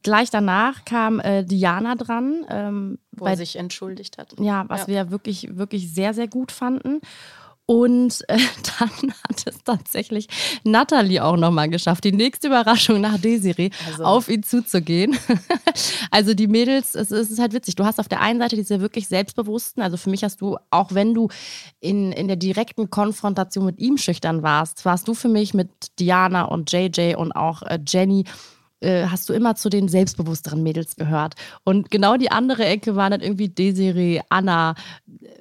Gleich 0.04 0.30
danach 0.30 0.84
kam 0.84 1.18
äh, 1.18 1.44
Diana 1.44 1.96
dran. 1.96 2.46
Ähm, 2.48 2.98
Wo 3.10 3.26
er 3.26 3.36
sich 3.36 3.56
entschuldigt 3.56 4.18
hat. 4.18 4.34
Ja, 4.38 4.64
was 4.68 4.82
ja. 4.82 4.88
wir 4.88 5.10
wirklich, 5.10 5.56
wirklich 5.56 5.92
sehr, 5.92 6.14
sehr 6.14 6.28
gut 6.28 6.52
fanden. 6.52 7.00
Und 7.66 8.22
äh, 8.28 8.36
dann 8.78 9.14
hat 9.26 9.46
es 9.46 9.64
tatsächlich 9.64 10.28
Natalie 10.62 11.24
auch 11.24 11.38
nochmal 11.38 11.70
geschafft, 11.70 12.04
die 12.04 12.12
nächste 12.12 12.48
Überraschung 12.48 13.00
nach 13.00 13.18
Desiree 13.18 13.70
also. 13.86 14.04
auf 14.04 14.28
ihn 14.28 14.42
zuzugehen. 14.42 15.16
also 16.10 16.34
die 16.34 16.48
Mädels, 16.48 16.94
es, 16.94 17.10
es, 17.10 17.30
ist 17.30 17.38
halt 17.38 17.54
witzig. 17.54 17.76
Du 17.76 17.86
hast 17.86 17.98
auf 17.98 18.08
der 18.08 18.20
einen 18.20 18.38
Seite 18.38 18.56
diese 18.56 18.82
wirklich 18.82 19.08
Selbstbewussten, 19.08 19.82
also 19.82 19.96
für 19.96 20.10
mich 20.10 20.22
hast 20.22 20.42
du, 20.42 20.58
auch 20.70 20.92
wenn 20.92 21.14
du 21.14 21.28
in, 21.80 22.12
in 22.12 22.28
der 22.28 22.36
direkten 22.36 22.90
Konfrontation 22.90 23.64
mit 23.64 23.78
ihm 23.78 23.96
schüchtern 23.96 24.42
warst, 24.42 24.84
warst 24.84 25.08
du 25.08 25.14
für 25.14 25.28
mich 25.28 25.54
mit 25.54 25.70
Diana 25.98 26.44
und 26.44 26.70
JJ 26.70 27.14
und 27.14 27.32
auch 27.32 27.62
äh, 27.62 27.78
Jenny 27.86 28.24
äh, 28.84 29.06
hast 29.08 29.28
du 29.28 29.32
immer 29.32 29.56
zu 29.56 29.70
den 29.70 29.88
selbstbewussteren 29.88 30.62
Mädels 30.62 30.96
gehört. 30.96 31.34
Und 31.64 31.90
genau 31.90 32.16
die 32.16 32.30
andere 32.30 32.64
Ecke 32.64 32.96
war 32.96 33.10
dann 33.10 33.20
irgendwie 33.20 33.48
Desiree, 33.48 34.20
Anna, 34.28 34.74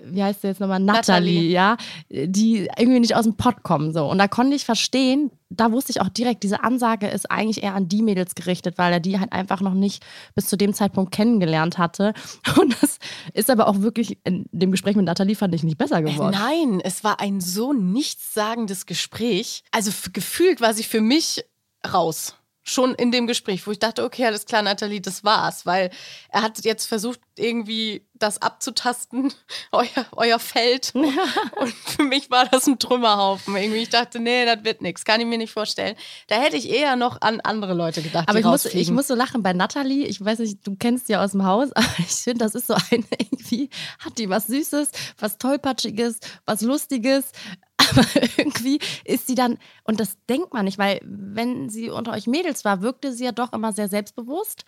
wie 0.06 0.24
heißt 0.24 0.42
sie 0.42 0.48
jetzt 0.48 0.60
nochmal? 0.60 0.80
Natalie, 0.80 1.50
ja, 1.50 1.78
die 2.10 2.70
irgendwie 2.78 3.00
nicht 3.00 3.16
aus 3.16 3.26
dem 3.26 3.36
Pott 3.36 3.64
kommen. 3.64 3.94
So. 3.94 4.10
Und 4.10 4.18
da 4.18 4.28
konnte 4.28 4.56
ich 4.56 4.66
verstehen, 4.66 5.32
da 5.50 5.72
wusste 5.72 5.92
ich 5.92 6.02
auch 6.02 6.10
direkt, 6.10 6.44
diese 6.44 6.64
Ansage 6.64 7.08
ist 7.08 7.30
eigentlich 7.30 7.64
eher 7.64 7.76
an 7.76 7.88
die 7.88 8.02
Mädels 8.02 8.36
gerichtet, 8.36 8.78
weil 8.78 8.92
er 8.94 9.00
die 9.00 9.20
halt 9.20 9.32
einfach 9.32 9.62
noch 9.62 9.74
nicht 9.74 10.04
bis 10.36 10.48
zu 10.48 10.58
dem 10.58 10.74
Zeitpunkt 10.74 11.12
kennengelernt 11.12 11.78
hatte. 11.78 12.14
Und 12.60 12.76
das 12.82 12.98
ist 13.34 13.50
aber 13.50 13.68
auch 13.68 13.82
wirklich 13.82 14.18
in 14.24 14.46
dem 14.52 14.72
Gespräch 14.72 14.96
mit 14.96 15.06
Nathalie 15.06 15.36
fand 15.36 15.54
ich 15.54 15.64
nicht 15.64 15.78
besser 15.78 16.00
äh, 16.00 16.04
geworden. 16.04 16.36
Nein, 16.38 16.82
es 16.84 17.04
war 17.04 17.20
ein 17.20 17.42
so 17.42 17.74
nichtssagendes 17.74 18.86
Gespräch. 18.86 19.64
Also 19.72 19.92
gefühlt 20.12 20.62
war 20.62 20.74
sie 20.74 20.84
für 20.84 21.02
mich 21.02 21.44
raus 21.92 22.36
schon 22.64 22.96
in 22.96 23.12
dem 23.12 23.28
Gespräch, 23.28 23.66
wo 23.68 23.72
ich 23.72 23.80
dachte, 23.80 24.04
okay, 24.04 24.26
alles 24.26 24.46
klar, 24.46 24.62
Nathalie, 24.62 25.02
das 25.02 25.24
war's, 25.24 25.66
weil 25.66 25.90
er 26.30 26.42
hat 26.42 26.64
jetzt 26.64 26.86
versucht, 26.86 27.20
irgendwie 27.38 28.08
das 28.14 28.42
abzutasten, 28.42 29.34
euer, 29.72 30.06
euer 30.14 30.40
Feld. 30.40 30.94
Und 30.96 31.74
für 31.74 32.04
mich 32.04 32.32
war 32.32 32.46
das 32.46 32.68
ein 32.68 32.80
Trümmerhaufen. 32.80 33.56
Irgendwie, 33.56 33.80
ich 33.80 33.90
dachte, 33.90 34.20
nee, 34.20 34.46
das 34.46 34.64
wird 34.64 34.82
nichts, 34.82 35.04
kann 35.06 35.20
ich 35.22 35.28
mir 35.28 35.38
nicht 35.38 35.52
vorstellen. 35.52 35.96
Da 36.28 36.36
hätte 36.36 36.58
ich 36.58 36.70
eher 36.70 36.96
noch 36.96 37.22
an 37.22 37.42
andere 37.42 37.74
Leute 37.74 38.02
gedacht. 38.02 38.30
Aber 38.30 38.40
ich 38.40 38.46
muss, 38.46 38.66
ich 38.66 38.92
muss 38.92 39.08
so 39.08 39.16
lachen 39.16 39.44
bei 39.44 39.54
Nathalie. 39.54 40.06
Ich 40.06 40.24
weiß 40.24 40.40
nicht, 40.40 40.66
du 40.66 40.76
kennst 40.76 41.08
sie 41.08 41.14
ja 41.14 41.24
aus 41.24 41.32
dem 41.32 41.46
Haus, 41.46 41.72
aber 41.76 41.88
ich 42.00 42.12
finde, 42.12 42.46
das 42.46 42.56
ist 42.56 42.68
so 42.68 42.74
eine, 42.74 43.04
irgendwie 43.20 43.70
hat 44.00 44.18
die 44.18 44.30
was 44.30 44.48
Süßes, 44.48 44.90
was 45.20 45.38
Tollpatschiges, 45.38 46.20
was 46.46 46.62
Lustiges. 46.62 47.32
Aber 47.78 48.06
irgendwie 48.38 48.80
ist 49.04 49.28
sie 49.28 49.36
dann, 49.36 49.58
und 49.84 50.00
das 50.00 50.18
denkt 50.30 50.54
man 50.54 50.66
nicht, 50.66 50.78
weil 50.78 51.02
wenn 51.04 51.70
sie 51.70 51.90
unter 51.90 52.14
euch 52.14 52.28
Mädels 52.28 52.64
war, 52.64 52.82
wirkte 52.82 53.12
sie 53.12 53.26
ja 53.26 53.32
doch 53.32 53.52
immer 53.52 53.74
sehr 53.74 53.90
selbstbewusst. 53.90 54.64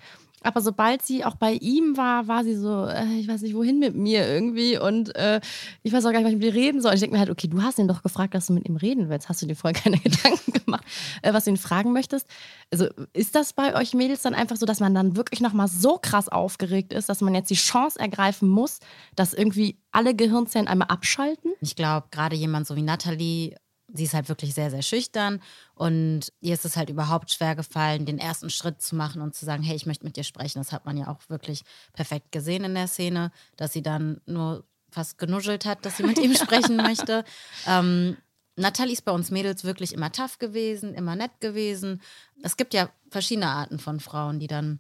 Aber 0.46 0.62
sobald 0.62 1.02
sie 1.02 1.26
auch 1.26 1.36
bei 1.36 1.54
ihm 1.54 1.98
war, 1.98 2.28
war 2.28 2.44
sie 2.44 2.56
so, 2.56 2.86
äh, 2.86 3.20
ich 3.20 3.28
weiß 3.28 3.42
nicht, 3.42 3.56
wohin 3.56 3.80
mit 3.80 3.96
mir 3.96 4.28
irgendwie. 4.28 4.78
Und 4.78 5.16
äh, 5.16 5.42
ich 5.84 5.92
weiß 5.92 6.06
auch 6.06 6.12
gar 6.12 6.20
nicht, 6.20 6.26
was 6.26 6.34
ich 6.34 6.38
mit 6.40 6.46
ihr 6.46 6.54
reden 6.54 6.82
soll. 6.82 6.92
Und 6.92 6.96
ich 6.96 7.02
denke 7.02 7.16
mir 7.16 7.20
halt, 7.20 7.30
okay, 7.30 7.48
du 7.48 7.62
hast 7.64 7.80
ihn 7.80 7.88
doch 7.88 8.04
gefragt, 8.04 8.36
dass 8.36 8.48
du 8.48 8.54
mit 8.54 8.68
ihm 8.68 8.76
reden 8.76 9.10
willst. 9.10 9.28
Hast 9.28 9.42
du 9.42 9.48
dir 9.48 9.56
vorher 9.56 9.80
keine 9.82 9.98
Gedanken 9.98 10.54
gemacht, 10.54 10.86
äh, 11.24 11.34
was 11.34 11.46
du 11.46 11.50
ihn 11.50 11.58
fragen 11.58 11.94
möchtest? 11.94 12.28
Also 12.72 12.88
ist 13.14 13.36
das 13.36 13.54
bei 13.54 13.76
euch 13.76 13.94
Mädels 13.94 14.22
dann 14.22 14.36
einfach 14.36 14.58
so, 14.58 14.66
dass 14.66 14.80
man 14.80 14.94
dann 14.94 15.16
wirklich 15.16 15.42
nochmal 15.42 15.68
so 15.68 15.98
krass 15.98 16.30
aufgeregt 16.30 16.94
ist, 16.94 17.10
dass 17.10 17.22
man 17.22 17.34
jetzt 17.34 17.50
die 17.50 17.56
Chance 17.56 18.00
ergreifen 18.00 18.48
muss, 18.48 18.80
dass 19.16 19.34
irgendwie 19.34 19.80
alle 19.92 20.16
Gehirnzellen 20.16 20.68
einmal 20.68 20.90
abschalten? 20.90 21.54
Ich 21.62 21.76
glaube, 21.76 22.08
gerade 22.12 22.36
jemand 22.36 22.68
so 22.68 22.76
wie 22.76 22.82
Nathalie 22.82 23.56
sie 23.96 24.04
ist 24.04 24.14
halt 24.14 24.30
wirklich 24.30 24.54
sehr, 24.54 24.70
sehr 24.70 24.82
schüchtern 24.82 25.42
und 25.74 26.32
ihr 26.42 26.54
ist 26.54 26.66
es 26.66 26.78
halt 26.78 26.90
überhaupt 26.90 27.32
schwer 27.32 27.56
gefallen, 27.56 28.06
den 28.06 28.20
ersten 28.20 28.50
Schritt 28.50 28.82
zu 28.82 28.96
machen 28.96 29.22
und 29.22 29.36
zu 29.36 29.46
sagen, 29.46 29.64
hey, 29.64 29.76
ich 29.76 29.86
möchte 29.86 30.06
mit 30.06 30.18
dir 30.18 30.24
sprechen. 30.24 30.60
Das 30.60 30.72
hat 30.72 30.86
man 30.86 30.98
ja 30.98 31.08
auch 31.08 31.30
wirklich 31.30 31.64
perfekt 31.94 32.32
gesehen 32.32 32.64
in 32.64 32.76
der 32.76 32.88
Szene, 32.88 33.32
dass 33.58 33.74
sie 33.74 33.82
dann 33.82 34.22
nur 34.26 34.66
fast 34.90 35.18
genuschelt 35.18 35.66
hat, 35.66 35.86
dass 35.86 35.98
sie 35.98 36.04
mit 36.04 36.20
ihm 36.20 36.36
sprechen 36.36 36.78
möchte. 36.78 37.24
Ähm, 37.68 38.18
Nathalie 38.56 38.94
ist 38.94 39.04
bei 39.04 39.12
uns 39.12 39.32
Mädels 39.32 39.64
wirklich 39.64 39.94
immer 39.94 40.12
tough 40.12 40.40
gewesen, 40.40 40.94
immer 40.94 41.16
nett 41.16 41.42
gewesen. 41.42 42.02
Es 42.42 42.56
gibt 42.56 42.74
ja 42.74 42.90
verschiedene 43.10 43.48
Arten 43.48 43.80
von 43.80 44.00
Frauen, 44.00 44.40
die 44.40 44.48
dann 44.48 44.80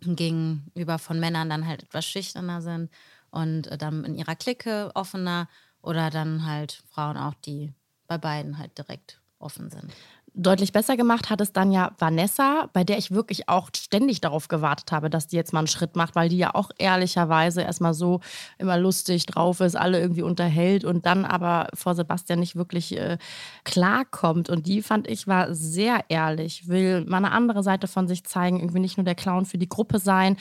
gegenüber 0.00 0.98
von 0.98 1.18
Männern 1.18 1.50
dann 1.50 1.66
halt 1.66 1.82
etwas 1.82 2.06
schüchterner 2.06 2.62
sind 2.62 2.90
und 3.30 3.68
dann 3.82 4.04
in 4.04 4.14
ihrer 4.14 4.36
Clique 4.36 4.92
offener 4.94 5.48
oder 5.82 6.10
dann 6.10 6.46
halt 6.46 6.82
Frauen 6.88 7.16
auch, 7.16 7.34
die 7.34 7.72
bei 8.08 8.18
beiden 8.18 8.58
halt 8.58 8.76
direkt 8.76 9.20
offen 9.38 9.70
sind. 9.70 9.92
Deutlich 10.34 10.72
besser 10.72 10.96
gemacht 10.96 11.30
hat 11.30 11.40
es 11.40 11.52
dann 11.52 11.72
ja 11.72 11.92
Vanessa, 11.98 12.68
bei 12.72 12.84
der 12.84 12.98
ich 12.98 13.10
wirklich 13.10 13.48
auch 13.48 13.70
ständig 13.74 14.20
darauf 14.20 14.46
gewartet 14.46 14.92
habe, 14.92 15.10
dass 15.10 15.26
die 15.26 15.36
jetzt 15.36 15.52
mal 15.52 15.60
einen 15.60 15.68
Schritt 15.68 15.96
macht, 15.96 16.14
weil 16.14 16.28
die 16.28 16.36
ja 16.36 16.54
auch 16.54 16.70
ehrlicherweise 16.78 17.62
erstmal 17.62 17.94
so 17.94 18.20
immer 18.58 18.76
lustig 18.76 19.26
drauf 19.26 19.60
ist, 19.60 19.76
alle 19.76 20.00
irgendwie 20.00 20.22
unterhält 20.22 20.84
und 20.84 21.06
dann 21.06 21.24
aber 21.24 21.68
vor 21.74 21.94
Sebastian 21.94 22.38
nicht 22.38 22.56
wirklich 22.56 22.96
äh, 22.96 23.18
klarkommt. 23.64 24.48
Und 24.48 24.66
die 24.66 24.82
fand 24.82 25.08
ich 25.08 25.26
war 25.26 25.54
sehr 25.54 26.04
ehrlich, 26.08 26.68
will 26.68 27.04
mal 27.04 27.16
eine 27.16 27.32
andere 27.32 27.62
Seite 27.62 27.88
von 27.88 28.06
sich 28.06 28.24
zeigen, 28.24 28.60
irgendwie 28.60 28.80
nicht 28.80 28.96
nur 28.96 29.04
der 29.04 29.16
Clown 29.16 29.44
für 29.44 29.58
die 29.58 29.68
Gruppe 29.68 29.98
sein. 29.98 30.36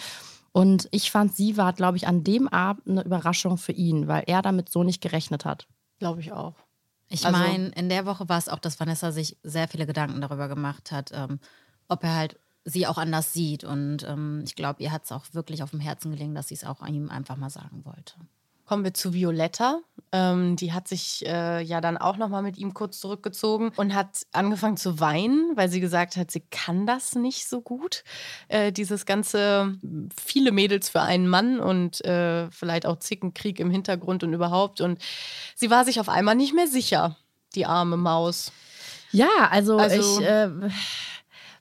Und 0.52 0.88
ich 0.92 1.12
fand, 1.12 1.36
sie 1.36 1.58
war, 1.58 1.74
glaube 1.74 1.98
ich, 1.98 2.08
an 2.08 2.24
dem 2.24 2.48
Abend 2.48 2.88
eine 2.88 3.04
Überraschung 3.04 3.58
für 3.58 3.72
ihn, 3.72 4.08
weil 4.08 4.24
er 4.28 4.42
damit 4.42 4.70
so 4.70 4.84
nicht 4.84 5.02
gerechnet 5.02 5.46
hat. 5.46 5.68
Glaube 6.00 6.20
ich 6.20 6.32
auch. 6.32 6.54
Ich 7.10 7.26
also, 7.26 7.38
meine, 7.38 7.70
in 7.70 7.90
der 7.90 8.06
Woche 8.06 8.28
war 8.28 8.38
es 8.38 8.50
auch, 8.50 8.60
dass 8.60 8.80
Vanessa 8.80 9.12
sich 9.12 9.38
sehr 9.44 9.68
viele 9.68 9.86
Gedanken 9.86 10.22
darüber 10.22 10.48
gemacht 10.48 10.92
hat, 10.92 11.12
ähm, 11.14 11.40
ob 11.88 12.04
er 12.04 12.16
halt 12.16 12.40
sie 12.66 12.86
auch 12.86 12.98
anders 12.98 13.34
sieht. 13.34 13.64
Und 13.64 14.04
ähm, 14.04 14.44
ich 14.46 14.56
glaube, 14.56 14.84
ihr 14.84 14.92
hat 14.92 15.06
es 15.06 15.12
auch 15.12 15.26
wirklich 15.32 15.64
auf 15.64 15.72
dem 15.72 15.80
Herzen 15.80 16.12
gelegen, 16.12 16.36
dass 16.36 16.50
sie 16.50 16.56
es 16.56 16.66
auch 16.66 16.86
ihm 16.86 17.10
einfach 17.10 17.38
mal 17.38 17.50
sagen 17.50 17.86
wollte. 17.86 18.16
Kommen 18.68 18.84
wir 18.84 18.94
zu 18.94 19.14
Violetta. 19.14 19.80
Ähm, 20.12 20.58
die 20.58 20.74
hat 20.74 20.90
sich 20.90 21.26
äh, 21.26 21.62
ja 21.62 21.80
dann 21.80 21.98
auch 21.98 22.18
noch 22.18 22.28
mal 22.28 22.42
mit 22.42 22.58
ihm 22.58 22.74
kurz 22.74 23.00
zurückgezogen 23.00 23.72
und 23.78 23.96
hat 23.96 24.28
angefangen 24.34 24.76
zu 24.76 25.00
weinen, 25.00 25.56
weil 25.56 25.70
sie 25.70 25.80
gesagt 25.80 26.18
hat, 26.18 26.32
sie 26.32 26.44
kann 26.52 26.86
das 26.86 27.16
nicht 27.16 27.48
so 27.48 27.62
gut. 27.62 28.04
Äh, 28.50 28.74
dieses 28.74 29.06
ganze 29.06 29.74
viele 30.22 30.52
Mädels 30.52 30.90
für 30.90 31.02
einen 31.02 31.30
Mann 31.30 31.62
und 31.62 32.04
äh, 32.04 32.52
vielleicht 32.52 32.86
auch 32.86 33.00
Zickenkrieg 33.00 33.60
im 33.62 33.72
Hintergrund 33.72 34.24
und 34.24 34.34
überhaupt. 34.34 34.82
Und 34.82 35.00
sie 35.56 35.70
war 35.70 35.86
sich 35.86 36.02
auf 36.02 36.10
einmal 36.10 36.36
nicht 36.36 36.54
mehr 36.54 36.68
sicher, 36.68 37.16
die 37.56 37.66
arme 37.66 37.96
Maus. 37.96 38.52
Ja, 39.12 39.48
also, 39.50 39.78
also 39.78 40.20
ich 40.20 40.28
äh, 40.28 40.50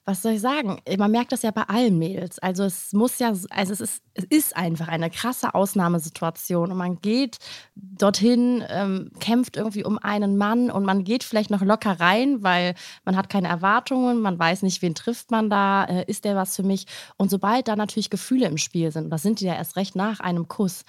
was 0.07 0.21
soll 0.21 0.31
ich 0.33 0.41
sagen? 0.41 0.79
Man 0.97 1.11
merkt 1.11 1.33
das 1.33 1.41
ja 1.41 1.51
bei 1.51 1.63
allen 1.63 1.99
Mädels. 1.99 2.39
Also 2.39 2.63
es 2.63 2.93
muss 2.93 3.19
ja, 3.19 3.27
also 3.27 3.73
es 3.73 3.81
ist, 3.81 4.01
es 4.13 4.23
ist 4.23 4.55
einfach 4.55 4.87
eine 4.87 5.09
krasse 5.09 5.53
Ausnahmesituation 5.53 6.71
und 6.71 6.77
man 6.77 7.01
geht 7.01 7.39
dorthin, 7.75 8.63
ähm, 8.69 9.11
kämpft 9.19 9.57
irgendwie 9.57 9.83
um 9.83 9.97
einen 9.97 10.37
Mann 10.37 10.71
und 10.71 10.85
man 10.85 11.03
geht 11.03 11.25
vielleicht 11.25 11.49
noch 11.49 11.61
locker 11.61 11.99
rein, 11.99 12.41
weil 12.41 12.73
man 13.03 13.17
hat 13.17 13.27
keine 13.27 13.49
Erwartungen, 13.49 14.21
man 14.21 14.39
weiß 14.39 14.61
nicht, 14.61 14.81
wen 14.81 14.95
trifft 14.95 15.29
man 15.29 15.49
da, 15.49 15.83
äh, 15.83 16.05
ist 16.07 16.23
der 16.23 16.37
was 16.37 16.55
für 16.55 16.63
mich? 16.63 16.85
Und 17.17 17.29
sobald 17.29 17.67
da 17.67 17.75
natürlich 17.75 18.09
Gefühle 18.09 18.47
im 18.47 18.57
Spiel 18.57 18.91
sind, 18.93 19.09
das 19.09 19.23
sind 19.23 19.41
die 19.41 19.45
ja 19.45 19.55
erst 19.55 19.75
recht 19.75 19.97
nach 19.97 20.21
einem 20.21 20.47
Kuss, 20.47 20.85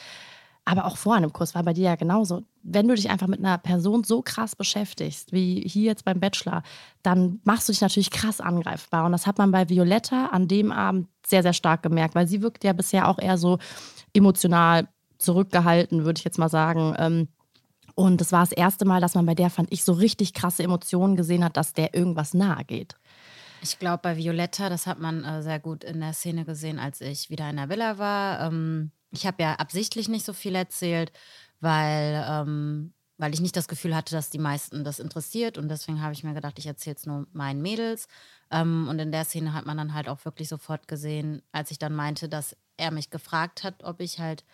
aber 0.68 0.84
auch 0.84 0.98
vor 0.98 1.14
einem 1.14 1.32
Kurs 1.32 1.54
war 1.54 1.62
bei 1.62 1.72
dir 1.72 1.84
ja 1.84 1.96
genauso. 1.96 2.42
Wenn 2.62 2.86
du 2.86 2.94
dich 2.94 3.08
einfach 3.08 3.26
mit 3.26 3.38
einer 3.38 3.56
Person 3.56 4.04
so 4.04 4.20
krass 4.20 4.54
beschäftigst, 4.54 5.32
wie 5.32 5.62
hier 5.66 5.84
jetzt 5.84 6.04
beim 6.04 6.20
Bachelor, 6.20 6.62
dann 7.02 7.40
machst 7.44 7.68
du 7.68 7.72
dich 7.72 7.80
natürlich 7.80 8.10
krass 8.10 8.38
angreifbar. 8.42 9.06
Und 9.06 9.12
das 9.12 9.26
hat 9.26 9.38
man 9.38 9.50
bei 9.50 9.70
Violetta 9.70 10.26
an 10.26 10.46
dem 10.46 10.70
Abend 10.70 11.08
sehr, 11.26 11.42
sehr 11.42 11.54
stark 11.54 11.82
gemerkt, 11.82 12.14
weil 12.14 12.28
sie 12.28 12.42
wirkt 12.42 12.64
ja 12.64 12.74
bisher 12.74 13.08
auch 13.08 13.18
eher 13.18 13.38
so 13.38 13.58
emotional 14.12 14.88
zurückgehalten, 15.16 16.04
würde 16.04 16.18
ich 16.18 16.24
jetzt 16.24 16.38
mal 16.38 16.50
sagen. 16.50 16.94
Ähm, 16.98 17.28
und 17.94 18.20
das 18.20 18.30
war 18.30 18.40
das 18.40 18.52
erste 18.52 18.84
Mal, 18.84 19.00
dass 19.00 19.14
man 19.14 19.24
bei 19.24 19.34
der, 19.34 19.48
fand 19.48 19.72
ich, 19.72 19.84
so 19.84 19.92
richtig 19.94 20.34
krasse 20.34 20.62
Emotionen 20.62 21.16
gesehen 21.16 21.44
hat, 21.44 21.56
dass 21.56 21.72
der 21.72 21.94
irgendwas 21.94 22.34
nahe 22.34 22.66
geht. 22.66 22.94
Ich 23.62 23.78
glaube, 23.78 24.00
bei 24.02 24.18
Violetta, 24.18 24.68
das 24.68 24.86
hat 24.86 25.00
man 25.00 25.24
äh, 25.24 25.42
sehr 25.42 25.60
gut 25.60 25.82
in 25.82 26.00
der 26.00 26.12
Szene 26.12 26.44
gesehen, 26.44 26.78
als 26.78 27.00
ich 27.00 27.30
wieder 27.30 27.48
in 27.48 27.56
der 27.56 27.70
Villa 27.70 27.96
war. 27.96 28.46
Ähm, 28.46 28.92
ich 29.10 29.26
habe 29.26 29.42
ja 29.42 29.54
absichtlich 29.54 30.08
nicht 30.08 30.24
so 30.24 30.32
viel 30.32 30.54
erzählt, 30.54 31.12
weil, 31.60 32.24
ähm, 32.28 32.92
weil 33.16 33.34
ich 33.34 33.40
nicht 33.40 33.56
das 33.56 33.68
Gefühl 33.68 33.96
hatte, 33.96 34.14
dass 34.14 34.30
die 34.30 34.38
meisten 34.38 34.84
das 34.84 35.00
interessiert. 35.00 35.58
Und 35.58 35.68
deswegen 35.68 36.02
habe 36.02 36.12
ich 36.12 36.24
mir 36.24 36.34
gedacht, 36.34 36.58
ich 36.58 36.66
erzähle 36.66 36.96
es 36.96 37.06
nur 37.06 37.26
meinen 37.32 37.62
Mädels. 37.62 38.06
Ähm, 38.50 38.86
und 38.88 38.98
in 38.98 39.12
der 39.12 39.24
Szene 39.24 39.54
hat 39.54 39.66
man 39.66 39.76
dann 39.76 39.94
halt 39.94 40.08
auch 40.08 40.24
wirklich 40.24 40.48
sofort 40.48 40.88
gesehen, 40.88 41.42
als 41.52 41.70
ich 41.70 41.78
dann 41.78 41.94
meinte, 41.94 42.28
dass 42.28 42.56
er 42.76 42.90
mich 42.90 43.10
gefragt 43.10 43.64
hat, 43.64 43.82
ob 43.82 44.00
ich 44.00 44.20
halt 44.20 44.44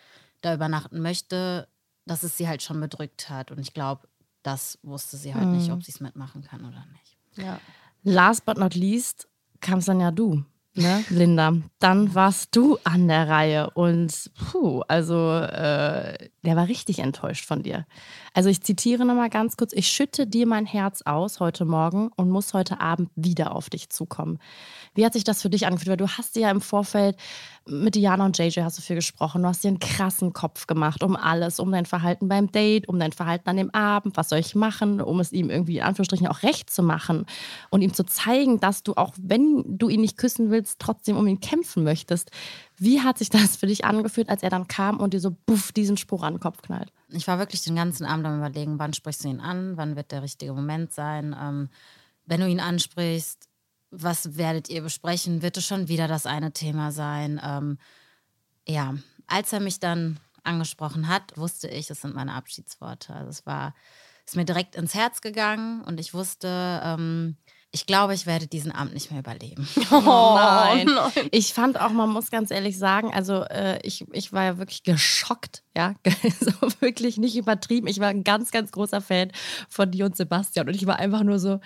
da 0.41 0.55
übernachten 0.55 1.01
möchte, 1.01 1.69
dass 2.07 2.23
es 2.23 2.37
sie 2.37 2.49
halt 2.49 2.63
schon 2.63 2.81
bedrückt 2.81 3.29
hat. 3.29 3.51
Und 3.51 3.61
ich 3.61 3.75
glaube, 3.75 4.09
das 4.43 4.79
wusste 4.83 5.17
sie 5.17 5.35
halt 5.35 5.47
mhm. 5.47 5.57
nicht, 5.57 5.71
ob 5.71 5.83
sie 5.83 5.91
es 5.91 6.01
mitmachen 6.01 6.43
kann 6.43 6.65
oder 6.65 6.85
nicht. 6.93 7.17
Ja. 7.37 7.61
Last 8.03 8.45
but 8.45 8.59
not 8.59 8.75
least 8.75 9.29
kam 9.61 9.79
es 9.79 9.87
dann 9.87 10.01
ja 10.01 10.11
du 10.11 10.45
ne, 10.75 11.05
Linda, 11.09 11.55
dann 11.79 12.15
warst 12.15 12.55
du 12.57 12.79
an 12.85 13.09
der 13.09 13.29
Reihe 13.29 13.71
und 13.71 14.31
puh, 14.35 14.83
also 14.89 15.31
äh, 15.31 16.29
der 16.45 16.57
war 16.57 16.69
richtig 16.69 16.99
enttäuscht 16.99 17.47
von 17.47 17.63
dir. 17.63 17.87
Also 18.33 18.49
ich 18.49 18.63
zitiere 18.63 19.05
nochmal 19.05 19.31
ganz 19.31 19.57
kurz, 19.57 19.73
ich 19.73 19.89
schütte 19.89 20.27
dir 20.27 20.47
mein 20.47 20.67
Herz 20.67 21.03
aus 21.03 21.41
heute 21.41 21.65
Morgen 21.65 22.11
und 22.17 22.31
muss 22.31 22.55
heute 22.55 22.81
Abend 22.81 23.11
wieder 23.15 23.55
auf 23.55 23.71
dich 23.71 23.91
zukommen. 23.91 24.39
Wie 24.95 25.05
hat 25.05 25.13
sich 25.13 25.25
das 25.25 25.43
für 25.43 25.51
dich 25.51 25.67
angefühlt? 25.67 25.91
Weil 25.91 25.97
du 25.97 26.09
hast 26.09 26.37
dir 26.37 26.43
ja 26.43 26.51
im 26.51 26.61
Vorfeld 26.61 27.17
mit 27.67 27.95
Diana 27.95 28.27
und 28.27 28.39
JJ 28.39 28.61
hast 28.61 28.77
du 28.77 28.83
viel 28.83 28.97
gesprochen. 28.97 29.43
Du 29.43 29.49
hast 29.49 29.65
dir 29.65 29.69
einen 29.69 29.79
krassen 29.79 30.33
Kopf 30.33 30.67
gemacht 30.67 31.03
um 31.03 31.17
alles, 31.17 31.59
um 31.59 31.73
dein 31.73 31.87
Verhalten 31.87 32.29
beim 32.29 32.53
Date, 32.53 32.89
um 32.89 32.99
dein 32.99 33.13
Verhalten 33.13 33.49
an 33.49 33.57
dem 33.57 33.71
Abend, 33.71 34.17
was 34.17 34.29
soll 34.29 34.39
ich 34.39 34.55
machen, 34.55 35.01
um 35.01 35.19
es 35.21 35.33
ihm 35.33 35.49
irgendwie 35.49 35.79
in 35.79 35.85
Anführungsstrichen 35.85 36.27
auch 36.27 36.43
recht 36.43 36.69
zu 36.69 36.83
machen 36.83 37.25
und 37.71 37.81
ihm 37.83 37.95
zu 37.95 38.05
zeigen, 38.05 38.61
dass 38.61 38.83
du 38.83 38.95
auch, 38.95 39.15
wenn 39.19 39.65
du 39.67 39.89
ihn 39.89 40.03
nicht 40.03 40.19
küssen 40.19 40.51
willst, 40.51 40.79
trotzdem 40.79 41.17
um 41.17 41.27
ihn 41.27 41.41
kämpfen 41.41 41.85
möchtest. 41.85 42.31
Wie 42.77 43.01
hat 43.01 43.19
sich 43.19 43.31
das 43.31 43.57
für 43.57 43.67
dich 43.67 43.85
angefühlt, 43.85 44.29
als 44.29 44.43
er 44.43 44.51
dann 44.51 44.69
kam 44.69 45.01
und 45.01 45.15
dir 45.15 45.21
so 45.21 45.31
buff 45.47 45.73
diesen 45.73 45.97
Spruch 45.97 46.23
an 46.23 46.35
den 46.35 46.41
Kopf 46.41 46.61
knallt? 46.61 46.93
Ich 47.09 47.27
war 47.27 47.39
wirklich 47.39 47.63
den 47.63 47.77
ganzen 47.77 48.05
Abend 48.05 48.27
am 48.27 48.39
überlegen, 48.39 48.79
wann 48.79 48.93
sprichst 48.93 49.25
du 49.25 49.29
ihn 49.29 49.41
an, 49.41 49.77
wann 49.77 49.97
wird 49.97 50.13
der 50.13 50.23
richtige 50.23 50.53
Moment 50.53 50.93
sein. 50.93 51.35
Ähm, 51.41 51.71
wenn 52.27 52.41
du 52.41 52.49
ihn 52.49 52.61
ansprichst, 52.61 53.49
was 54.03 54.37
werdet 54.37 54.69
ihr 54.69 54.83
besprechen? 54.83 55.43
Wird 55.43 55.57
es 55.57 55.67
schon 55.67 55.89
wieder 55.89 56.09
das 56.09 56.27
eine 56.27 56.53
Thema 56.53 56.93
sein? 56.93 57.41
Ähm, 57.43 57.79
ja, 58.67 58.95
als 59.27 59.53
er 59.53 59.61
mich 59.61 59.81
dann 59.81 60.19
angesprochen 60.43 61.09
hat, 61.09 61.37
wusste 61.37 61.69
ich, 61.69 61.91
es 61.91 62.01
sind 62.01 62.15
meine 62.15 62.35
Abschiedsworte. 62.35 63.15
Also 63.15 63.31
es 63.31 63.47
war, 63.47 63.75
ist 64.27 64.37
mir 64.37 64.45
direkt 64.45 64.77
ins 64.77 64.95
Herz 64.95 65.21
gegangen 65.21 65.83
und 65.83 65.99
ich 65.99 66.15
wusste, 66.15 66.81
ähm, 66.85 67.37
ich 67.75 67.87
glaube, 67.87 68.15
ich 68.15 68.25
werde 68.25 68.47
diesen 68.47 68.71
Abend 68.71 68.95
nicht 68.95 69.11
mehr 69.11 69.21
überleben. 69.21 69.67
Oh, 69.91 70.35
nein. 70.37 70.87
nein. 70.87 71.29
Ich 71.33 71.55
fand 71.55 71.81
auch, 71.81 71.91
man 71.91 72.09
muss 72.11 72.31
ganz 72.31 72.51
ehrlich 72.51 72.79
sagen, 72.79 73.13
also 73.13 73.43
äh, 73.43 73.81
ich, 73.83 74.05
ich 74.13 74.33
war 74.33 74.45
ja 74.45 74.59
wirklich 74.59 74.85
geschockt, 74.85 75.65
ja, 75.77 75.95
so 76.41 76.53
wirklich 76.81 77.17
nicht 77.17 77.37
übertrieben. 77.37 77.89
Ich 77.89 77.99
war 77.99 78.09
ein 78.09 78.23
ganz, 78.23 78.53
ganz 78.53 78.71
großer 78.71 79.01
Fan 79.01 79.33
von 79.69 79.91
dir 79.91 80.05
und 80.05 80.17
Sebastian 80.17 80.69
und 80.69 80.75
ich 80.75 80.87
war 80.87 81.01
einfach 81.01 81.25
nur 81.25 81.39
so, 81.39 81.61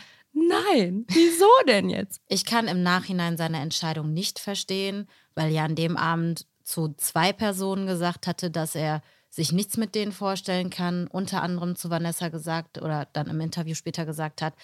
Nein, 0.46 1.04
wieso 1.08 1.48
denn 1.66 1.90
jetzt? 1.90 2.20
Ich 2.28 2.44
kann 2.44 2.68
im 2.68 2.82
Nachhinein 2.82 3.36
seine 3.36 3.60
Entscheidung 3.60 4.12
nicht 4.12 4.38
verstehen, 4.38 5.08
weil 5.34 5.52
er 5.52 5.64
an 5.64 5.74
dem 5.74 5.96
Abend 5.96 6.46
zu 6.62 6.94
zwei 6.96 7.32
Personen 7.32 7.86
gesagt 7.86 8.26
hatte, 8.26 8.50
dass 8.50 8.74
er 8.74 9.02
sich 9.30 9.52
nichts 9.52 9.76
mit 9.76 9.94
denen 9.94 10.12
vorstellen 10.12 10.70
kann, 10.70 11.06
unter 11.06 11.42
anderem 11.42 11.76
zu 11.76 11.90
Vanessa 11.90 12.28
gesagt 12.28 12.80
oder 12.80 13.06
dann 13.12 13.28
im 13.28 13.40
Interview 13.40 13.74
später 13.74 14.06
gesagt 14.06 14.42
hat, 14.42 14.54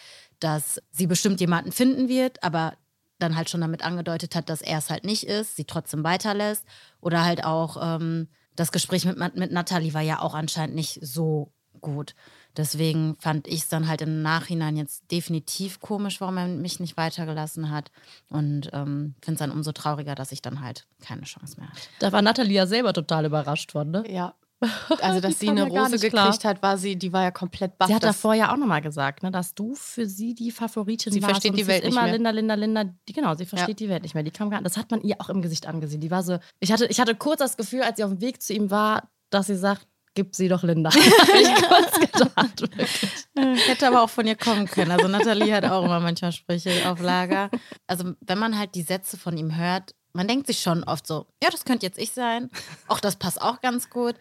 dass 0.41 0.81
sie 0.91 1.07
bestimmt 1.07 1.41
jemanden 1.41 1.73
finden 1.73 2.09
wird, 2.09 2.43
aber 2.43 2.75
dann 3.19 3.37
halt 3.37 3.51
schon 3.51 3.61
damit 3.61 3.85
angedeutet 3.85 4.35
hat, 4.35 4.49
dass 4.49 4.63
er 4.63 4.79
es 4.79 4.91
halt 4.91 5.05
nicht 5.05 5.25
ist, 5.25 5.57
sie 5.57 5.65
trotzdem 5.65 6.05
weiterlässt. 6.05 6.65
Oder 7.01 7.25
halt 7.25 7.45
auch 7.45 7.77
ähm, 7.81 8.29
das 8.57 8.73
Gespräch 8.73 9.05
mit, 9.05 9.19
mit 9.19 9.53
Nathalie 9.53 9.95
war 9.95 10.03
ja 10.03 10.21
auch 10.21 10.35
anscheinend 10.35 10.75
nicht 10.75 10.99
so 11.03 11.53
gut. 11.81 12.15
Deswegen 12.57 13.17
fand 13.19 13.49
ich 13.49 13.63
es 13.63 13.69
dann 13.69 13.89
halt 13.89 14.01
im 14.03 14.23
Nachhinein 14.23 14.77
jetzt 14.77 15.11
definitiv 15.11 15.81
komisch, 15.81 16.21
warum 16.21 16.37
er 16.37 16.47
mich 16.47 16.79
nicht 16.79 16.97
weitergelassen 16.97 17.71
hat. 17.71 17.91
Und 18.29 18.71
ähm, 18.73 19.15
finde 19.21 19.35
es 19.35 19.39
dann 19.39 19.51
umso 19.51 19.73
trauriger, 19.73 20.15
dass 20.15 20.33
ich 20.33 20.43
dann 20.43 20.61
halt 20.61 20.87
keine 21.01 21.23
Chance 21.23 21.59
mehr 21.59 21.69
hatte. 21.69 21.81
Da 21.99 22.13
war 22.13 22.23
Nathalie 22.23 22.55
ja 22.55 22.67
selber 22.67 22.93
total 22.93 23.27
überrascht 23.27 23.73
von, 23.73 23.91
ne? 23.91 24.05
Ja. 24.09 24.35
Also, 25.01 25.21
dass 25.21 25.39
sie 25.39 25.51
eine 25.51 25.65
Rose 25.65 25.93
gekriegt 25.93 26.13
klar. 26.13 26.39
hat, 26.45 26.63
war 26.63 26.79
sie, 26.79 26.97
die 26.97 27.13
war 27.13 27.23
ja 27.23 27.31
komplett 27.31 27.77
baff. 27.77 27.89
Sie 27.89 27.95
hat 27.95 28.05
davor 28.05 28.35
ja 28.35 28.53
auch 28.53 28.57
nochmal 28.57 28.81
gesagt, 28.81 29.23
ne, 29.23 29.31
dass 29.31 29.55
du 29.55 29.75
für 29.75 30.07
sie 30.07 30.35
die 30.35 30.51
Favoritin 30.51 31.13
sie 31.13 31.23
warst. 31.23 31.43
Sie 31.43 31.49
versteht 31.49 31.59
die 31.59 31.67
Welt 31.67 31.85
immer 31.85 32.03
nicht 32.03 32.03
mehr. 32.03 32.13
Linda, 32.13 32.31
Linda, 32.31 32.55
Linda. 32.55 32.85
Die, 33.09 33.13
genau, 33.13 33.35
sie 33.35 33.47
versteht 33.47 33.81
ja. 33.81 33.87
die 33.87 33.89
Welt 33.89 34.03
nicht 34.03 34.15
mehr. 34.15 34.23
Die 34.23 34.31
kam 34.31 34.51
gar, 34.51 34.63
das 34.63 34.77
hat 34.77 34.91
man 34.91 35.03
ihr 35.03 35.21
auch 35.21 35.29
im 35.29 35.43
Gesicht 35.43 35.67
angesehen. 35.67 36.01
Die 36.01 36.11
war 36.11 36.23
so, 36.23 36.39
ich 36.61 36.73
hatte, 36.73 36.87
ich 36.87 37.01
hatte 37.01 37.15
kurz 37.15 37.41
das 37.41 37.57
Gefühl, 37.57 37.83
als 37.83 37.97
sie 37.97 38.05
auf 38.05 38.11
dem 38.11 38.21
Weg 38.21 38.41
zu 38.41 38.55
ihm 38.55 38.71
war, 38.71 39.11
dass 39.31 39.49
sie 39.49 39.57
sagt, 39.57 39.87
gib 40.15 40.35
sie 40.35 40.49
doch 40.49 40.63
Linda. 40.63 40.91
ich 40.95 41.69
kurz 41.69 42.01
gedacht, 42.01 42.61
wirklich. 42.61 43.27
Hätte 43.67 43.89
aber 43.89 44.03
auch 44.03 44.11
von 44.11 44.27
ihr 44.27 44.37
kommen 44.37 44.67
können. 44.67 44.91
Also 44.91 45.09
Nathalie 45.09 45.55
hat 45.55 45.65
auch 45.65 45.85
immer 45.85 46.01
manchmal 46.01 46.33
Sprüche 46.33 46.89
auf 46.91 47.01
Lager. 47.01 47.51
Also 47.87 48.13
wenn 48.21 48.39
man 48.39 48.59
halt 48.59 48.75
die 48.75 48.83
Sätze 48.83 49.17
von 49.17 49.37
ihm 49.37 49.57
hört, 49.57 49.95
man 50.13 50.29
denkt 50.29 50.47
sich 50.47 50.61
schon 50.61 50.85
oft 50.85 51.07
so, 51.07 51.27
ja, 51.43 51.51
das 51.51 51.65
könnte 51.65 51.85
jetzt 51.85 51.99
ich 51.99 52.13
sein. 52.13 52.51
Auch 52.87 53.01
das 53.01 53.17
passt 53.17 53.43
auch 53.43 53.61
ganz 53.61 53.91
gut. 53.91 54.15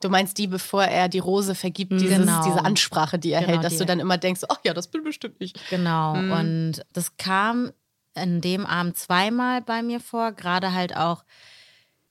Du 0.00 0.08
meinst 0.08 0.38
die, 0.38 0.48
bevor 0.48 0.84
er 0.84 1.08
die 1.08 1.20
Rose 1.20 1.54
vergibt, 1.54 1.92
dieses, 1.92 2.18
genau. 2.18 2.44
diese 2.44 2.64
Ansprache, 2.64 3.18
die 3.18 3.30
er 3.30 3.40
genau, 3.40 3.52
hält, 3.52 3.64
dass 3.64 3.78
du 3.78 3.86
dann 3.86 4.00
immer 4.00 4.18
denkst, 4.18 4.42
ach 4.48 4.58
ja, 4.64 4.74
das 4.74 4.88
bin 4.88 5.04
bestimmt 5.04 5.36
ich. 5.38 5.54
Genau. 5.70 6.14
Mhm. 6.14 6.32
Und 6.32 6.82
das 6.92 7.16
kam 7.18 7.70
in 8.14 8.40
dem 8.40 8.66
Abend 8.66 8.96
zweimal 8.96 9.62
bei 9.62 9.82
mir 9.82 10.00
vor, 10.00 10.32
gerade 10.32 10.72
halt 10.72 10.96
auch 10.96 11.24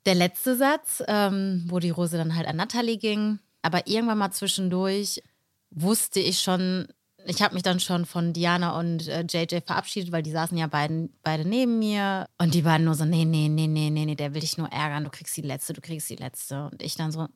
der 0.05 0.15
letzte 0.15 0.55
Satz, 0.55 1.03
ähm, 1.07 1.65
wo 1.67 1.79
die 1.79 1.89
Rose 1.89 2.17
dann 2.17 2.35
halt 2.35 2.47
an 2.47 2.55
Natalie 2.55 2.97
ging. 2.97 3.39
Aber 3.61 3.87
irgendwann 3.87 4.17
mal 4.17 4.31
zwischendurch 4.31 5.21
wusste 5.69 6.19
ich 6.19 6.39
schon, 6.39 6.87
ich 7.25 7.41
habe 7.41 7.53
mich 7.53 7.63
dann 7.63 7.79
schon 7.79 8.05
von 8.05 8.33
Diana 8.33 8.79
und 8.79 9.07
äh, 9.07 9.21
JJ 9.21 9.61
verabschiedet, 9.65 10.11
weil 10.11 10.23
die 10.23 10.31
saßen 10.31 10.57
ja 10.57 10.67
beiden, 10.67 11.13
beide 11.23 11.47
neben 11.47 11.79
mir. 11.79 12.27
Und 12.39 12.53
die 12.53 12.65
waren 12.65 12.83
nur 12.83 12.95
so, 12.95 13.05
nee, 13.05 13.25
nee, 13.25 13.47
nee, 13.47 13.67
nee, 13.67 13.89
nee, 13.89 14.05
nee, 14.05 14.15
der 14.15 14.33
will 14.33 14.41
dich 14.41 14.57
nur 14.57 14.69
ärgern, 14.69 15.03
du 15.03 15.11
kriegst 15.11 15.37
die 15.37 15.41
letzte, 15.41 15.73
du 15.73 15.81
kriegst 15.81 16.09
die 16.09 16.15
letzte. 16.15 16.65
Und 16.71 16.81
ich 16.81 16.95
dann 16.95 17.11
so, 17.11 17.27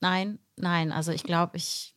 nein, 0.00 0.38
nein, 0.56 0.92
also 0.92 1.12
ich 1.12 1.24
glaube, 1.24 1.56
ich 1.58 1.94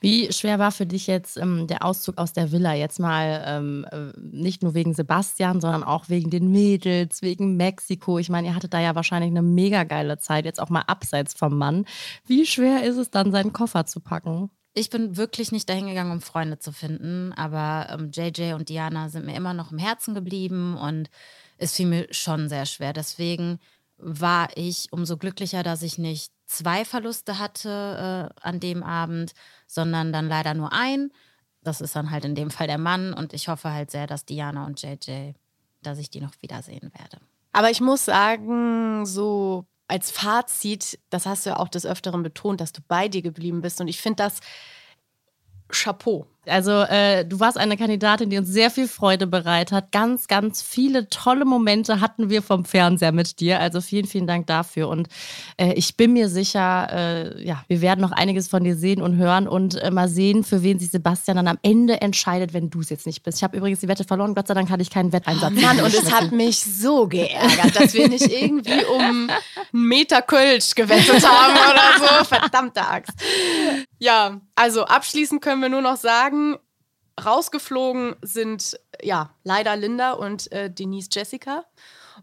wie 0.00 0.32
schwer 0.32 0.58
war 0.58 0.72
für 0.72 0.86
dich 0.86 1.06
jetzt 1.06 1.36
ähm, 1.36 1.66
der 1.66 1.84
Auszug 1.84 2.18
aus 2.18 2.32
der 2.32 2.52
Villa? 2.52 2.74
Jetzt 2.74 2.98
mal 2.98 3.42
ähm, 3.46 3.86
äh, 3.90 4.18
nicht 4.18 4.62
nur 4.62 4.74
wegen 4.74 4.94
Sebastian, 4.94 5.60
sondern 5.60 5.84
auch 5.84 6.08
wegen 6.08 6.30
den 6.30 6.50
Mädels, 6.50 7.22
wegen 7.22 7.56
Mexiko. 7.56 8.18
Ich 8.18 8.28
meine, 8.28 8.48
ihr 8.48 8.54
hattet 8.54 8.74
da 8.74 8.80
ja 8.80 8.94
wahrscheinlich 8.94 9.30
eine 9.30 9.42
mega 9.42 9.84
geile 9.84 10.18
Zeit, 10.18 10.44
jetzt 10.44 10.60
auch 10.60 10.70
mal 10.70 10.84
abseits 10.86 11.34
vom 11.34 11.56
Mann. 11.56 11.84
Wie 12.26 12.46
schwer 12.46 12.84
ist 12.84 12.96
es 12.96 13.10
dann, 13.10 13.32
seinen 13.32 13.52
Koffer 13.52 13.86
zu 13.86 14.00
packen? 14.00 14.50
Ich 14.72 14.90
bin 14.90 15.16
wirklich 15.16 15.50
nicht 15.50 15.68
dahin 15.68 15.88
gegangen, 15.88 16.12
um 16.12 16.20
Freunde 16.20 16.58
zu 16.58 16.72
finden, 16.72 17.32
aber 17.32 17.88
ähm, 17.92 18.10
JJ 18.12 18.52
und 18.54 18.68
Diana 18.68 19.08
sind 19.08 19.26
mir 19.26 19.34
immer 19.34 19.52
noch 19.52 19.72
im 19.72 19.78
Herzen 19.78 20.14
geblieben 20.14 20.76
und 20.76 21.10
es 21.58 21.74
fiel 21.74 21.86
mir 21.86 22.06
schon 22.12 22.48
sehr 22.48 22.66
schwer. 22.66 22.92
Deswegen 22.92 23.58
war 23.98 24.48
ich 24.54 24.88
umso 24.92 25.16
glücklicher, 25.16 25.62
dass 25.62 25.82
ich 25.82 25.98
nicht 25.98 26.32
zwei 26.50 26.84
Verluste 26.84 27.38
hatte 27.38 28.30
äh, 28.34 28.40
an 28.46 28.60
dem 28.60 28.82
Abend, 28.82 29.32
sondern 29.66 30.12
dann 30.12 30.28
leider 30.28 30.54
nur 30.54 30.72
ein. 30.72 31.12
Das 31.62 31.80
ist 31.80 31.94
dann 31.94 32.10
halt 32.10 32.24
in 32.24 32.34
dem 32.34 32.50
Fall 32.50 32.66
der 32.66 32.78
Mann 32.78 33.14
und 33.14 33.32
ich 33.32 33.48
hoffe 33.48 33.72
halt 33.72 33.90
sehr, 33.90 34.06
dass 34.06 34.24
Diana 34.24 34.66
und 34.66 34.82
JJ, 34.82 35.32
dass 35.82 35.98
ich 35.98 36.10
die 36.10 36.20
noch 36.20 36.32
wiedersehen 36.40 36.90
werde. 36.96 37.18
Aber 37.52 37.70
ich 37.70 37.80
muss 37.80 38.04
sagen, 38.04 39.06
so 39.06 39.64
als 39.86 40.10
Fazit, 40.10 40.98
das 41.10 41.26
hast 41.26 41.46
du 41.46 41.50
ja 41.50 41.56
auch 41.56 41.68
des 41.68 41.86
Öfteren 41.86 42.22
betont, 42.22 42.60
dass 42.60 42.72
du 42.72 42.80
bei 42.86 43.08
dir 43.08 43.22
geblieben 43.22 43.60
bist 43.60 43.80
und 43.80 43.88
ich 43.88 44.00
finde 44.00 44.22
das 44.22 44.40
Chapeau. 45.70 46.26
Also 46.46 46.72
äh, 46.72 47.24
du 47.24 47.38
warst 47.38 47.58
eine 47.58 47.76
Kandidatin, 47.76 48.30
die 48.30 48.38
uns 48.38 48.48
sehr 48.48 48.70
viel 48.70 48.88
Freude 48.88 49.26
bereitet 49.26 49.72
hat. 49.72 49.92
Ganz, 49.92 50.26
ganz 50.26 50.62
viele 50.62 51.08
tolle 51.10 51.44
Momente 51.44 52.00
hatten 52.00 52.30
wir 52.30 52.40
vom 52.40 52.64
Fernseher 52.64 53.12
mit 53.12 53.40
dir. 53.40 53.60
Also 53.60 53.82
vielen, 53.82 54.06
vielen 54.06 54.26
Dank 54.26 54.46
dafür. 54.46 54.88
Und 54.88 55.08
äh, 55.58 55.74
ich 55.74 55.96
bin 55.96 56.14
mir 56.14 56.30
sicher, 56.30 56.88
äh, 56.90 57.44
ja, 57.44 57.62
wir 57.68 57.82
werden 57.82 58.00
noch 58.00 58.12
einiges 58.12 58.48
von 58.48 58.64
dir 58.64 58.74
sehen 58.74 59.02
und 59.02 59.16
hören 59.16 59.46
und 59.46 59.76
äh, 59.76 59.90
mal 59.90 60.08
sehen, 60.08 60.42
für 60.42 60.62
wen 60.62 60.78
sich 60.78 60.90
Sebastian 60.90 61.36
dann 61.36 61.48
am 61.48 61.58
Ende 61.62 62.00
entscheidet, 62.00 62.54
wenn 62.54 62.70
du 62.70 62.80
es 62.80 62.88
jetzt 62.88 63.06
nicht 63.06 63.22
bist. 63.22 63.38
Ich 63.38 63.44
habe 63.44 63.56
übrigens 63.56 63.80
die 63.80 63.88
Wette 63.88 64.04
verloren. 64.04 64.34
Gott 64.34 64.48
sei 64.48 64.54
Dank 64.54 64.70
hatte 64.70 64.82
ich 64.82 64.90
keinen 64.90 65.12
Wetteinsatz. 65.12 65.52
Oh 65.56 65.60
Mann, 65.60 65.80
und 65.80 65.92
es 65.92 66.10
hat 66.10 66.32
mich 66.32 66.60
so 66.60 67.06
geärgert, 67.06 67.78
dass 67.78 67.92
wir 67.92 68.08
nicht 68.08 68.28
irgendwie 68.28 68.84
um 68.86 69.00
einen 69.00 69.30
Meter 69.72 70.22
Kölsch 70.22 70.74
gewettet 70.74 71.22
haben 71.22 71.52
oder 71.52 71.98
so. 71.98 72.09
Verdammte 72.30 72.86
Axt. 72.86 73.12
Ja, 73.98 74.40
also 74.54 74.84
abschließend 74.84 75.42
können 75.42 75.60
wir 75.60 75.68
nur 75.68 75.82
noch 75.82 75.96
sagen, 75.96 76.56
rausgeflogen 77.22 78.16
sind 78.22 78.80
ja 79.02 79.34
leider 79.44 79.76
Linda 79.76 80.12
und 80.12 80.50
äh, 80.52 80.70
Denise 80.70 81.08
Jessica. 81.12 81.64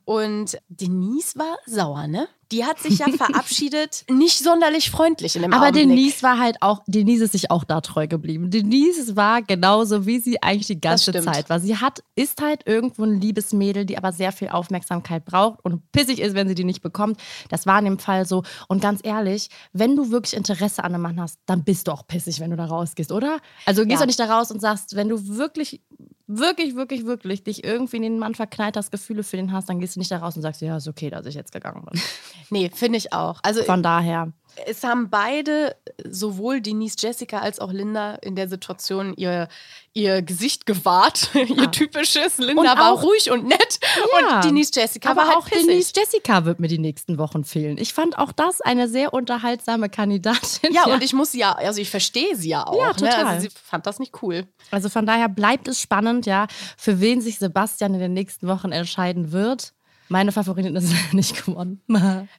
Und 0.05 0.57
Denise 0.69 1.37
war 1.37 1.57
sauer, 1.65 2.07
ne? 2.07 2.27
Die 2.51 2.63
hat 2.65 2.79
sich 2.79 2.99
ja 2.99 3.07
verabschiedet, 3.17 4.05
nicht 4.09 4.39
sonderlich 4.39 4.89
freundlich 4.91 5.35
in 5.35 5.41
dem 5.41 5.53
Aber 5.53 5.67
Augenblick. 5.67 5.87
Denise 5.89 6.23
war 6.23 6.39
halt 6.39 6.57
auch, 6.61 6.81
Denise 6.87 7.23
ist 7.25 7.31
sich 7.33 7.51
auch 7.51 7.63
da 7.63 7.81
treu 7.81 8.07
geblieben. 8.07 8.49
Denise 8.51 9.15
war 9.15 9.41
genauso, 9.41 10.05
wie 10.05 10.19
sie 10.19 10.41
eigentlich 10.41 10.67
die 10.67 10.79
ganze. 10.79 11.11
Zeit 11.11 11.49
war. 11.49 11.59
Sie 11.59 11.75
hat, 11.77 12.03
ist 12.15 12.41
halt 12.41 12.61
irgendwo 12.65 13.03
ein 13.03 13.19
liebes 13.19 13.53
Mädel, 13.53 13.85
die 13.85 13.97
aber 13.97 14.11
sehr 14.11 14.31
viel 14.31 14.49
Aufmerksamkeit 14.49 15.25
braucht 15.25 15.63
und 15.63 15.91
pissig 15.91 16.19
ist, 16.19 16.35
wenn 16.35 16.47
sie 16.47 16.55
die 16.55 16.63
nicht 16.63 16.81
bekommt. 16.81 17.19
Das 17.49 17.65
war 17.65 17.79
in 17.79 17.85
dem 17.85 17.99
Fall 17.99 18.25
so. 18.25 18.43
Und 18.67 18.81
ganz 18.81 19.01
ehrlich, 19.03 19.49
wenn 19.73 19.95
du 19.95 20.11
wirklich 20.11 20.35
Interesse 20.35 20.83
an 20.83 20.93
einem 20.93 21.03
Mann 21.03 21.19
hast, 21.21 21.39
dann 21.45 21.63
bist 21.63 21.87
du 21.87 21.91
auch 21.91 22.05
pissig, 22.07 22.39
wenn 22.39 22.51
du 22.51 22.57
da 22.57 22.65
rausgehst, 22.65 23.11
oder? 23.11 23.39
Also 23.65 23.81
du 23.81 23.87
gehst 23.87 23.99
Ja. 23.99 24.05
doch 24.05 24.07
nicht 24.07 24.19
da 24.19 24.25
raus 24.37 24.51
und 24.51 24.59
sagst, 24.61 24.95
wenn 24.95 25.09
du 25.09 25.27
wirklich, 25.37 25.81
wirklich, 26.27 26.75
wirklich, 26.75 27.05
wirklich 27.05 27.43
dich 27.43 27.63
irgendwie 27.63 27.97
in 27.97 28.03
den 28.03 28.19
Mann 28.19 28.35
verknallt 28.35 28.77
hast, 28.77 28.91
Gefühle 28.91 29.23
für 29.23 29.37
den 29.37 29.51
hast, 29.51 29.69
dann 29.69 29.79
gehst 29.79 29.95
du 29.95 29.99
nicht 29.99 30.11
da 30.11 30.17
raus 30.17 30.35
und 30.35 30.41
sagst, 30.41 30.61
ja, 30.61 30.77
ist 30.77 30.87
okay, 30.87 31.09
dass 31.09 31.25
ich 31.25 31.35
jetzt 31.35 31.51
gegangen 31.51 31.83
bin. 31.89 31.99
Nee, 32.49 32.69
finde 32.73 32.97
ich 32.97 33.11
auch. 33.11 33.41
Also 33.43 33.61
Von 33.63 33.83
daher. 33.83 34.31
Es 34.65 34.83
haben 34.83 35.09
beide, 35.09 35.75
sowohl 36.09 36.61
Denise 36.61 36.95
Jessica 36.99 37.39
als 37.39 37.59
auch 37.59 37.71
Linda, 37.71 38.15
in 38.15 38.35
der 38.35 38.49
Situation 38.49 39.13
ihr, 39.15 39.47
ihr 39.93 40.21
Gesicht 40.21 40.65
gewahrt. 40.65 41.29
ihr 41.35 41.71
typisches. 41.71 42.37
Linda 42.37 42.61
Und 42.61 42.67
war 42.79 42.91
auch- 42.93 43.03
ruhig 43.03 43.29
und 43.31 43.45
nett. 43.45 43.79
Ja. 44.19 44.35
Und 44.35 44.43
Denise 44.45 44.71
Jessica 44.73 45.11
Aber 45.11 45.21
war 45.21 45.27
halt 45.27 45.37
auch 45.37 45.45
pissig. 45.45 45.67
Denise 45.67 45.91
Jessica 45.95 46.45
wird 46.45 46.59
mir 46.59 46.67
die 46.67 46.79
nächsten 46.79 47.17
Wochen 47.17 47.43
fehlen. 47.43 47.77
Ich 47.77 47.93
fand 47.93 48.17
auch 48.17 48.31
das 48.31 48.61
eine 48.61 48.87
sehr 48.87 49.13
unterhaltsame 49.13 49.89
Kandidatin. 49.89 50.73
Ja, 50.73 50.85
und 50.85 51.03
ich 51.03 51.13
muss 51.13 51.31
sie 51.31 51.39
ja, 51.39 51.53
also 51.53 51.79
ich 51.81 51.89
verstehe 51.89 52.35
sie 52.35 52.49
ja 52.49 52.65
auch. 52.65 52.79
Ja, 52.79 52.87
Ne? 52.87 52.93
total. 52.95 53.25
Also 53.27 53.49
sie 53.49 53.55
fand 53.63 53.85
das 53.85 53.99
nicht 53.99 54.21
cool. 54.21 54.45
Also 54.71 54.89
von 54.89 55.05
daher 55.05 55.29
bleibt 55.29 55.67
es 55.67 55.79
spannend, 55.81 56.25
ja, 56.25 56.47
für 56.77 56.99
wen 56.99 57.21
sich 57.21 57.37
Sebastian 57.39 57.93
in 57.93 57.99
den 57.99 58.13
nächsten 58.13 58.47
Wochen 58.47 58.71
entscheiden 58.71 59.31
wird. 59.31 59.73
Meine 60.09 60.31
Favoritin 60.31 60.75
ist 60.75 60.91
nicht 61.13 61.45
gewonnen. 61.45 61.81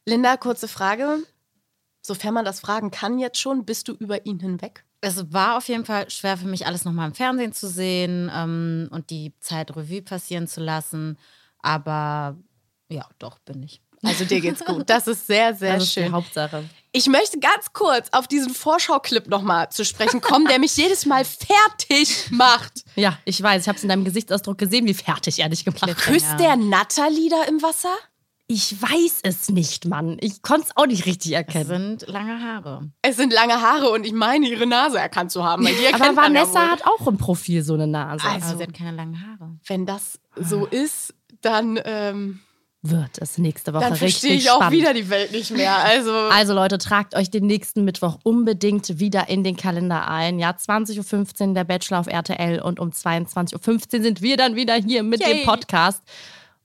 Linda, 0.06 0.36
kurze 0.38 0.68
Frage. 0.68 1.18
Sofern 2.08 2.32
man 2.32 2.46
das 2.46 2.60
fragen 2.60 2.90
kann 2.90 3.18
jetzt 3.18 3.38
schon, 3.38 3.66
bist 3.66 3.86
du 3.86 3.92
über 3.92 4.24
ihn 4.24 4.40
hinweg? 4.40 4.82
Es 5.02 5.30
war 5.30 5.58
auf 5.58 5.68
jeden 5.68 5.84
Fall 5.84 6.08
schwer 6.08 6.38
für 6.38 6.46
mich, 6.46 6.66
alles 6.66 6.86
nochmal 6.86 7.08
im 7.08 7.14
Fernsehen 7.14 7.52
zu 7.52 7.68
sehen 7.68 8.30
ähm, 8.34 8.88
und 8.90 9.10
die 9.10 9.34
Zeit 9.40 9.76
Revue 9.76 10.00
passieren 10.00 10.48
zu 10.48 10.62
lassen. 10.62 11.18
Aber 11.58 12.36
ja, 12.88 13.06
doch, 13.18 13.38
bin 13.40 13.62
ich. 13.62 13.82
Also 14.02 14.24
dir 14.24 14.40
geht's 14.40 14.64
gut. 14.64 14.88
Das 14.88 15.06
ist 15.06 15.26
sehr, 15.26 15.54
sehr 15.54 15.74
Das 15.74 15.82
ist 15.82 15.96
die 15.96 16.00
schön. 16.00 16.12
Hauptsache. 16.12 16.64
Ich 16.92 17.08
möchte 17.08 17.38
ganz 17.38 17.74
kurz 17.74 18.08
auf 18.12 18.26
diesen 18.26 18.54
Vorschau-Clip 18.54 19.28
nochmal 19.28 19.70
zu 19.70 19.84
sprechen 19.84 20.22
kommen, 20.22 20.46
der 20.46 20.58
mich 20.58 20.74
jedes 20.78 21.04
Mal 21.04 21.26
fertig 21.26 22.30
macht. 22.30 22.84
Ja, 22.96 23.18
ich 23.26 23.42
weiß, 23.42 23.62
ich 23.62 23.68
habe 23.68 23.76
es 23.76 23.82
in 23.82 23.90
deinem 23.90 24.04
Gesichtsausdruck 24.04 24.56
gesehen, 24.56 24.86
wie 24.86 24.94
fertig 24.94 25.40
er 25.40 25.50
dich 25.50 25.64
gemacht 25.64 25.82
hat. 25.82 25.96
Küsst 25.98 26.40
der 26.40 26.56
Natalie 26.56 27.28
da 27.28 27.42
im 27.44 27.60
Wasser? 27.60 27.94
Ich 28.50 28.80
weiß 28.80 29.20
es 29.24 29.50
nicht, 29.50 29.84
Mann. 29.84 30.16
Ich 30.22 30.40
konnte 30.40 30.68
es 30.68 30.76
auch 30.76 30.86
nicht 30.86 31.04
richtig 31.04 31.32
Es 31.32 31.36
erkennen. 31.36 31.98
sind 31.98 32.08
lange 32.08 32.40
Haare. 32.42 32.90
Es 33.02 33.16
sind 33.18 33.30
lange 33.34 33.60
Haare 33.60 33.90
und 33.90 34.06
ich 34.06 34.12
meine, 34.14 34.48
ihre 34.48 34.66
Nase 34.66 34.98
erkannt 34.98 35.30
zu 35.30 35.44
haben. 35.44 35.66
Weil 35.66 35.74
die 35.74 35.84
erkennt 35.84 36.16
Aber 36.18 36.22
Vanessa 36.22 36.54
wohl. 36.62 36.70
hat 36.70 36.86
auch 36.86 37.06
im 37.06 37.18
Profil 37.18 37.62
so 37.62 37.74
eine 37.74 37.86
Nase. 37.86 38.24
Also- 38.24 38.46
Aber 38.48 38.56
sie 38.56 38.62
hat 38.62 38.72
keine 38.72 38.92
langen 38.96 39.20
Haare. 39.20 39.50
Wenn 39.66 39.84
das 39.84 40.18
so 40.34 40.64
ist, 40.64 41.12
dann, 41.42 41.78
ähm, 41.84 42.40
Wird 42.80 43.18
es 43.18 43.36
nächste 43.36 43.74
Woche 43.74 43.82
dann 43.82 43.92
richtig 43.92 44.12
verstehe 44.12 44.34
ich 44.36 44.50
auch 44.50 44.56
spannend. 44.56 44.78
wieder 44.78 44.94
die 44.94 45.10
Welt 45.10 45.32
nicht 45.32 45.50
mehr. 45.50 45.76
Also, 45.84 46.10
Also 46.12 46.54
Leute, 46.54 46.78
tragt 46.78 47.14
euch 47.16 47.28
den 47.30 47.44
nächsten 47.46 47.84
Mittwoch 47.84 48.18
unbedingt 48.22 48.98
wieder 48.98 49.28
in 49.28 49.44
den 49.44 49.56
Kalender 49.56 50.08
ein. 50.08 50.38
Ja, 50.38 50.52
20.15 50.52 51.48
Uhr 51.48 51.54
der 51.54 51.64
Bachelor 51.64 52.00
auf 52.00 52.06
RTL 52.06 52.62
und 52.62 52.80
um 52.80 52.90
22.15 52.92 53.96
Uhr 53.98 54.02
sind 54.02 54.22
wir 54.22 54.38
dann 54.38 54.54
wieder 54.56 54.74
hier 54.74 55.02
mit 55.02 55.20
Yay. 55.20 55.40
dem 55.40 55.44
Podcast. 55.46 56.02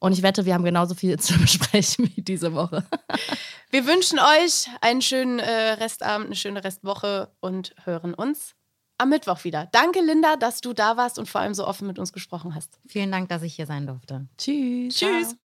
Und 0.03 0.11
ich 0.11 0.21
wette, 0.21 0.43
wir 0.43 0.53
haben 0.53 0.65
genauso 0.65 0.95
viel 0.95 1.17
zu 1.19 1.39
besprechen 1.39 2.11
wie 2.13 2.21
diese 2.21 2.53
Woche. 2.53 2.83
wir 3.71 3.85
wünschen 3.85 4.19
euch 4.19 4.67
einen 4.81 5.01
schönen 5.01 5.39
äh, 5.39 5.71
Restabend, 5.79 6.25
eine 6.25 6.35
schöne 6.35 6.61
Restwoche 6.61 7.31
und 7.39 7.73
hören 7.85 8.13
uns 8.13 8.53
am 8.97 9.09
Mittwoch 9.09 9.45
wieder. 9.45 9.69
Danke, 9.71 10.01
Linda, 10.01 10.35
dass 10.35 10.59
du 10.59 10.73
da 10.73 10.97
warst 10.97 11.19
und 11.19 11.29
vor 11.29 11.39
allem 11.39 11.53
so 11.53 11.65
offen 11.65 11.87
mit 11.87 11.99
uns 11.99 12.11
gesprochen 12.11 12.53
hast. 12.53 12.79
Vielen 12.85 13.13
Dank, 13.13 13.29
dass 13.29 13.43
ich 13.43 13.55
hier 13.55 13.65
sein 13.65 13.87
durfte. 13.87 14.27
Tschüss. 14.37 14.97
Tschüss. 14.97 15.37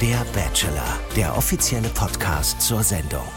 Der 0.00 0.24
Bachelor, 0.32 0.98
der 1.14 1.36
offizielle 1.36 1.90
Podcast 1.90 2.62
zur 2.62 2.82
Sendung. 2.82 3.28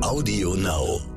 Audio 0.00 0.54
Now. 0.54 1.11